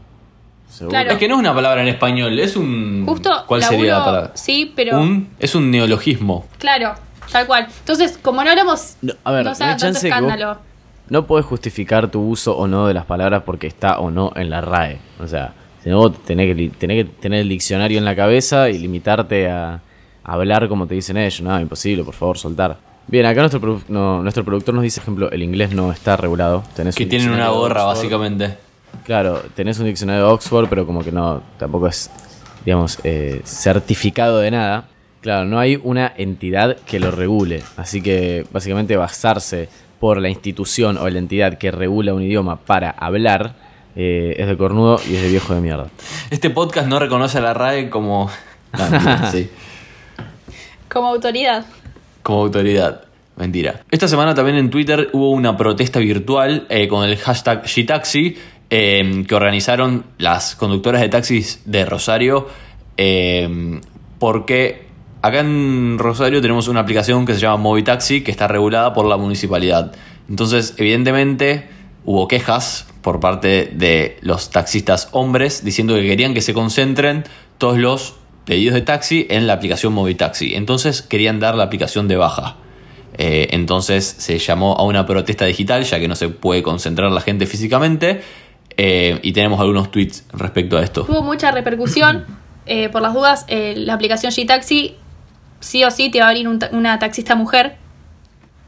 Seguro. 0.69 0.89
Claro. 0.89 1.11
Es 1.11 1.17
que 1.17 1.27
no 1.27 1.35
es 1.35 1.39
una 1.39 1.53
palabra 1.53 1.81
en 1.81 1.87
español, 1.87 2.37
es 2.39 2.55
un. 2.57 3.05
Justo 3.07 3.29
¿Cuál 3.47 3.63
sería 3.63 3.99
la 3.99 4.05
palabra? 4.05 4.31
sí, 4.33 4.73
pero- 4.75 4.99
Un, 4.99 5.29
es 5.39 5.55
un 5.55 5.71
neologismo. 5.71 6.45
Claro, 6.57 6.93
tal 7.31 7.45
cual. 7.47 7.67
Entonces, 7.79 8.17
como 8.21 8.43
no 8.43 8.49
hablamos, 8.49 8.97
No, 9.01 9.13
a 9.23 9.31
ver, 9.31 9.43
no 9.45 9.51
no 9.51 9.55
se 9.55 9.63
hay 9.63 9.69
hagan 9.69 9.79
tanto 9.79 9.93
chance 9.99 10.07
que 10.09 10.13
vos- 10.21 10.23
escándalo. 10.33 10.57
No 11.09 11.25
podés 11.27 11.45
justificar 11.45 12.09
tu 12.09 12.21
uso 12.21 12.57
o 12.57 12.67
no 12.67 12.87
de 12.87 12.93
las 12.93 13.05
palabras 13.05 13.43
porque 13.45 13.67
está 13.67 13.99
o 13.99 14.09
no 14.11 14.31
en 14.35 14.49
la 14.49 14.61
RAE. 14.61 14.97
O 15.21 15.27
sea, 15.27 15.53
si 15.83 15.89
no, 15.89 15.97
vos 15.99 16.23
tenés 16.25 16.53
que, 16.55 16.69
tenés 16.69 17.05
que 17.05 17.11
tener 17.13 17.39
el 17.41 17.49
diccionario 17.49 17.97
en 17.97 18.05
la 18.05 18.15
cabeza 18.15 18.69
y 18.69 18.77
limitarte 18.79 19.49
a 19.49 19.79
hablar 20.23 20.67
como 20.67 20.87
te 20.87 20.95
dicen 20.95 21.17
ellos. 21.17 21.41
No, 21.41 21.59
imposible, 21.59 22.03
por 22.03 22.13
favor, 22.13 22.37
soltar. 22.37 22.77
Bien, 23.07 23.25
acá 23.25 23.41
nuestro, 23.41 23.59
produ- 23.61 23.83
no, 23.89 24.21
nuestro 24.23 24.45
productor 24.45 24.73
nos 24.73 24.83
dice, 24.83 24.99
por 25.01 25.03
ejemplo, 25.05 25.31
el 25.31 25.43
inglés 25.43 25.73
no 25.73 25.91
está 25.91 26.15
regulado. 26.15 26.63
Tenés 26.75 26.95
Que 26.95 27.03
un 27.03 27.09
tienen 27.09 27.31
una 27.31 27.49
gorra, 27.49 27.83
básicamente. 27.83 28.57
Claro, 29.05 29.41
tenés 29.55 29.79
un 29.79 29.85
diccionario 29.85 30.25
de 30.25 30.31
Oxford, 30.31 30.67
pero 30.69 30.85
como 30.85 31.03
que 31.03 31.11
no, 31.11 31.41
tampoco 31.57 31.87
es, 31.87 32.09
digamos, 32.63 32.99
eh, 33.03 33.41
certificado 33.43 34.37
de 34.39 34.51
nada. 34.51 34.85
Claro, 35.21 35.45
no 35.45 35.59
hay 35.59 35.79
una 35.81 36.13
entidad 36.15 36.77
que 36.85 36.99
lo 36.99 37.11
regule. 37.11 37.63
Así 37.77 38.01
que 38.01 38.45
básicamente 38.51 38.95
basarse 38.95 39.67
por 39.99 40.19
la 40.21 40.29
institución 40.29 40.97
o 40.97 41.09
la 41.09 41.17
entidad 41.19 41.57
que 41.57 41.71
regula 41.71 42.13
un 42.13 42.21
idioma 42.21 42.57
para 42.57 42.89
hablar 42.91 43.55
eh, 43.95 44.35
es 44.37 44.47
de 44.47 44.57
cornudo 44.57 44.99
y 45.09 45.15
es 45.15 45.21
de 45.21 45.29
viejo 45.29 45.53
de 45.55 45.61
mierda. 45.61 45.87
Este 46.29 46.49
podcast 46.49 46.87
no 46.87 46.99
reconoce 46.99 47.37
a 47.37 47.41
la 47.41 47.53
RAE 47.53 47.89
como. 47.89 48.29
Mentira, 48.77 49.29
sí. 49.31 49.49
Como 50.93 51.07
autoridad. 51.07 51.65
como 52.21 52.41
autoridad. 52.43 53.01
Mentira. 53.35 53.81
Esta 53.89 54.07
semana 54.07 54.35
también 54.35 54.57
en 54.57 54.69
Twitter 54.69 55.09
hubo 55.11 55.31
una 55.31 55.57
protesta 55.57 55.99
virtual 55.99 56.67
eh, 56.69 56.87
con 56.87 57.03
el 57.03 57.17
hashtag 57.17 57.65
SheTaxi 57.65 58.37
eh, 58.69 59.25
que 59.27 59.33
organizaron 59.35 60.05
las 60.19 60.55
conductoras 60.55 61.01
de 61.01 61.09
taxis 61.09 61.63
de 61.65 61.83
Rosario 61.83 62.47
eh, 62.95 63.81
porque 64.19 64.85
acá 65.23 65.39
en 65.39 65.97
Rosario 65.97 66.41
tenemos 66.41 66.67
una 66.67 66.81
aplicación 66.81 67.25
que 67.25 67.33
se 67.33 67.39
llama 67.39 67.57
Movitaxi 67.57 68.21
que 68.21 68.29
está 68.29 68.47
regulada 68.47 68.93
por 68.93 69.05
la 69.05 69.17
municipalidad. 69.17 69.93
Entonces, 70.29 70.75
evidentemente, 70.77 71.69
hubo 72.05 72.27
quejas 72.27 72.87
por 73.01 73.19
parte 73.19 73.71
de 73.73 74.17
los 74.21 74.51
taxistas 74.51 75.09
hombres 75.11 75.65
diciendo 75.65 75.95
que 75.95 76.03
querían 76.03 76.33
que 76.33 76.41
se 76.41 76.53
concentren 76.53 77.23
todos 77.57 77.77
los 77.77 78.15
pedidos 78.45 78.73
de 78.75 78.81
taxi 78.81 79.27
en 79.29 79.47
la 79.47 79.53
aplicación 79.53 79.93
Movitaxi. 79.93 80.55
Entonces 80.55 81.01
querían 81.01 81.39
dar 81.39 81.55
la 81.55 81.63
aplicación 81.63 82.07
de 82.07 82.17
baja. 82.17 82.57
Eh, 83.17 83.47
entonces 83.51 84.05
se 84.05 84.39
llamó 84.39 84.73
a 84.75 84.83
una 84.83 85.05
protesta 85.05 85.45
digital, 85.45 85.83
ya 85.83 85.99
que 85.99 86.07
no 86.07 86.15
se 86.15 86.29
puede 86.29 86.63
concentrar 86.63 87.11
la 87.11 87.21
gente 87.21 87.45
físicamente. 87.45 88.21
eh, 88.75 89.19
y 89.21 89.33
tenemos 89.33 89.59
algunos 89.59 89.91
tweets 89.91 90.25
respecto 90.33 90.77
a 90.77 90.83
esto. 90.83 91.03
Tuvo 91.05 91.21
mucha 91.21 91.51
repercusión. 91.51 92.25
eh, 92.65 92.89
por 92.89 93.01
las 93.01 93.13
dudas, 93.13 93.45
la 93.49 93.93
aplicación 93.93 94.31
G-Taxi 94.31 94.95
sí 95.59 95.83
o 95.83 95.91
sí 95.91 96.09
te 96.09 96.19
va 96.19 96.25
a 96.25 96.29
abrir 96.29 96.47
un 96.47 96.59
ta- 96.59 96.69
una 96.71 96.97
taxista 96.99 97.35
mujer. 97.35 97.77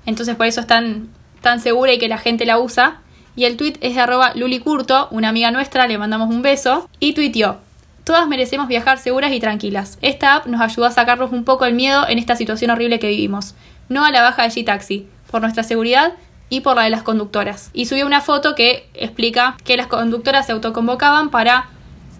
Entonces 0.05 0.35
por 0.35 0.45
eso 0.45 0.61
es 0.61 0.67
tan, 0.67 1.09
tan 1.41 1.59
segura 1.59 1.91
y 1.93 1.97
que 1.97 2.07
la 2.07 2.17
gente 2.19 2.45
la 2.45 2.59
usa. 2.59 3.01
Y 3.35 3.45
el 3.45 3.57
tweet 3.57 3.73
es 3.81 3.95
de 3.95 4.01
arroba 4.01 4.31
Luli 4.35 4.59
Curto, 4.59 5.07
una 5.11 5.29
amiga 5.29 5.51
nuestra, 5.51 5.87
le 5.87 5.97
mandamos 5.97 6.29
un 6.29 6.41
beso. 6.41 6.87
Y 6.99 7.13
tuiteó, 7.13 7.57
todas 8.05 8.27
merecemos 8.27 8.69
viajar 8.69 8.99
seguras 8.99 9.33
y 9.33 9.41
tranquilas. 9.41 9.97
Esta 10.01 10.35
app 10.35 10.45
nos 10.45 10.61
ayudó 10.61 10.85
a 10.85 10.91
sacarnos 10.91 11.33
un 11.33 11.43
poco 11.43 11.65
el 11.65 11.73
miedo 11.73 12.07
en 12.07 12.19
esta 12.19 12.37
situación 12.37 12.71
horrible 12.71 12.99
que 12.99 13.09
vivimos. 13.09 13.55
No 13.89 14.05
a 14.05 14.11
la 14.11 14.21
baja 14.21 14.43
de 14.43 14.49
G-Taxi, 14.49 15.07
por 15.29 15.41
nuestra 15.41 15.63
seguridad 15.63 16.13
y 16.49 16.61
por 16.61 16.77
la 16.77 16.83
de 16.83 16.91
las 16.91 17.03
conductoras. 17.03 17.71
Y 17.73 17.87
subió 17.87 18.05
una 18.05 18.21
foto 18.21 18.55
que 18.55 18.87
explica 18.93 19.57
que 19.63 19.75
las 19.75 19.87
conductoras 19.87 20.45
se 20.45 20.51
autoconvocaban 20.51 21.31
para 21.31 21.65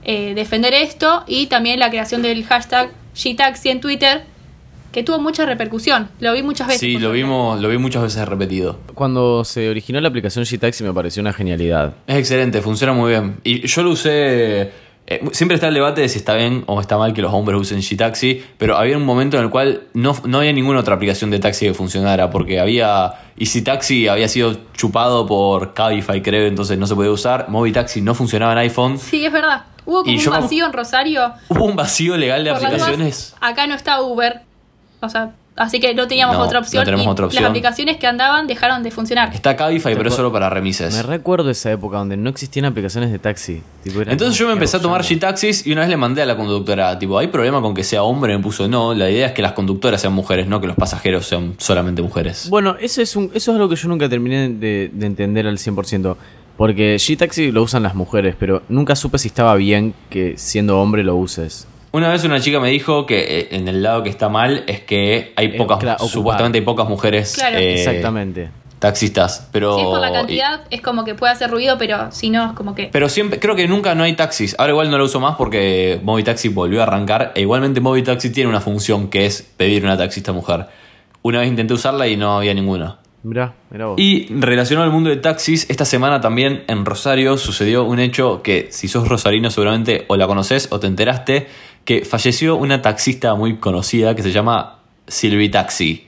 eh, 0.04 0.34
defender 0.36 0.74
esto 0.74 1.24
y 1.28 1.48
también 1.48 1.80
la 1.80 1.90
creación 1.90 2.24
del 2.24 2.44
hashtag 2.46 2.92
G-Taxi 3.16 3.70
en 3.70 3.80
Twitter, 3.80 4.24
que 4.92 5.04
tuvo 5.04 5.20
mucha 5.20 5.46
repercusión. 5.46 6.10
Lo 6.20 6.34
vi 6.34 6.42
muchas 6.42 6.68
veces. 6.68 6.80
Sí, 6.80 6.98
lo 6.98 7.12
vimos, 7.12 7.62
lo 7.62 7.70
vi 7.70 7.78
muchas 7.78 8.02
veces 8.02 8.28
repetido. 8.28 8.80
Cuando 8.96 9.44
se 9.44 9.70
originó 9.70 10.02
la 10.02 10.08
aplicación 10.08 10.46
G-Taxi 10.46 10.84
me 10.84 10.94
pareció 10.94 11.22
una 11.22 11.34
genialidad. 11.34 11.94
Es 12.08 12.16
excelente, 12.16 12.62
funciona 12.62 12.94
muy 12.94 13.12
bien. 13.12 13.38
Y 13.44 13.68
yo 13.68 13.84
lo 13.84 13.92
usé. 13.92 14.85
Eh, 15.08 15.24
siempre 15.34 15.56
está 15.56 15.68
el 15.68 15.74
debate 15.76 16.02
de 16.02 16.10
si 16.10 16.18
está 16.18 16.34
bien 16.34 16.64
o 16.66 16.82
está 16.82 16.98
mal 16.98 17.14
que 17.14 17.22
los 17.22 17.32
hombres 17.34 17.60
usen 17.60 17.80
G-Taxi, 17.80 18.44
pero 18.58 18.76
había 18.78 18.98
un 18.98 19.06
momento 19.06 19.38
en 19.38 19.44
el 19.44 19.50
cual 19.50 19.84
no, 19.94 20.16
no 20.26 20.40
había 20.40 20.52
ninguna 20.54 20.80
otra 20.80 20.96
aplicación 20.96 21.30
de 21.30 21.40
taxi 21.40 21.68
que 21.68 21.74
funcionara, 21.74 22.30
porque 22.32 22.60
había. 22.60 23.14
Easy 23.38 23.62
Taxi 23.62 24.08
había 24.08 24.28
sido 24.30 24.56
chupado 24.74 25.28
por 25.28 25.74
Cabify, 25.74 26.22
creo, 26.22 26.48
entonces 26.48 26.78
no 26.78 26.88
se 26.88 26.96
podía 26.96 27.12
usar. 27.12 27.50
Movitaxi 27.50 28.02
no 28.02 28.16
funcionaba 28.16 28.54
en 28.54 28.60
iPhone. 28.60 28.98
Sí, 28.98 29.26
es 29.26 29.32
verdad. 29.32 29.66
Hubo 29.86 30.00
como 30.02 30.12
Y 30.12 30.16
un 30.18 30.22
yo 30.24 30.32
vacío 30.32 30.66
en 30.66 30.74
Rosario. 30.74 31.34
Hubo 31.50 31.66
un 31.66 31.76
vacío 31.76 32.18
legal 32.18 32.44
de 32.44 32.54
Por 32.54 32.66
aplicaciones. 32.66 33.36
acá 33.42 33.68
no 33.68 33.76
está 33.76 34.02
Uber. 34.02 34.42
O 35.02 35.10
sea, 35.10 35.34
así 35.56 35.80
que 35.80 35.94
no 35.94 36.08
teníamos 36.08 36.38
No, 36.38 36.44
otra 36.44 36.60
no 36.60 36.66
opción. 36.66 36.84
tenemos 36.86 37.06
y 37.06 37.10
otra 37.10 37.26
opción. 37.28 37.44
Las 37.44 37.50
aplicaciones 37.50 37.98
que 37.98 38.08
andaban 38.08 38.48
dejaron 38.48 38.84
de 38.84 38.92
funcionar. 38.92 39.34
Está 39.34 39.56
Cabify, 39.56 39.96
pero 39.96 40.10
es 40.10 40.16
solo 40.16 40.32
para 40.32 40.50
remises. 40.50 40.96
Me 40.96 41.04
recuerdo 41.04 41.50
esa 41.50 41.72
época 41.72 41.98
donde 41.98 42.18
no 42.18 42.30
existían 42.30 42.66
aplicaciones 42.66 43.12
de 43.12 43.20
taxi. 43.20 43.62
Tipo, 43.84 44.02
Entonces 44.02 44.38
yo 44.38 44.48
me 44.48 44.54
empecé 44.54 44.78
a 44.78 44.82
tomar. 44.82 45.02
G-Taxis 45.04 45.66
y 45.68 45.72
una 45.72 45.82
vez 45.82 45.90
le 45.90 45.98
mandé 45.98 46.22
a 46.22 46.26
la 46.26 46.36
conductora, 46.36 46.98
tipo, 47.00 47.18
¿hay 47.20 47.28
problema 47.28 47.62
con 47.62 47.74
que 47.74 47.84
sea 47.84 48.04
hombre? 48.04 48.36
Me 48.36 48.44
puso, 48.44 48.68
no, 48.68 48.94
la 48.94 49.10
idea 49.10 49.28
es 49.28 49.34
que 49.34 49.42
las 49.42 49.52
conductoras 49.54 50.02
sean 50.02 50.14
mujeres, 50.14 50.48
no 50.48 50.60
que 50.62 50.68
los 50.68 50.76
pasajeros 50.76 51.26
sean 51.28 51.56
solamente 51.58 52.02
mujeres. 52.02 52.50
Bueno, 52.50 52.76
eso 52.80 53.02
es, 53.02 53.16
un, 53.16 53.32
eso 53.34 53.52
es 53.52 53.56
algo 53.56 53.70
que 53.70 53.76
yo 53.76 53.88
nunca 53.88 54.10
terminé 54.10 54.50
de, 54.50 54.90
de 54.94 55.06
entender 55.06 55.46
al 55.48 55.58
100%. 55.58 56.16
Porque 56.58 56.96
G-Taxi 56.96 57.52
lo 57.52 57.64
usan 57.64 57.84
las 57.84 57.96
mujeres, 57.96 58.36
pero 58.40 58.62
nunca 58.70 58.96
supe 58.96 59.18
si 59.18 59.28
estaba 59.28 59.56
bien 59.56 59.94
que 60.10 60.36
siendo 60.38 60.80
hombre 60.80 61.04
lo 61.04 61.16
uses. 61.18 61.68
Una 61.96 62.10
vez 62.10 62.26
una 62.26 62.42
chica 62.42 62.60
me 62.60 62.70
dijo 62.72 63.06
que 63.06 63.40
eh, 63.40 63.48
en 63.52 63.70
el 63.70 63.82
lado 63.82 64.04
que 64.04 64.10
está 64.10 64.28
mal 64.28 64.66
es 64.68 64.82
que 64.82 65.32
hay 65.38 65.46
Eh, 65.46 65.54
pocas, 65.58 65.78
claro, 65.80 66.06
supuestamente 66.06 66.58
hay 66.58 66.66
pocas 66.66 66.90
mujeres 66.90 67.36
Claro. 67.36 67.58
eh, 67.58 67.76
Exactamente. 67.76 68.50
taxistas, 68.80 69.48
pero... 69.54 69.76
Si 69.78 69.82
es 69.82 69.88
por 69.88 70.02
la 70.02 70.12
cantidad, 70.12 70.62
es 70.72 70.82
como 70.82 71.06
que 71.06 71.16
puede 71.16 71.32
hacer 71.32 71.50
ruido, 71.50 71.78
pero 71.78 72.12
si 72.12 72.30
no, 72.30 72.48
es 72.48 72.52
como 72.52 72.76
que. 72.76 72.90
Pero 72.92 73.08
siempre, 73.08 73.40
creo 73.40 73.56
que 73.56 73.70
nunca 73.70 73.96
no 73.96 74.04
hay 74.04 74.12
taxis. 74.12 74.58
Ahora 74.60 74.74
igual 74.74 74.92
no 74.92 74.98
lo 74.98 75.06
uso 75.06 75.22
más 75.22 75.36
porque 75.38 76.02
Movitaxi 76.04 76.50
volvió 76.50 76.82
a 76.82 76.84
arrancar. 76.84 77.32
E 77.34 77.40
igualmente 77.42 77.80
Movitaxi 77.80 78.30
tiene 78.30 78.50
una 78.50 78.60
función 78.60 79.08
que 79.08 79.26
es 79.26 79.42
pedir 79.56 79.86
una 79.86 79.98
taxista 79.98 80.34
mujer. 80.34 80.66
Una 81.22 81.40
vez 81.40 81.48
intenté 81.48 81.74
usarla 81.74 82.10
y 82.10 82.18
no 82.18 82.36
había 82.38 82.54
ninguna. 82.54 82.98
Mirá, 83.24 83.54
mirá 83.72 83.88
vos. 83.88 83.96
Y 84.00 84.28
relacionado 84.30 84.86
al 84.86 84.92
mundo 84.94 85.10
de 85.10 85.16
taxis, 85.16 85.68
esta 85.70 85.84
semana 85.86 86.22
también 86.22 86.64
en 86.68 86.86
Rosario 86.86 87.38
sucedió 87.38 87.84
un 87.84 88.00
hecho 88.00 88.44
que 88.44 88.68
si 88.70 88.88
sos 88.88 89.08
rosarino 89.08 89.50
seguramente 89.50 90.06
o 90.10 90.16
la 90.18 90.28
conoces 90.28 90.68
o 90.72 90.80
te 90.80 90.86
enteraste, 90.86 91.48
que 91.86 92.04
falleció 92.04 92.56
una 92.58 92.82
taxista 92.82 93.36
muy 93.36 93.58
conocida 93.58 94.16
que 94.16 94.24
se 94.24 94.32
llama 94.32 94.80
Silvi 95.08 95.50
Taxi. 95.50 96.08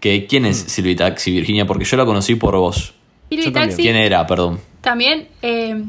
Que, 0.00 0.26
¿Quién 0.26 0.46
es 0.46 0.56
Silvi 0.58 0.94
Taxi, 0.96 1.30
Virginia? 1.32 1.66
Porque 1.66 1.84
yo 1.84 1.96
la 1.96 2.04
conocí 2.04 2.34
por 2.34 2.56
vos. 2.56 2.94
Silvi. 3.30 3.50
Taxi 3.52 3.82
¿Quién 3.82 3.96
era? 3.96 4.26
Perdón. 4.26 4.60
también 4.80 5.28
eh, 5.42 5.84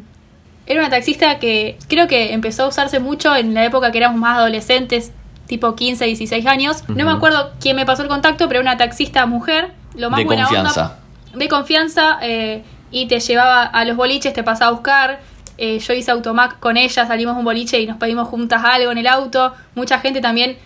era 0.68 0.82
una 0.82 0.90
taxista 0.90 1.40
que 1.40 1.78
creo 1.88 2.08
que 2.08 2.34
empezó 2.34 2.64
a 2.64 2.68
usarse 2.68 3.00
mucho 3.00 3.36
en 3.36 3.54
la 3.54 3.66
época 3.66 3.92
que 3.92 3.98
éramos 3.98 4.20
más 4.20 4.38
adolescentes 4.38 5.12
tipo 5.48 5.76
15, 5.76 6.06
16 6.06 6.46
años. 6.46 6.84
No 6.90 7.06
me 7.06 7.12
acuerdo 7.12 7.54
quién 7.60 7.76
me 7.76 7.86
pasó 7.86 8.04
el 8.04 8.08
contacto, 8.08 8.48
pero 8.48 8.60
era 8.60 8.70
una 8.70 8.78
taxista 8.78 9.26
mujer. 9.26 9.72
Lo 9.96 10.10
más 10.12 10.20
De 10.20 10.26
buena 10.26 10.44
confianza. 10.44 11.00
onda. 11.32 11.40
De 11.40 11.48
confianza. 11.48 12.20
eh, 12.22 12.64
y 12.92 13.08
te 13.08 13.20
llevaba 13.20 13.64
a 13.64 13.86
los 13.86 13.96
boliches, 13.96 14.34
te 14.34 14.44
pasaba 14.44 14.70
a 14.70 14.74
buscar. 14.74 15.22
Eh, 15.62 15.78
yo 15.80 15.94
hice 15.94 16.12
automac 16.12 16.60
con 16.60 16.78
ella, 16.78 17.06
salimos 17.06 17.38
un 17.38 17.44
boliche 17.44 17.80
y 17.82 17.86
nos 17.86 17.98
pedimos 17.98 18.28
juntas 18.30 18.62
algo 18.64 18.92
en 18.92 18.98
el 18.98 19.08
auto. 19.08 19.54
Mucha 19.76 20.00
gente 20.00 20.22
también 20.22 20.58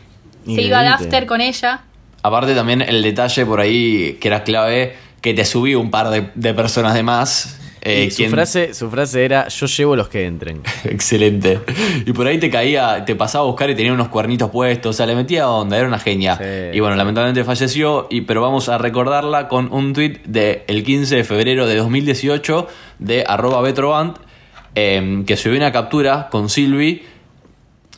se 0.45 0.61
iba 0.61 0.79
al 0.81 0.87
after 0.87 1.25
con 1.25 1.41
ella. 1.41 1.81
Aparte 2.21 2.53
también 2.53 2.81
el 2.81 3.01
detalle 3.01 3.45
por 3.45 3.59
ahí 3.59 4.17
que 4.21 4.27
era 4.27 4.43
clave, 4.43 4.95
que 5.19 5.33
te 5.33 5.45
subí 5.45 5.73
un 5.75 5.89
par 5.89 6.09
de, 6.09 6.29
de 6.35 6.53
personas 6.53 6.93
de 6.93 7.01
más. 7.03 7.59
eh, 7.81 8.05
Y 8.07 8.11
su, 8.11 8.25
frase, 8.29 8.73
su 8.73 8.89
frase 8.91 9.25
era: 9.25 9.47
Yo 9.47 9.65
llevo 9.65 9.95
los 9.95 10.09
que 10.09 10.25
entren. 10.25 10.61
Excelente. 10.83 11.59
Y 12.05 12.13
por 12.13 12.27
ahí 12.27 12.37
te 12.37 12.49
caía, 12.49 13.03
te 13.03 13.15
pasaba 13.15 13.43
a 13.45 13.47
buscar 13.47 13.69
y 13.71 13.75
tenía 13.75 13.91
unos 13.93 14.09
cuernitos 14.09 14.51
puestos, 14.51 14.91
o 14.91 14.93
sea, 14.93 15.05
le 15.05 15.15
metía 15.15 15.49
onda, 15.49 15.75
era 15.77 15.87
una 15.87 15.99
genia. 15.99 16.37
Sí. 16.37 16.77
Y 16.77 16.79
bueno, 16.79 16.95
lamentablemente 16.95 17.43
falleció, 17.43 18.07
y, 18.09 18.21
pero 18.21 18.41
vamos 18.41 18.69
a 18.69 18.77
recordarla 18.77 19.47
con 19.47 19.73
un 19.73 19.91
tweet 19.93 20.21
del 20.25 20.83
15 20.83 21.15
de 21.17 21.23
febrero 21.23 21.65
de 21.67 21.75
2018 21.77 22.67
de 22.99 23.25
arroba 23.27 23.61
Betrovant, 23.61 24.17
eh, 24.75 25.23
que 25.25 25.37
subió 25.37 25.57
una 25.57 25.71
captura 25.71 26.29
con 26.29 26.49
Silvi, 26.49 27.03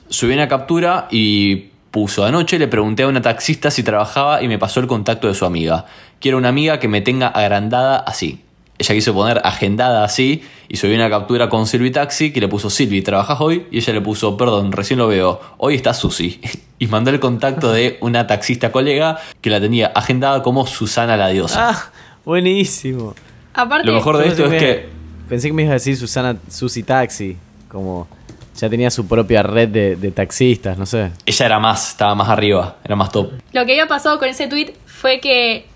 subió 0.09 0.35
una 0.35 0.47
captura 0.47 1.07
y 1.11 1.69
puso 1.91 2.25
anoche, 2.25 2.59
le 2.59 2.67
pregunté 2.67 3.03
a 3.03 3.07
una 3.07 3.21
taxista 3.21 3.71
si 3.71 3.81
trabajaba 3.81 4.43
y 4.43 4.47
me 4.47 4.59
pasó 4.59 4.81
el 4.81 4.87
contacto 4.87 5.27
de 5.27 5.33
su 5.33 5.45
amiga. 5.45 5.85
Quiero 6.19 6.37
una 6.37 6.49
amiga 6.49 6.79
que 6.79 6.87
me 6.87 7.01
tenga 7.01 7.27
agrandada 7.27 7.97
así. 7.99 8.41
Ella 8.77 8.93
quiso 8.93 9.13
poner 9.13 9.39
agendada 9.45 10.03
así 10.03 10.43
y 10.67 10.75
subió 10.75 10.95
una 10.95 11.09
captura 11.09 11.47
con 11.47 11.65
Silvi 11.65 11.91
Taxi 11.91 12.33
que 12.33 12.41
le 12.41 12.49
puso 12.49 12.69
Silvi, 12.69 13.01
¿trabajas 13.01 13.39
hoy? 13.39 13.67
Y 13.71 13.77
ella 13.77 13.93
le 13.93 14.01
puso, 14.01 14.35
perdón, 14.35 14.73
recién 14.73 14.99
lo 14.99 15.07
veo, 15.07 15.39
hoy 15.57 15.75
está 15.75 15.93
Susi. 15.93 16.41
Y 16.77 16.87
mandó 16.87 17.09
el 17.09 17.21
contacto 17.21 17.71
de 17.71 17.97
una 18.01 18.27
taxista 18.27 18.69
colega 18.73 19.17
que 19.39 19.49
la 19.49 19.61
tenía 19.61 19.87
agendada 19.95 20.43
como 20.43 20.67
Susana 20.67 21.15
la 21.15 21.29
diosa. 21.29 21.69
¡Ah! 21.69 21.91
Buenísimo. 22.25 23.15
Aparte, 23.53 23.87
Lo 23.87 23.93
mejor 23.93 24.17
de 24.17 24.27
esto 24.27 24.45
es 24.47 24.61
que 24.61 24.89
Pensé 25.27 25.47
que 25.47 25.53
me 25.53 25.63
ibas 25.63 25.71
a 25.71 25.75
decir 25.75 25.97
Susana 25.97 26.37
Susi 26.49 26.83
Taxi. 26.83 27.37
Como 27.67 28.07
ya 28.55 28.69
tenía 28.69 28.89
su 28.89 29.05
propia 29.07 29.43
red 29.43 29.69
de, 29.69 29.95
de 29.95 30.11
taxistas, 30.11 30.77
no 30.77 30.85
sé. 30.85 31.11
ella 31.25 31.45
era 31.45 31.59
más, 31.59 31.89
estaba 31.89 32.15
más 32.15 32.29
arriba, 32.29 32.77
era 32.83 32.95
más 32.95 33.11
top. 33.11 33.31
Lo 33.51 33.65
que 33.65 33.73
había 33.73 33.87
pasado 33.87 34.17
con 34.17 34.29
ese 34.29 34.47
tweet 34.47 34.73
fue 34.85 35.19
que 35.19 35.67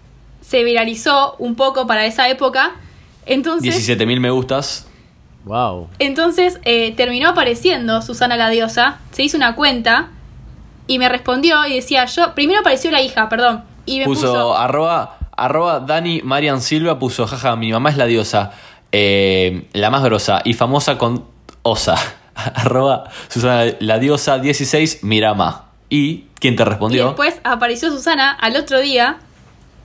se 0.42 0.64
viralizó 0.64 1.36
un 1.40 1.56
poco 1.56 1.88
para 1.88 2.06
esa 2.06 2.30
época. 2.30 2.72
Entonces, 3.26 3.88
17.000 3.88 4.20
me 4.20 4.30
gustas. 4.30 4.86
Wow. 5.46 5.88
entonces 6.00 6.60
eh, 6.64 6.94
terminó 6.96 7.30
apareciendo 7.30 8.02
Susana 8.02 8.36
la 8.38 8.50
diosa. 8.50 9.00
Se 9.12 9.24
hizo 9.24 9.38
una 9.38 9.56
cuenta 9.56 10.10
y 10.86 11.00
me 11.00 11.08
respondió 11.10 11.66
y 11.66 11.76
decía 11.76 12.06
yo. 12.06 12.34
Primero 12.36 12.60
apareció 12.60 12.92
la 12.92 13.02
hija, 13.02 13.30
perdón. 13.30 13.64
Y 13.86 14.00
me 14.00 14.06
puso, 14.06 14.28
puso. 14.28 14.58
arroba, 14.58 15.18
arroba 15.36 15.80
Dani 15.80 16.22
Marian 16.24 16.62
Silva 16.62 17.00
puso, 17.00 17.26
jaja, 17.26 17.56
mi 17.56 17.72
mamá 17.72 17.90
es 17.90 17.98
la 17.98 18.06
diosa, 18.06 18.52
eh, 18.92 19.68
la 19.74 19.90
más 19.90 20.04
grosa 20.04 20.42
y 20.44 20.54
famosa 20.54 20.98
con 20.98 21.26
osa. 21.62 21.96
arroba 22.36 23.06
Susana 23.28 23.74
la 23.80 24.00
diosa 24.00 24.40
16 24.40 25.04
Mirama. 25.04 25.66
¿Y 25.90 26.26
quién 26.40 26.56
te 26.56 26.64
y 26.64 26.66
respondió? 26.66 27.08
después 27.08 27.40
apareció 27.44 27.90
Susana 27.92 28.32
al 28.32 28.56
otro 28.56 28.80
día 28.80 29.18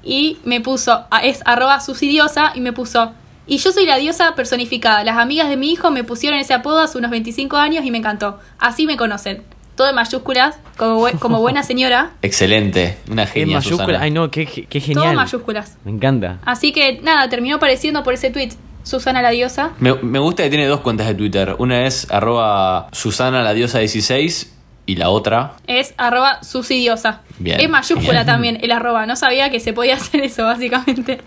y 0.03 0.39
me 0.45 0.61
puso. 0.61 1.05
Es 1.23 1.41
arroba 1.47 1.81
susidiosa 1.81 2.53
y 2.55 2.61
me 2.61 2.73
puso. 2.73 3.13
Y 3.47 3.59
yo 3.59 3.73
soy 3.73 3.85
la 3.87 3.97
diosa 3.97 4.35
personificada. 4.35 5.05
Las 5.05 5.19
amigas 5.19 5.49
de 5.49 5.57
mi 5.57 5.71
hijo 5.73 5.91
me 5.91 6.05
pusieron 6.05 6.39
ese 6.39 6.55
apodo 6.55 6.81
hace 6.81 6.97
unos 6.99 7.11
25 7.11 7.57
años 7.57 7.85
y 7.85 7.91
me 7.91 7.99
encantó. 7.99 8.39
Así 8.59 8.87
me 8.87 8.97
conocen. 8.97 9.43
Todo 9.77 9.89
en 9.89 9.97
mayúsculas, 9.97 10.57
como, 10.79 11.07
como 11.19 11.41
buena 11.41 11.63
señora. 11.65 12.13
Excelente, 12.23 12.97
una 13.11 13.23
En 13.25 13.29
genia 13.29 13.57
mayúscula. 13.59 13.85
Susana. 13.87 14.05
Ay, 14.05 14.11
no, 14.13 14.31
qué, 14.31 14.47
qué 14.47 14.63
Todo 14.67 14.81
genial. 14.81 15.09
en 15.11 15.17
mayúsculas. 15.17 15.77
Me 15.85 15.91
encanta. 15.91 16.39
Así 16.45 16.73
que 16.73 17.01
nada, 17.03 17.29
terminó 17.29 17.57
apareciendo 17.57 18.03
por 18.05 18.15
ese 18.15 18.31
tweet. 18.31 18.51
Susana 18.85 19.21
la 19.23 19.31
diosa. 19.31 19.73
Me, 19.81 19.95
me 19.95 20.19
gusta 20.21 20.45
que 20.45 20.51
tiene 20.51 20.67
dos 20.67 20.81
cuentas 20.81 21.07
de 21.09 21.15
Twitter. 21.15 21.57
Una 21.59 21.87
es 21.87 22.09
arroba 22.11 22.89
Susana 22.93 23.43
la 23.43 23.53
diosa 23.55 23.81
16 23.81 24.53
y 24.87 24.97
la 24.97 25.09
otra 25.09 25.55
Es 25.67 25.95
arroba 25.97 26.43
susidiosa. 26.43 27.23
Bien. 27.39 27.59
Es 27.61 27.69
mayúscula 27.69 28.25
también 28.27 28.59
el 28.63 28.71
arroba. 28.71 29.07
No 29.07 29.17
sabía 29.17 29.51
que 29.51 29.59
se 29.59 29.73
podía 29.73 29.95
hacer 29.95 30.21
eso, 30.23 30.45
básicamente. 30.45 31.21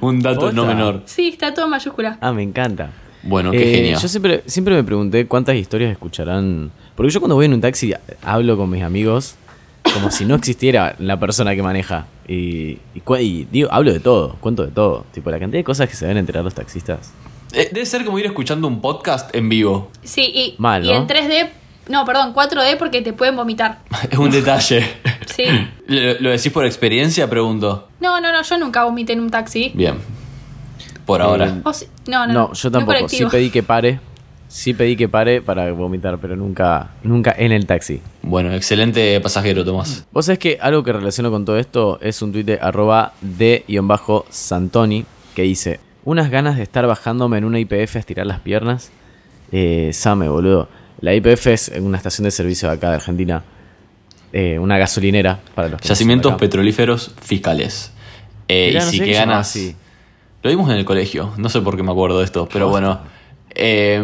un 0.00 0.20
dato 0.20 0.52
no 0.52 0.66
menor. 0.66 1.02
Sí, 1.06 1.28
está 1.28 1.54
todo 1.54 1.64
en 1.66 1.70
mayúscula. 1.70 2.18
Ah, 2.20 2.32
me 2.32 2.42
encanta. 2.42 2.90
Bueno, 3.22 3.50
qué 3.52 3.70
Eh, 3.72 3.74
genio. 3.76 3.98
Yo 3.98 4.08
siempre, 4.08 4.42
siempre 4.46 4.74
me 4.74 4.82
pregunté 4.84 5.26
cuántas 5.26 5.54
historias 5.56 5.92
escucharán. 5.92 6.70
Porque 6.96 7.12
yo 7.12 7.20
cuando 7.20 7.36
voy 7.36 7.46
en 7.46 7.52
un 7.54 7.60
taxi 7.60 7.94
hablo 8.22 8.56
con 8.56 8.68
mis 8.70 8.82
amigos 8.82 9.36
como 9.94 10.10
si 10.10 10.24
no 10.24 10.34
existiera 10.34 10.96
la 10.98 11.18
persona 11.18 11.54
que 11.54 11.62
maneja. 11.62 12.06
Y, 12.28 12.78
y 12.94 13.00
cu- 13.02 13.16
y 13.16 13.46
digo, 13.50 13.68
hablo 13.72 13.92
de 13.92 14.00
todo, 14.00 14.36
cuento 14.40 14.64
de 14.64 14.70
todo. 14.70 15.06
Tipo, 15.12 15.30
la 15.30 15.38
cantidad 15.38 15.60
de 15.60 15.64
cosas 15.64 15.88
que 15.88 15.96
se 15.96 16.04
deben 16.04 16.18
enterar 16.18 16.44
los 16.44 16.54
taxistas. 16.54 17.10
Eh, 17.54 17.70
Debe 17.72 17.86
ser 17.86 18.04
como 18.04 18.18
ir 18.18 18.26
escuchando 18.26 18.68
un 18.68 18.80
podcast 18.82 19.34
en 19.34 19.48
vivo. 19.48 19.90
Sí, 20.02 20.22
y, 20.34 20.54
Mal, 20.58 20.84
y 20.84 20.88
¿no? 20.88 20.94
en 20.96 21.06
3D. 21.06 21.48
No, 21.88 22.04
perdón, 22.04 22.34
4D 22.34 22.76
porque 22.76 23.00
te 23.00 23.14
pueden 23.14 23.34
vomitar. 23.34 23.78
Es 24.10 24.18
un 24.18 24.30
detalle. 24.30 24.86
Sí. 25.26 25.44
¿Lo, 25.86 26.20
lo 26.20 26.30
decís 26.30 26.52
por 26.52 26.66
experiencia? 26.66 27.30
Pregunto. 27.30 27.88
No, 28.00 28.20
no, 28.20 28.30
no, 28.30 28.42
yo 28.42 28.58
nunca 28.58 28.84
vomité 28.84 29.14
en 29.14 29.20
un 29.20 29.30
taxi. 29.30 29.72
Bien. 29.74 29.94
Por 31.06 31.22
ahora. 31.22 31.46
Eh, 31.46 31.72
sí- 31.72 31.86
no, 32.08 32.26
no, 32.26 32.32
No, 32.34 32.48
no, 32.48 32.52
yo 32.52 32.70
tampoco. 32.70 33.08
Sí 33.08 33.24
pedí 33.30 33.48
que 33.48 33.62
pare. 33.62 34.00
Sí 34.48 34.72
pedí 34.72 34.96
que 34.96 35.08
pare 35.10 35.42
para 35.42 35.70
vomitar, 35.72 36.18
pero 36.18 36.34
nunca, 36.34 36.92
nunca 37.02 37.34
en 37.36 37.52
el 37.52 37.66
taxi. 37.66 38.00
Bueno, 38.22 38.52
excelente 38.54 39.20
pasajero, 39.20 39.62
Tomás. 39.62 40.06
Vos 40.10 40.24
sabés 40.24 40.38
que 40.38 40.58
algo 40.60 40.82
que 40.82 40.92
relaciono 40.94 41.30
con 41.30 41.44
todo 41.44 41.58
esto 41.58 41.98
es 42.00 42.22
un 42.22 42.32
tuit 42.32 42.46
de 42.46 42.58
arroba 42.60 43.12
de-santoni 43.20 45.04
que 45.34 45.42
dice 45.42 45.80
Unas 46.04 46.30
ganas 46.30 46.56
de 46.56 46.62
estar 46.62 46.86
bajándome 46.86 47.36
en 47.36 47.44
una 47.44 47.58
IPF 47.60 47.96
a 47.96 47.98
estirar 47.98 48.26
las 48.26 48.40
piernas. 48.40 48.90
Eh, 49.52 49.90
Same, 49.92 50.28
boludo. 50.30 50.68
La 51.02 51.14
IPF 51.14 51.46
es 51.48 51.72
una 51.80 51.98
estación 51.98 52.24
de 52.24 52.30
servicio 52.30 52.68
de 52.68 52.74
acá 52.74 52.88
de 52.88 52.96
Argentina. 52.96 53.44
Eh, 54.32 54.58
una 54.58 54.78
gasolinera 54.78 55.40
para 55.54 55.68
los 55.68 55.80
Yacimientos 55.82 56.34
petrolíferos 56.34 57.14
fiscales. 57.20 57.92
Eh, 58.48 58.68
Mirá, 58.68 58.82
y 58.82 58.84
no 58.86 58.90
si 58.90 59.00
que 59.00 59.12
ganas. 59.12 59.58
Lo 60.42 60.50
vimos 60.50 60.70
en 60.70 60.76
el 60.76 60.84
colegio. 60.86 61.32
No 61.36 61.50
sé 61.50 61.60
por 61.60 61.76
qué 61.76 61.82
me 61.82 61.92
acuerdo 61.92 62.18
de 62.18 62.24
esto, 62.24 62.48
pero 62.50 62.68
bueno. 62.70 63.17
Eh, 63.54 64.00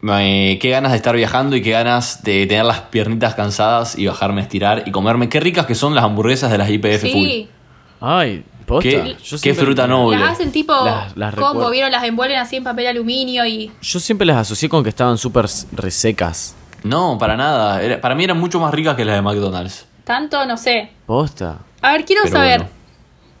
me- 0.00 0.58
qué 0.60 0.70
ganas 0.70 0.92
de 0.92 0.96
estar 0.96 1.16
viajando 1.16 1.56
y 1.56 1.62
qué 1.62 1.70
ganas 1.72 2.22
de 2.22 2.46
tener 2.46 2.64
las 2.64 2.80
piernitas 2.82 3.34
cansadas 3.34 3.98
y 3.98 4.06
bajarme 4.06 4.40
a 4.40 4.44
estirar 4.44 4.82
y 4.86 4.90
comerme. 4.90 5.28
Qué 5.28 5.40
ricas 5.40 5.66
que 5.66 5.74
son 5.74 5.94
las 5.94 6.04
hamburguesas 6.04 6.50
de 6.50 6.58
las 6.58 6.70
IPF 6.70 7.00
Sí, 7.02 7.12
full. 7.12 8.06
Ay, 8.08 8.44
posta. 8.66 8.88
Qué- 8.88 9.16
Yo 9.22 9.30
qué 9.30 9.38
siempre- 9.38 9.64
fruta 9.64 9.86
noble. 9.86 10.18
las 10.18 10.32
hacen 10.32 10.52
tipo 10.52 10.72
Las- 10.84 11.16
las 11.16 11.34
combo. 11.34 11.70
¿vieron? 11.70 11.90
Las 11.90 12.04
envuelven 12.04 12.38
así 12.38 12.56
en 12.56 12.64
papel 12.64 12.86
aluminio 12.86 13.44
y. 13.46 13.72
Yo 13.82 13.98
siempre 14.00 14.26
las 14.26 14.36
asocié 14.36 14.68
con 14.68 14.82
que 14.82 14.90
estaban 14.90 15.18
súper 15.18 15.46
resecas. 15.72 16.54
No, 16.84 17.16
para 17.18 17.36
nada. 17.36 17.82
Era- 17.82 18.00
para 18.00 18.14
mí 18.14 18.22
eran 18.24 18.38
mucho 18.38 18.60
más 18.60 18.72
ricas 18.72 18.94
que 18.96 19.04
las 19.04 19.16
de 19.16 19.22
McDonald's. 19.22 19.86
Tanto, 20.04 20.44
no 20.46 20.56
sé. 20.56 20.90
Posta. 21.06 21.58
A 21.82 21.92
ver, 21.92 22.04
quiero 22.04 22.22
Pero 22.24 22.36
saber. 22.36 22.58
bueno. 22.60 22.70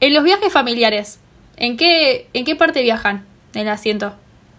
En 0.00 0.14
los 0.14 0.24
viajes 0.24 0.52
familiares, 0.52 1.20
¿en 1.56 1.76
qué, 1.76 2.28
¿en 2.32 2.44
qué 2.44 2.56
parte 2.56 2.82
viajan 2.82 3.24
en 3.54 3.62
el 3.62 3.68
asiento? 3.68 4.14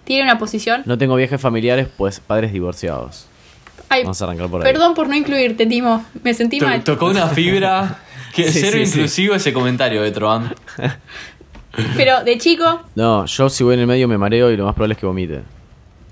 ¿Tiene 0.07 0.23
una 0.23 0.37
posición? 0.39 0.83
No 0.85 0.97
tengo 0.97 1.15
viajes 1.17 1.39
familiares, 1.39 1.87
pues 1.97 2.19
padres 2.21 2.53
divorciados. 2.53 3.27
Ay, 3.89 4.03
Vamos 4.03 4.21
a 4.21 4.25
arrancar 4.25 4.49
por 4.49 4.65
ahí. 4.65 4.71
perdón 4.73 4.93
por 4.93 5.07
no 5.09 5.15
incluirte, 5.15 5.65
Timo. 5.65 6.05
Me 6.23 6.33
sentí 6.33 6.59
mal. 6.61 6.81
tocó 6.83 7.07
una 7.07 7.27
fibra. 7.27 7.99
Que 8.33 8.43
Sí, 8.51 8.59
cero 8.61 8.77
sí, 8.79 8.85
sí. 8.85 8.91
inclusivo 8.99 9.35
ese 9.35 9.51
comentario 9.51 10.01
de 10.01 10.11
Troan. 10.11 10.55
Pero 11.95 12.23
de 12.23 12.37
chico, 12.37 12.81
No, 12.95 13.25
yo 13.25 13.49
si 13.49 13.63
voy 13.63 13.75
en 13.75 13.81
el 13.81 13.87
medio 13.87 14.07
me 14.07 14.17
mareo 14.17 14.49
y 14.51 14.57
lo 14.57 14.65
más 14.65 14.73
probable 14.73 14.93
es 14.93 14.99
que 14.99 15.05
vomite. 15.05 15.41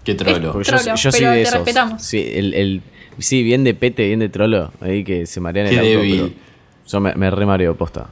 Qué 0.04 0.14
trolo. 0.14 0.62
Yo, 0.62 0.78
Trolo, 0.78 0.96
yo 0.96 1.10
pero 1.12 1.30
de 1.32 1.36
te 1.38 1.42
esos. 1.42 1.54
respetamos. 1.56 2.02
Sí, 2.04 2.24
el, 2.36 2.54
el- 2.54 2.82
sí, 3.18 3.42
bien 3.42 3.64
de 3.64 3.74
pete, 3.74 4.06
bien 4.06 4.20
de 4.20 4.30
trolo. 4.30 4.72
Ahí 4.82 5.04
que 5.04 5.26
se 5.26 5.40
marea 5.40 5.64
en 5.64 5.70
Qué 5.70 5.76
el 5.76 5.80
auto. 5.80 5.90
débil. 6.02 6.20
pero 6.22 6.34
Yo 6.88 7.00
me, 7.00 7.16
me 7.16 7.32
re 7.32 7.46
mareo, 7.48 7.76
posta. 7.76 8.08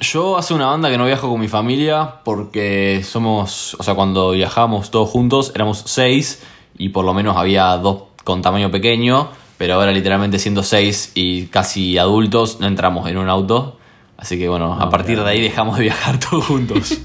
Yo 0.00 0.36
hace 0.36 0.54
una 0.54 0.66
banda 0.66 0.90
que 0.90 0.98
no 0.98 1.06
viajo 1.06 1.28
con 1.28 1.40
mi 1.40 1.48
familia 1.48 2.16
porque 2.24 3.02
somos, 3.04 3.74
o 3.74 3.82
sea, 3.82 3.94
cuando 3.94 4.32
viajamos 4.32 4.90
todos 4.90 5.08
juntos 5.08 5.52
éramos 5.54 5.82
seis 5.86 6.42
y 6.76 6.88
por 6.88 7.04
lo 7.04 7.14
menos 7.14 7.36
había 7.36 7.76
dos 7.76 8.04
con 8.24 8.42
tamaño 8.42 8.70
pequeño, 8.70 9.28
pero 9.58 9.74
ahora 9.74 9.92
literalmente 9.92 10.38
siendo 10.38 10.62
seis 10.62 11.12
y 11.14 11.46
casi 11.46 11.98
adultos 11.98 12.58
no 12.60 12.66
entramos 12.66 13.08
en 13.08 13.18
un 13.18 13.28
auto. 13.28 13.78
Así 14.16 14.38
que 14.38 14.48
bueno, 14.48 14.72
a 14.80 14.90
partir 14.90 15.22
de 15.22 15.28
ahí 15.28 15.40
dejamos 15.40 15.76
de 15.76 15.84
viajar 15.84 16.18
todos 16.30 16.44
juntos. 16.46 16.98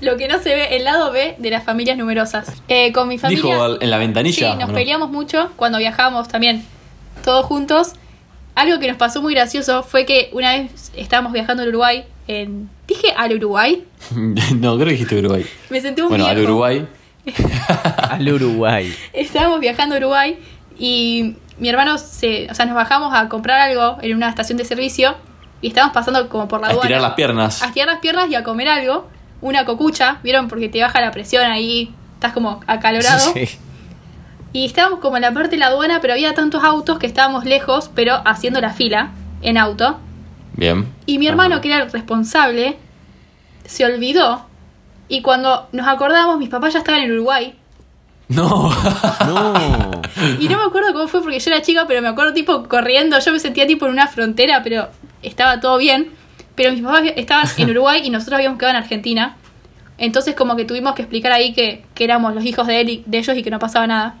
lo 0.00 0.16
que 0.16 0.28
no 0.28 0.38
se 0.40 0.54
ve, 0.54 0.76
el 0.76 0.84
lado 0.84 1.12
B 1.12 1.36
de 1.38 1.50
las 1.50 1.64
familias 1.64 1.96
numerosas. 1.96 2.52
Eh, 2.68 2.92
con 2.92 3.08
mi 3.08 3.18
familia. 3.18 3.42
Dijo 3.42 3.80
en 3.80 3.90
la 3.90 3.98
ventanilla. 3.98 4.52
Sí, 4.52 4.58
nos 4.58 4.70
peleamos 4.70 5.10
mucho 5.10 5.50
cuando 5.56 5.78
viajábamos 5.78 6.28
también 6.28 6.64
todos 7.24 7.46
juntos. 7.46 7.94
Algo 8.54 8.78
que 8.78 8.86
nos 8.88 8.96
pasó 8.96 9.20
muy 9.20 9.34
gracioso 9.34 9.82
fue 9.82 10.06
que 10.06 10.30
una 10.32 10.52
vez 10.52 10.92
estábamos 10.96 11.32
viajando 11.32 11.62
al 11.62 11.70
Uruguay. 11.70 12.04
En... 12.28 12.70
¿Dije 12.86 13.12
al 13.16 13.32
Uruguay? 13.34 13.84
no, 14.14 14.74
creo 14.76 14.86
que 14.86 14.92
dijiste 14.92 15.18
Uruguay. 15.18 15.44
Me 15.70 15.80
sentí 15.80 16.02
un 16.02 16.08
Bueno, 16.08 16.26
al 16.26 16.36
viejo. 16.36 16.50
Uruguay. 16.52 16.86
Al 18.10 18.28
Uruguay. 18.32 18.94
Estábamos 19.14 19.58
viajando 19.60 19.94
a 19.94 19.98
Uruguay 19.98 20.38
y 20.78 21.36
mi 21.58 21.70
hermano 21.70 21.96
se. 21.96 22.46
O 22.50 22.54
sea, 22.54 22.66
nos 22.66 22.74
bajamos 22.74 23.14
a 23.14 23.30
comprar 23.30 23.60
algo 23.60 23.96
en 24.02 24.14
una 24.14 24.28
estación 24.28 24.58
de 24.58 24.66
servicio 24.66 25.16
y 25.62 25.68
estábamos 25.68 25.94
pasando 25.94 26.28
como 26.28 26.48
por 26.48 26.60
la 26.60 26.66
A 26.66 26.70
aduana. 26.70 26.84
estirar 26.84 27.00
las 27.00 27.14
piernas. 27.14 27.62
A 27.62 27.66
estirar 27.68 27.88
las 27.88 28.00
piernas 28.00 28.28
y 28.28 28.34
a 28.34 28.44
comer 28.44 28.68
algo. 28.68 29.08
Una 29.40 29.64
cocucha, 29.64 30.18
¿vieron? 30.22 30.48
Porque 30.48 30.68
te 30.68 30.82
baja 30.82 31.00
la 31.00 31.10
presión 31.12 31.44
ahí. 31.50 31.94
Estás 32.16 32.32
como 32.34 32.60
acalorado. 32.66 33.32
Sí. 33.34 33.48
Y 34.54 34.64
estábamos 34.64 35.00
como 35.00 35.16
en 35.16 35.22
la 35.22 35.32
parte 35.34 35.50
de 35.50 35.56
la 35.58 35.66
aduana, 35.66 36.00
pero 36.00 36.14
había 36.14 36.32
tantos 36.32 36.62
autos 36.64 36.98
que 36.98 37.06
estábamos 37.06 37.44
lejos, 37.44 37.90
pero 37.94 38.22
haciendo 38.24 38.60
la 38.62 38.70
fila 38.72 39.10
en 39.42 39.58
auto. 39.58 39.98
Bien. 40.54 40.86
Y 41.06 41.18
mi 41.18 41.26
hermano, 41.26 41.60
que 41.60 41.68
era 41.68 41.82
el 41.82 41.90
responsable, 41.92 42.76
se 43.66 43.84
olvidó. 43.84 44.46
Y 45.08 45.20
cuando 45.22 45.68
nos 45.72 45.86
acordamos, 45.88 46.38
mis 46.38 46.48
papás 46.48 46.72
ya 46.72 46.78
estaban 46.78 47.02
en 47.02 47.12
Uruguay. 47.12 47.54
No. 48.28 48.70
No. 49.26 49.54
Y 50.40 50.48
no 50.48 50.58
me 50.58 50.64
acuerdo 50.64 50.92
cómo 50.92 51.08
fue 51.08 51.20
porque 51.22 51.40
yo 51.40 51.50
era 51.50 51.60
chica, 51.62 51.84
pero 51.88 52.00
me 52.00 52.08
acuerdo 52.08 52.32
tipo 52.32 52.68
corriendo. 52.68 53.18
Yo 53.18 53.32
me 53.32 53.40
sentía 53.40 53.66
tipo 53.66 53.86
en 53.86 53.92
una 53.92 54.06
frontera, 54.06 54.62
pero 54.62 54.88
estaba 55.22 55.58
todo 55.60 55.76
bien. 55.78 56.10
Pero 56.54 56.72
mis 56.72 56.82
papás 56.82 57.02
estaban 57.16 57.46
en 57.56 57.70
Uruguay 57.70 58.02
y 58.04 58.10
nosotros 58.10 58.36
habíamos 58.36 58.58
quedado 58.58 58.76
en 58.76 58.82
Argentina. 58.84 59.36
Entonces 59.98 60.34
como 60.36 60.54
que 60.56 60.64
tuvimos 60.64 60.94
que 60.94 61.02
explicar 61.02 61.32
ahí 61.32 61.52
que, 61.52 61.84
que 61.94 62.04
éramos 62.04 62.34
los 62.34 62.44
hijos 62.44 62.66
de, 62.68 62.80
él 62.80 62.88
y- 62.90 63.02
de 63.06 63.18
ellos 63.18 63.36
y 63.36 63.42
que 63.42 63.50
no 63.50 63.58
pasaba 63.58 63.86
nada. 63.88 64.14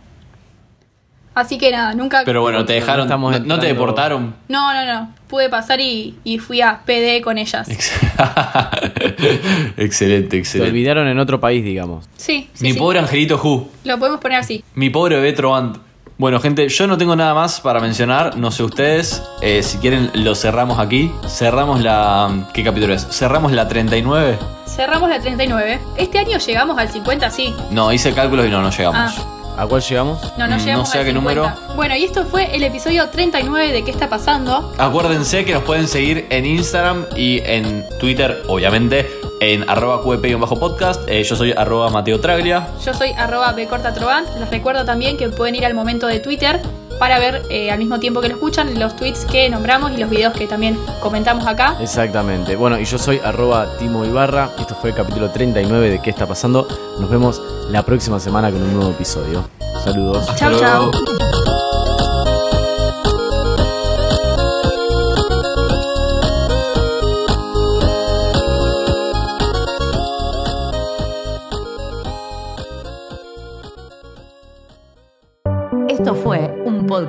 Así 1.34 1.58
que 1.58 1.72
nada, 1.72 1.94
nunca... 1.94 2.22
Pero 2.24 2.42
bueno, 2.42 2.64
te 2.64 2.74
dejaron. 2.74 3.06
Estamos 3.06 3.40
no, 3.40 3.46
no 3.46 3.58
te 3.58 3.66
deportaron. 3.66 4.34
No, 4.48 4.72
no, 4.72 4.84
no. 4.84 5.12
Pude 5.28 5.48
pasar 5.50 5.80
y, 5.80 6.16
y 6.22 6.38
fui 6.38 6.60
a 6.60 6.82
PD 6.86 7.22
con 7.22 7.38
ellas. 7.38 7.68
excelente, 9.76 10.38
excelente. 10.38 10.70
olvidaron 10.70 11.08
en 11.08 11.18
otro 11.18 11.40
país, 11.40 11.64
digamos. 11.64 12.08
Sí, 12.16 12.48
sí, 12.54 12.64
Mi 12.64 12.72
sí. 12.72 12.78
pobre 12.78 13.00
angelito 13.00 13.40
Who. 13.42 13.68
Lo 13.84 13.98
podemos 13.98 14.20
poner 14.20 14.38
así. 14.38 14.62
Mi 14.74 14.90
pobre 14.90 15.16
bebé 15.16 15.32
Trovant. 15.32 15.78
Bueno, 16.16 16.38
gente, 16.38 16.68
yo 16.68 16.86
no 16.86 16.96
tengo 16.96 17.16
nada 17.16 17.34
más 17.34 17.60
para 17.60 17.80
mencionar. 17.80 18.36
No 18.36 18.52
sé 18.52 18.62
ustedes. 18.62 19.20
eh, 19.42 19.64
si 19.64 19.78
quieren, 19.78 20.10
lo 20.14 20.36
cerramos 20.36 20.78
aquí. 20.78 21.10
Cerramos 21.26 21.80
la. 21.82 22.30
¿Qué 22.52 22.62
capítulo 22.62 22.94
es? 22.94 23.04
Cerramos 23.10 23.50
la 23.50 23.66
39. 23.66 24.38
Cerramos 24.66 25.10
la 25.10 25.18
39. 25.20 25.80
Este 25.96 26.18
año 26.20 26.38
llegamos 26.38 26.78
al 26.78 26.88
50, 26.88 27.30
sí. 27.30 27.52
No, 27.72 27.92
hice 27.92 28.12
cálculos 28.12 28.46
y 28.46 28.50
no, 28.50 28.62
no 28.62 28.70
llegamos. 28.70 29.12
Ah. 29.18 29.30
¿A 29.56 29.66
cuál 29.66 29.82
llegamos? 29.82 30.20
No, 30.36 30.46
no 30.46 30.56
Mm, 30.56 30.58
llegamos 30.60 30.88
no 30.88 30.92
sé 30.92 30.98
a 30.98 31.04
qué 31.04 31.10
50. 31.12 31.12
número. 31.40 31.74
Bueno, 31.76 31.96
y 31.96 32.04
esto 32.04 32.24
fue 32.26 32.54
el 32.54 32.64
episodio 32.64 33.08
39 33.08 33.72
de 33.72 33.84
¿Qué 33.84 33.90
está 33.90 34.08
pasando? 34.08 34.72
Acuérdense 34.78 35.44
que 35.44 35.52
nos 35.54 35.62
pueden 35.62 35.86
seguir 35.88 36.26
en 36.30 36.44
Instagram 36.46 37.06
y 37.16 37.40
en 37.44 37.84
Twitter, 38.00 38.42
obviamente, 38.48 39.08
en 39.40 39.68
arroba 39.68 40.02
qp-podcast. 40.02 41.02
Eh, 41.08 41.22
yo 41.22 41.36
soy 41.36 41.52
arroba 41.52 41.90
Mateo 41.90 42.18
Traglia. 42.20 42.68
Yo 42.84 42.94
soy 42.94 43.10
arroba 43.12 43.52
bcortatrovant. 43.52 44.26
Les 44.38 44.50
recuerdo 44.50 44.84
también 44.84 45.16
que 45.16 45.28
pueden 45.28 45.54
ir 45.54 45.64
al 45.66 45.74
momento 45.74 46.06
de 46.06 46.20
Twitter 46.20 46.60
para 46.98 47.18
ver 47.18 47.42
eh, 47.50 47.70
al 47.70 47.78
mismo 47.78 47.98
tiempo 48.00 48.20
que 48.20 48.28
lo 48.28 48.34
escuchan 48.34 48.78
los 48.78 48.96
tweets 48.96 49.24
que 49.24 49.48
nombramos 49.48 49.92
y 49.92 49.96
los 49.96 50.10
videos 50.10 50.32
que 50.34 50.46
también 50.46 50.78
comentamos 51.00 51.46
acá. 51.46 51.76
Exactamente. 51.80 52.56
Bueno, 52.56 52.78
y 52.78 52.84
yo 52.84 52.98
soy 52.98 53.20
arroba 53.22 53.76
Timo 53.78 54.04
Ibarra. 54.04 54.50
Esto 54.58 54.74
fue 54.74 54.90
el 54.90 54.96
capítulo 54.96 55.30
39 55.30 55.90
de 55.90 56.02
¿Qué 56.02 56.10
está 56.10 56.26
pasando? 56.26 56.66
Nos 56.98 57.10
vemos 57.10 57.42
la 57.70 57.82
próxima 57.82 58.20
semana 58.20 58.50
con 58.50 58.62
un 58.62 58.74
nuevo 58.74 58.90
episodio. 58.90 59.48
Saludos. 59.84 60.28
Hasta 60.28 60.50
Chau, 60.56 60.90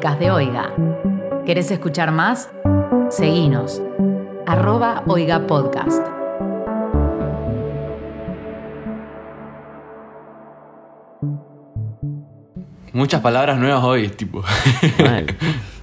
podcast 0.06 0.20
de 0.20 0.30
Oiga. 0.30 0.72
¿Querés 1.48 1.72
escuchar 1.72 2.12
más? 2.12 2.52
Seguinos. 3.10 3.82
Arroba 4.46 5.02
Oiga 5.08 5.48
Podcast. 5.48 6.00
Muchas 12.94 13.22
palabras 13.22 13.58
nuevas 13.58 13.84
hoy, 13.84 14.10
tipo. 14.10 14.44